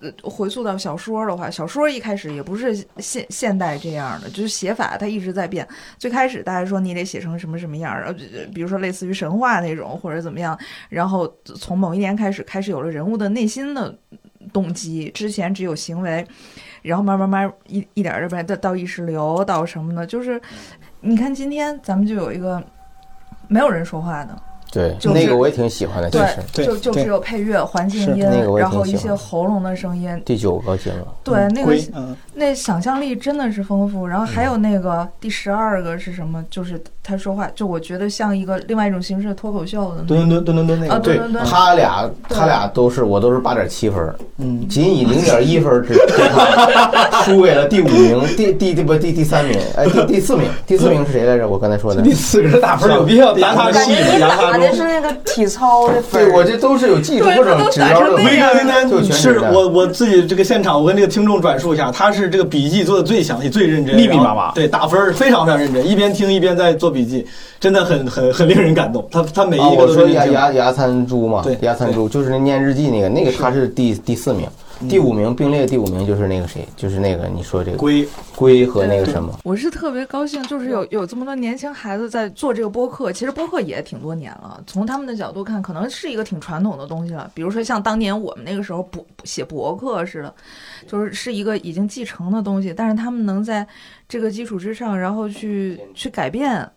[0.00, 5.66] 呃，回溯到小说的话，小说一开始也不是现现代这样的，就是写法它一直在变。
[5.98, 8.14] 最开始大家说你得写成什么什么样儿，呃，
[8.54, 10.58] 比如说类似于神话那种或者怎么样，
[10.88, 13.96] 然后从某一年开始，开始有了人物的内心的
[14.52, 16.26] 动机，之前只有行为，
[16.82, 20.06] 然后慢慢慢一一点儿一点儿到到意识流，到什么呢？
[20.06, 20.40] 就是
[21.00, 22.62] 你看今天咱们就有一个
[23.48, 24.42] 没有人说话的。
[24.70, 26.18] 对，就是那个我也挺喜欢的，其
[26.52, 28.24] 对实，就就只有配乐、环境音
[28.58, 30.22] 然后一些喉咙的声音。
[30.24, 34.06] 第九个节目，对，那个嗯那想象力真的是丰富。
[34.06, 36.42] 然后还有那个第十二个是什么？
[36.48, 40.16] 就是他说话，就我觉得像一个另外一种形式的脱口秀的那嗯种。
[40.16, 45.94] 蹲蹲蹲蹲蹲那个，啊，对他俩他俩都是我都是八点七分，嗯，仅以零点一分之
[47.24, 51.48] 输给了第五名，第第第不第第三名，哎第第四名，第四名是谁来着？
[51.48, 56.26] 我刚才说的第四个是打分有必要打他感觉你打打的是那个体操的分儿。
[56.26, 67.26] 对我这都是有技术或者指标的，没哥今就天是全是我我自己这个现场，我跟这个听众转述一下，他是这个笔记做的最详细、最认真，密密麻麻对，打分儿非常非常认真，一边听一边在做笔记，
[67.58, 69.06] 真的很很很令人感动。
[69.10, 74.46] 他他每啊，一个都是认真牙牙牙餐猪嘛，对牙餐猪就是那念日记那个，那个他是第第四名，
[74.86, 78.06] 第五名并列第五名就是那个谁，就是那个你说这个龟
[78.36, 83.12] 龟和那个什么，我是特别高兴，就是有有这么多年轻孩子在做这个播客。
[83.12, 87.28] 其实播客也挺多年了，从他们的角度看，可能是一个挺传统的东西了。
[87.34, 90.32] 比如说像当年我们那个时候博写博客似的，
[90.86, 93.66] 就是是一个已经继承的东西，但是他们能在
[94.08, 96.68] 这个基础之上，然后去去改变，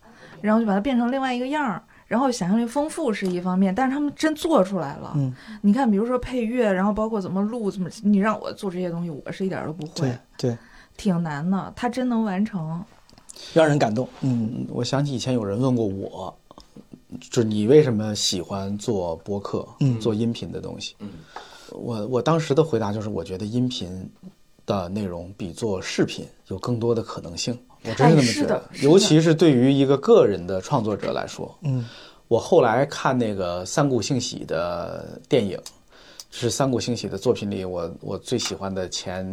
[0.41, 1.83] 然后就把它变成另外一个样儿。
[2.11, 5.13] 然后想象力丰富是一方面，但是他们真做出来了。
[5.15, 10.57] 嗯，你看，比如说配乐，然后包括怎么录，怎么你让我做这些东西，我是一点儿都不会对，对，
[10.97, 11.71] 挺难的。
[11.73, 12.83] 他真能完成。
[13.53, 14.05] 让人感动。
[14.19, 16.37] 嗯，我想起以前有人问过我，
[17.17, 20.97] 就是你为什么喜欢做播客，嗯做音频的东西？
[21.69, 24.11] 我我当时的回答就是，我觉得音频
[24.65, 27.57] 的内容比做视频有更多的可能性。
[27.83, 31.85] 我真是那么觉得尤其是对于一个个人的创作者来说，嗯，
[32.27, 35.57] 我后来看那个三谷幸喜的电影，
[36.29, 39.25] 是三谷幸喜的作品里我我最喜欢的前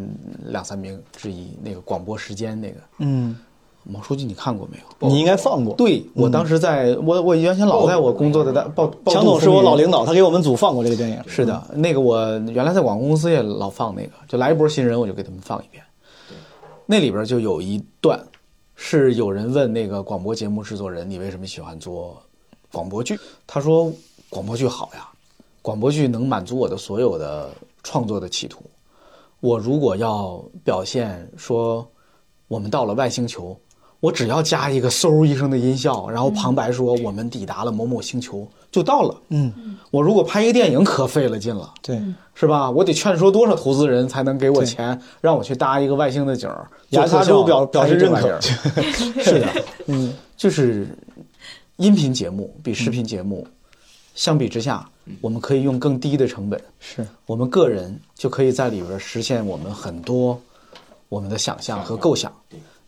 [0.46, 2.76] 两三名之一，那个广播时间那个。
[2.98, 3.38] 嗯，
[3.84, 5.08] 毛书记，你看过没有？
[5.08, 5.74] 你应该放过。
[5.74, 11.22] 对我当时在我我原先老在我工作的单报报强总是我老领导，他给我们组放过这个电影。
[11.26, 12.18] 是的，那个我
[12.48, 15.82] 原来在广告公司也老放那个，就来一波新人我就给他们放一遍。
[16.90, 18.18] 那里边就有一段
[18.80, 22.22] 是有人问那个广播节目制作人，你为什么喜欢做
[22.70, 23.18] 广播剧？
[23.44, 23.92] 他说
[24.30, 25.08] 广播剧好呀，
[25.60, 27.50] 广播剧能满足我的所有的
[27.82, 28.62] 创作的企图。
[29.40, 31.86] 我如果要表现说
[32.46, 33.54] 我们到了外星球，
[34.00, 39.14] 我只要加一个嗖一声的音效，然后旁白说我们抵达了某某星球，就到了。
[39.30, 39.52] 嗯，
[39.90, 42.00] 我如果拍一个电影可费了劲了，对，
[42.34, 42.70] 是吧？
[42.70, 46.68] 我得劝说多少投资人才能给我钱，让我去搭一个外星的景儿？
[46.90, 47.18] 做特效。
[47.18, 48.40] 牙擦猪表表示认可。
[49.20, 50.86] 是的， 嗯，就是
[51.78, 53.44] 音频节目比视频节目
[54.14, 54.88] 相比之下，
[55.20, 57.04] 我们可以用更低的成本，是。
[57.26, 60.40] 我们个人就可以在里边实现我们很多
[61.08, 62.32] 我们的想象和构想。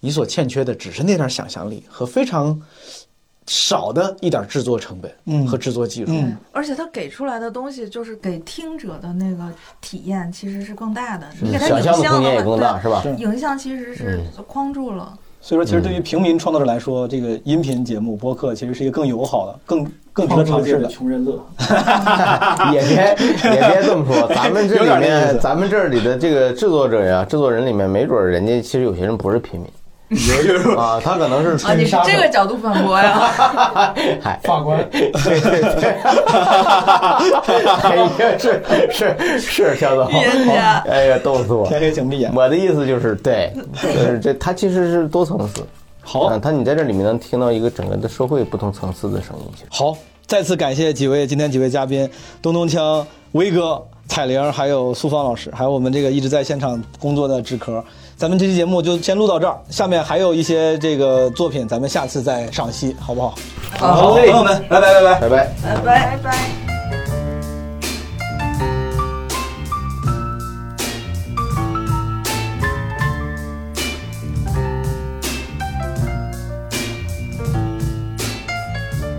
[0.01, 2.59] 你所欠缺的只是那点想象力和非常
[3.47, 6.13] 少的一点制作成本嗯和制作技术。
[6.13, 9.45] 嗯而且他给出来的东西，就是给听者的那个
[9.81, 11.27] 体验其实是更大的。
[11.41, 15.17] 你给他影想象的空间也更大是吧影像其实是嗯框住了。
[15.43, 20.87] 所以说，其实对于平民创作者来说，这个音频节目、播客其实是一个更友好的、更更值得尝试的。
[20.87, 21.43] 穷人乐，
[22.75, 23.17] 也别
[23.51, 29.71] 也别这么说， 咱们这里面咱们这里的这个制作者呀、制作人里面，没准人家其实有些人不是平民，
[30.77, 33.31] 啊，他可能是啊，你是这个角度反驳呀？
[34.20, 35.11] 嗨，法官，对
[35.41, 35.91] 对对，
[37.82, 38.61] 哎呀，是
[38.91, 40.07] 是是，肖总，
[40.89, 41.65] 哎呀，逗死我！
[41.69, 42.32] 天黑请闭眼。
[42.35, 45.65] 我的意思就是，对，就是这，他其实是多层次。
[46.03, 49.47] 好嗯，它你在这里面能听到一个整个的社会不同层次的声音。
[49.69, 49.97] 好，
[50.27, 52.11] 再次感谢几位今天几位嘉宾，
[52.43, 57.85] 东东锵、威哥、彩玲，还有苏芳老师，还有我们这个一直在现场工作的纸壳。
[58.21, 63.35] 咱们这期节目就先录到这儿，下面还有一些这个作品，咱们下次再赏析，好不好？
[63.79, 65.47] 好朋友们，拜拜拜拜拜拜。
[65.63, 66.39] 拜拜拜拜。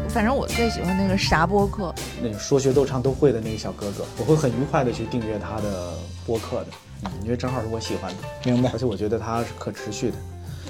[0.10, 1.92] 反正我最喜欢那个啥播客，
[2.22, 6.68] 那个说学逗唱都会的那个小哥哥，我会很愉快的去订阅他的播客的，
[7.06, 8.18] 嗯，因为正好是我喜欢的，
[8.52, 8.70] 明白。
[8.74, 10.18] 而且我觉得它是可持续的。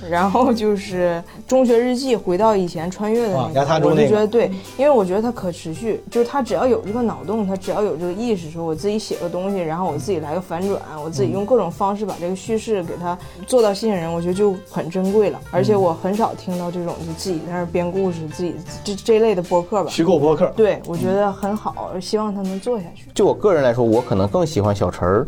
[0.10, 15.40] 然后就是《中学日记》，回到以前穿越的啊那个，我觉得对，因为我觉得它可持续，就是它只要有这个脑洞，它只要有这个意识，说我自己写个东西，然后我自己来个反转，我自己用各种方式把这个叙事给它做到吸引人，我觉得就很珍贵了。
[15.52, 23.06] 而且我很少听到这种就自己在那编故事，自己这这类的播客吧，虚构播客，对我觉得很好，希望他能做下去。
[23.14, 25.28] 就我个人来说，我可能更喜欢小陈儿。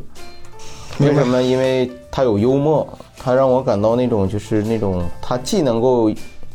[1.00, 1.42] 为什么？
[1.42, 2.88] 因为他有幽默，
[3.18, 6.12] 他让我感到那种就是那种他既能够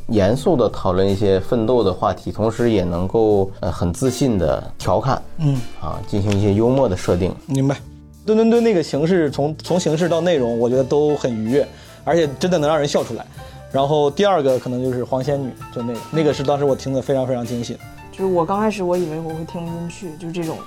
[0.09, 7.35] 严肃的讨论一些奋斗的话题，同时也能够呃很自信的调侃，嗯啊，进行一些幽默的设定。
[7.47, 7.77] 明白。
[8.24, 11.66] 蹲蹲蹲那个形式，从从形式到内容，我觉得都很愉悦，
[12.05, 13.24] 而且真的能让人笑出来。
[13.73, 17.81] 然后第二个可能就是黄仙女，就那个那个是当时我听的非常非常惊喜的。
[18.19, 20.59] 就是我刚开始我以为我会听不进去，就这种，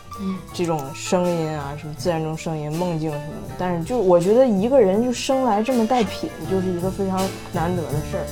[0.54, 3.54] 这种声音啊，什么自然中声音、梦境什么的。
[3.60, 7.20] 但是就我觉得一个人就生来这么带品，就是一个非常
[7.52, 8.26] 难得的事儿。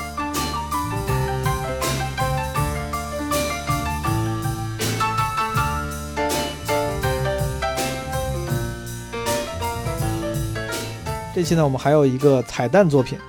[11.35, 13.19] 这期呢，我们还有一个彩蛋作品，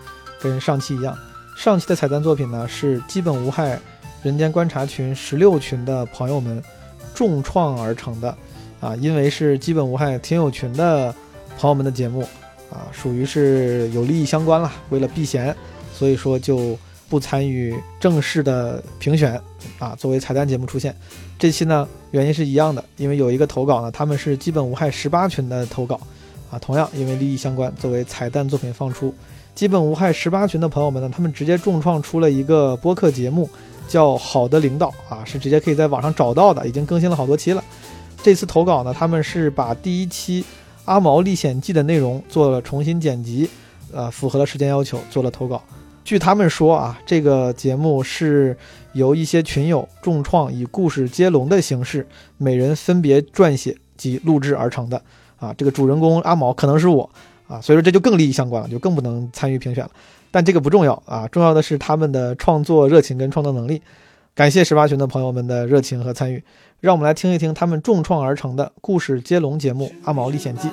[0.40, 1.18] 跟上期一样。
[1.56, 3.76] 上期的彩蛋作品呢是基本无害
[4.22, 6.62] 人间观察群十六群的朋友们
[7.14, 8.36] 重创而成的，
[8.80, 11.14] 啊，因为是基本无害听友群的
[11.58, 12.22] 朋友们的节目，
[12.70, 15.54] 啊，属于是有利益相关了，为了避嫌，
[15.92, 16.78] 所以说就
[17.08, 19.40] 不参与正式的评选，
[19.78, 20.94] 啊，作为彩蛋节目出现。
[21.38, 26.00] 这期呢原因是一样的，因为有一个投稿呢，他们是基本无害十八群的投稿。
[26.50, 29.14] 啊，同样因为利益相关，作为彩蛋作品放出。
[29.54, 33.48] 基本无害十八群的朋友们呢，他们直接重创出了一个播客节目，
[33.90, 37.62] 叫《好的领导》啊，是直接可以在网上找到的，已经更新了好多期了。
[38.22, 40.42] 这次投稿呢，他们是把第一期
[40.84, 43.50] 《阿毛历险记》的内容做了重新剪辑，
[43.92, 45.60] 呃，符合了时间要求，做了投稿。
[46.04, 48.56] 据他们说啊，这个节目是
[48.92, 52.06] 由一些群友重创，以故事接龙的形式，
[52.36, 55.02] 每人分别撰写及录制而成的。
[55.38, 57.08] 啊，这个主人公阿毛可能是我
[57.48, 59.90] 啊，所以说这就更利益相关了，就更不能参与评选了。
[60.30, 63.82] 但这个不重要啊，重要的是他们的创作热情跟创作能力。
[64.34, 66.42] 感谢十八群的朋友们的热情和参与，
[66.80, 70.68] 让我们来听一听他们重创而成的故事接龙节目《阿毛历险记》。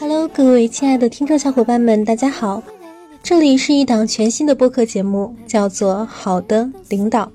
[0.00, 2.62] Hello，各位亲爱的听众小伙伴们，大家好。
[3.22, 7.26] 这里是一档全新的播客节目，叫做《好的领导》，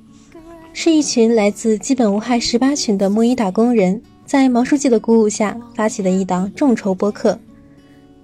[0.75, 7.37] 是一群来自基本无害十八群的木衣打工人，在毛书记的鼓舞下发起的一档众筹播客。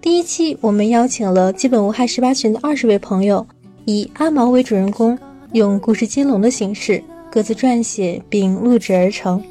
[0.02, 3.46] 第一期，我们邀请了基本无害十八群的二十位朋友，
[3.86, 5.18] 以阿毛为主人公，
[5.54, 9.42] 用故事接龙的形式，各自撰写并录制而成。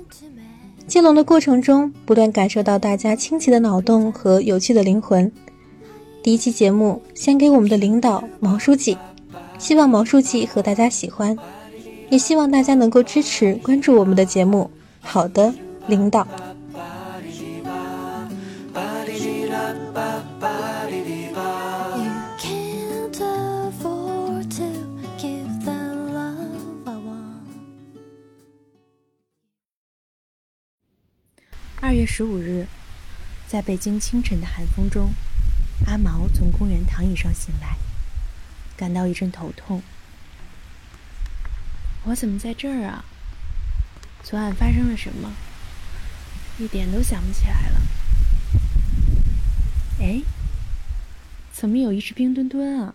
[0.89, 5.31] 接龙的过程中，不断感受到大家清奇的脑洞和有趣的灵魂。
[6.21, 8.99] 第一期节目献给我们的领导毛书记，
[9.57, 11.37] 希望毛书记和大家喜欢，
[12.11, 14.71] 也希望大家能够支持关注我们的节目。
[15.01, 15.55] 好的，
[15.87, 16.27] 领导。
[31.81, 32.67] 二月十五日，
[33.47, 35.09] 在北京清晨的寒风中。
[35.87, 37.77] 阿毛从公园躺椅上醒来，
[38.77, 39.81] 感到一阵头痛。
[42.05, 43.05] 我怎么在这儿啊？
[44.23, 45.35] 昨晚发生了什么？
[46.59, 47.81] 一点都想不起来了。
[50.01, 50.23] 哎，
[51.53, 52.95] 怎么有一只冰墩墩啊？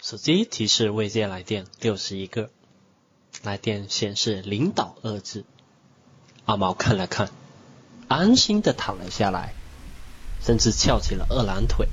[0.00, 2.50] 手机提示未接来电六十一个。
[3.42, 5.44] 来电显示“领导”二字。
[6.44, 7.30] 阿毛看了看，
[8.06, 9.54] 安心的躺了下来，
[10.42, 11.88] 甚至翘起了二郎腿。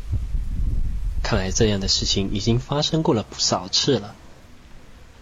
[1.23, 4.15] 看来这样的事情已经发生过了不少次了。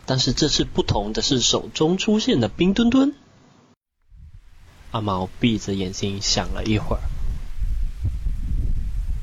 [0.10, 3.14] 但是这次不同的是，手中出现的冰墩墩。
[4.90, 7.02] 阿毛闭着眼睛想了一会儿，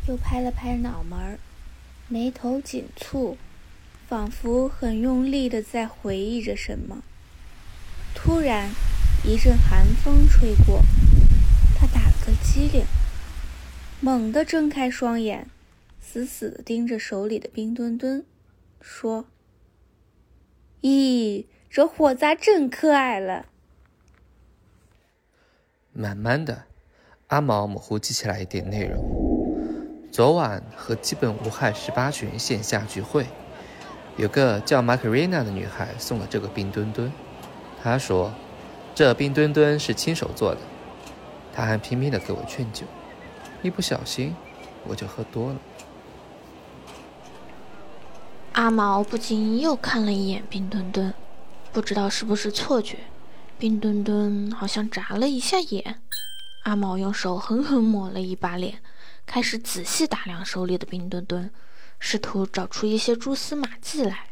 [0.07, 1.41] 又拍了拍脑门儿，
[2.07, 3.35] 眉头紧蹙，
[4.07, 7.03] 仿佛很用力的在回忆着什么。
[8.15, 8.71] 突然，
[9.25, 10.85] 一阵寒风吹过，
[11.77, 12.85] 他打了个激灵，
[14.01, 15.51] 猛地睁开双眼，
[16.01, 18.25] 死死的盯着手里的冰墩墩，
[18.81, 19.25] 说
[20.83, 23.47] ：“咦，这货咋真可爱了？”
[25.93, 26.65] 慢慢的，
[27.29, 29.03] 阿毛模糊记起来一点内容。
[30.13, 33.27] 昨晚和基本无害十八群线下聚会，
[34.17, 37.13] 有个叫玛卡瑞娜的女孩送了这个冰墩墩。
[37.83, 38.33] 她说，
[38.95, 40.61] 这冰墩墩是亲手做的。
[41.53, 42.87] 她还拼命的给我劝酒，
[43.63, 44.35] 一不小心
[44.87, 45.59] 我就喝多了。
[48.57, 51.13] 阿毛不禁又看了一眼冰墩墩，
[51.75, 53.01] 不知道是不是错觉。
[53.59, 56.01] 冰墩墩好像眨了一下眼，
[56.63, 58.79] 阿毛用手狠狠抹了一把脸，
[59.27, 61.51] 开始仔细打量手里的冰墩墩，
[61.99, 64.29] 试图找出一些蛛丝马迹来。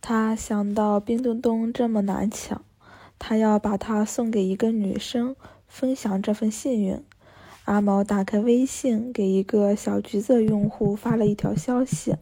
[0.00, 2.62] 他想到冰墩墩这么难抢，
[3.18, 5.34] 他要把它送给一个女生，
[5.66, 7.02] 分享这份幸运。
[7.64, 12.14] 阿毛打开微信，给一个小橘子用户发了一条消息：“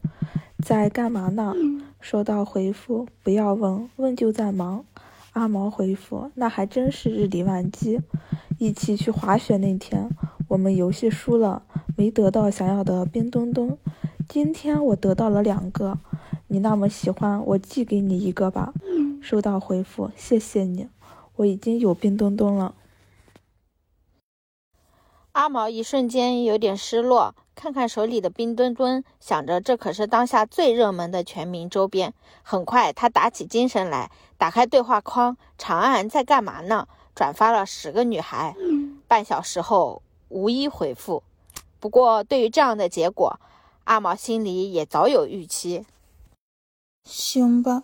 [0.62, 1.55] 在干嘛呢？”
[2.01, 4.85] 收到回复：“不要问，问就在忙。”
[5.33, 8.01] 阿毛回复：“那还真是日理万机。
[8.59, 10.09] 一起去滑雪那天，
[10.49, 11.62] 我们游戏输了，
[11.97, 13.77] 没得到想要的冰墩墩。
[14.28, 15.99] 今天我得到了两个，
[16.49, 18.73] 你那么喜欢，我寄给你一个吧。”
[19.20, 20.89] 收到回复：“谢谢你，
[21.37, 22.74] 我已经有冰墩墩了。”
[25.37, 32.15] 阿毛一瞬间有点失落，看看手里的冰墩墩，想着这可是当下最热门的全民周边。
[32.43, 36.89] 很快，他打起精神来，打开对话框，长按在干嘛呢？
[37.15, 38.57] 转发了十个女孩。
[39.07, 40.01] 半小时后，
[40.31, 41.23] 无一回复。
[41.79, 43.39] 不过，对于这样的结果，
[43.85, 45.85] 阿毛心里也早有预期。
[47.05, 47.83] 行吧，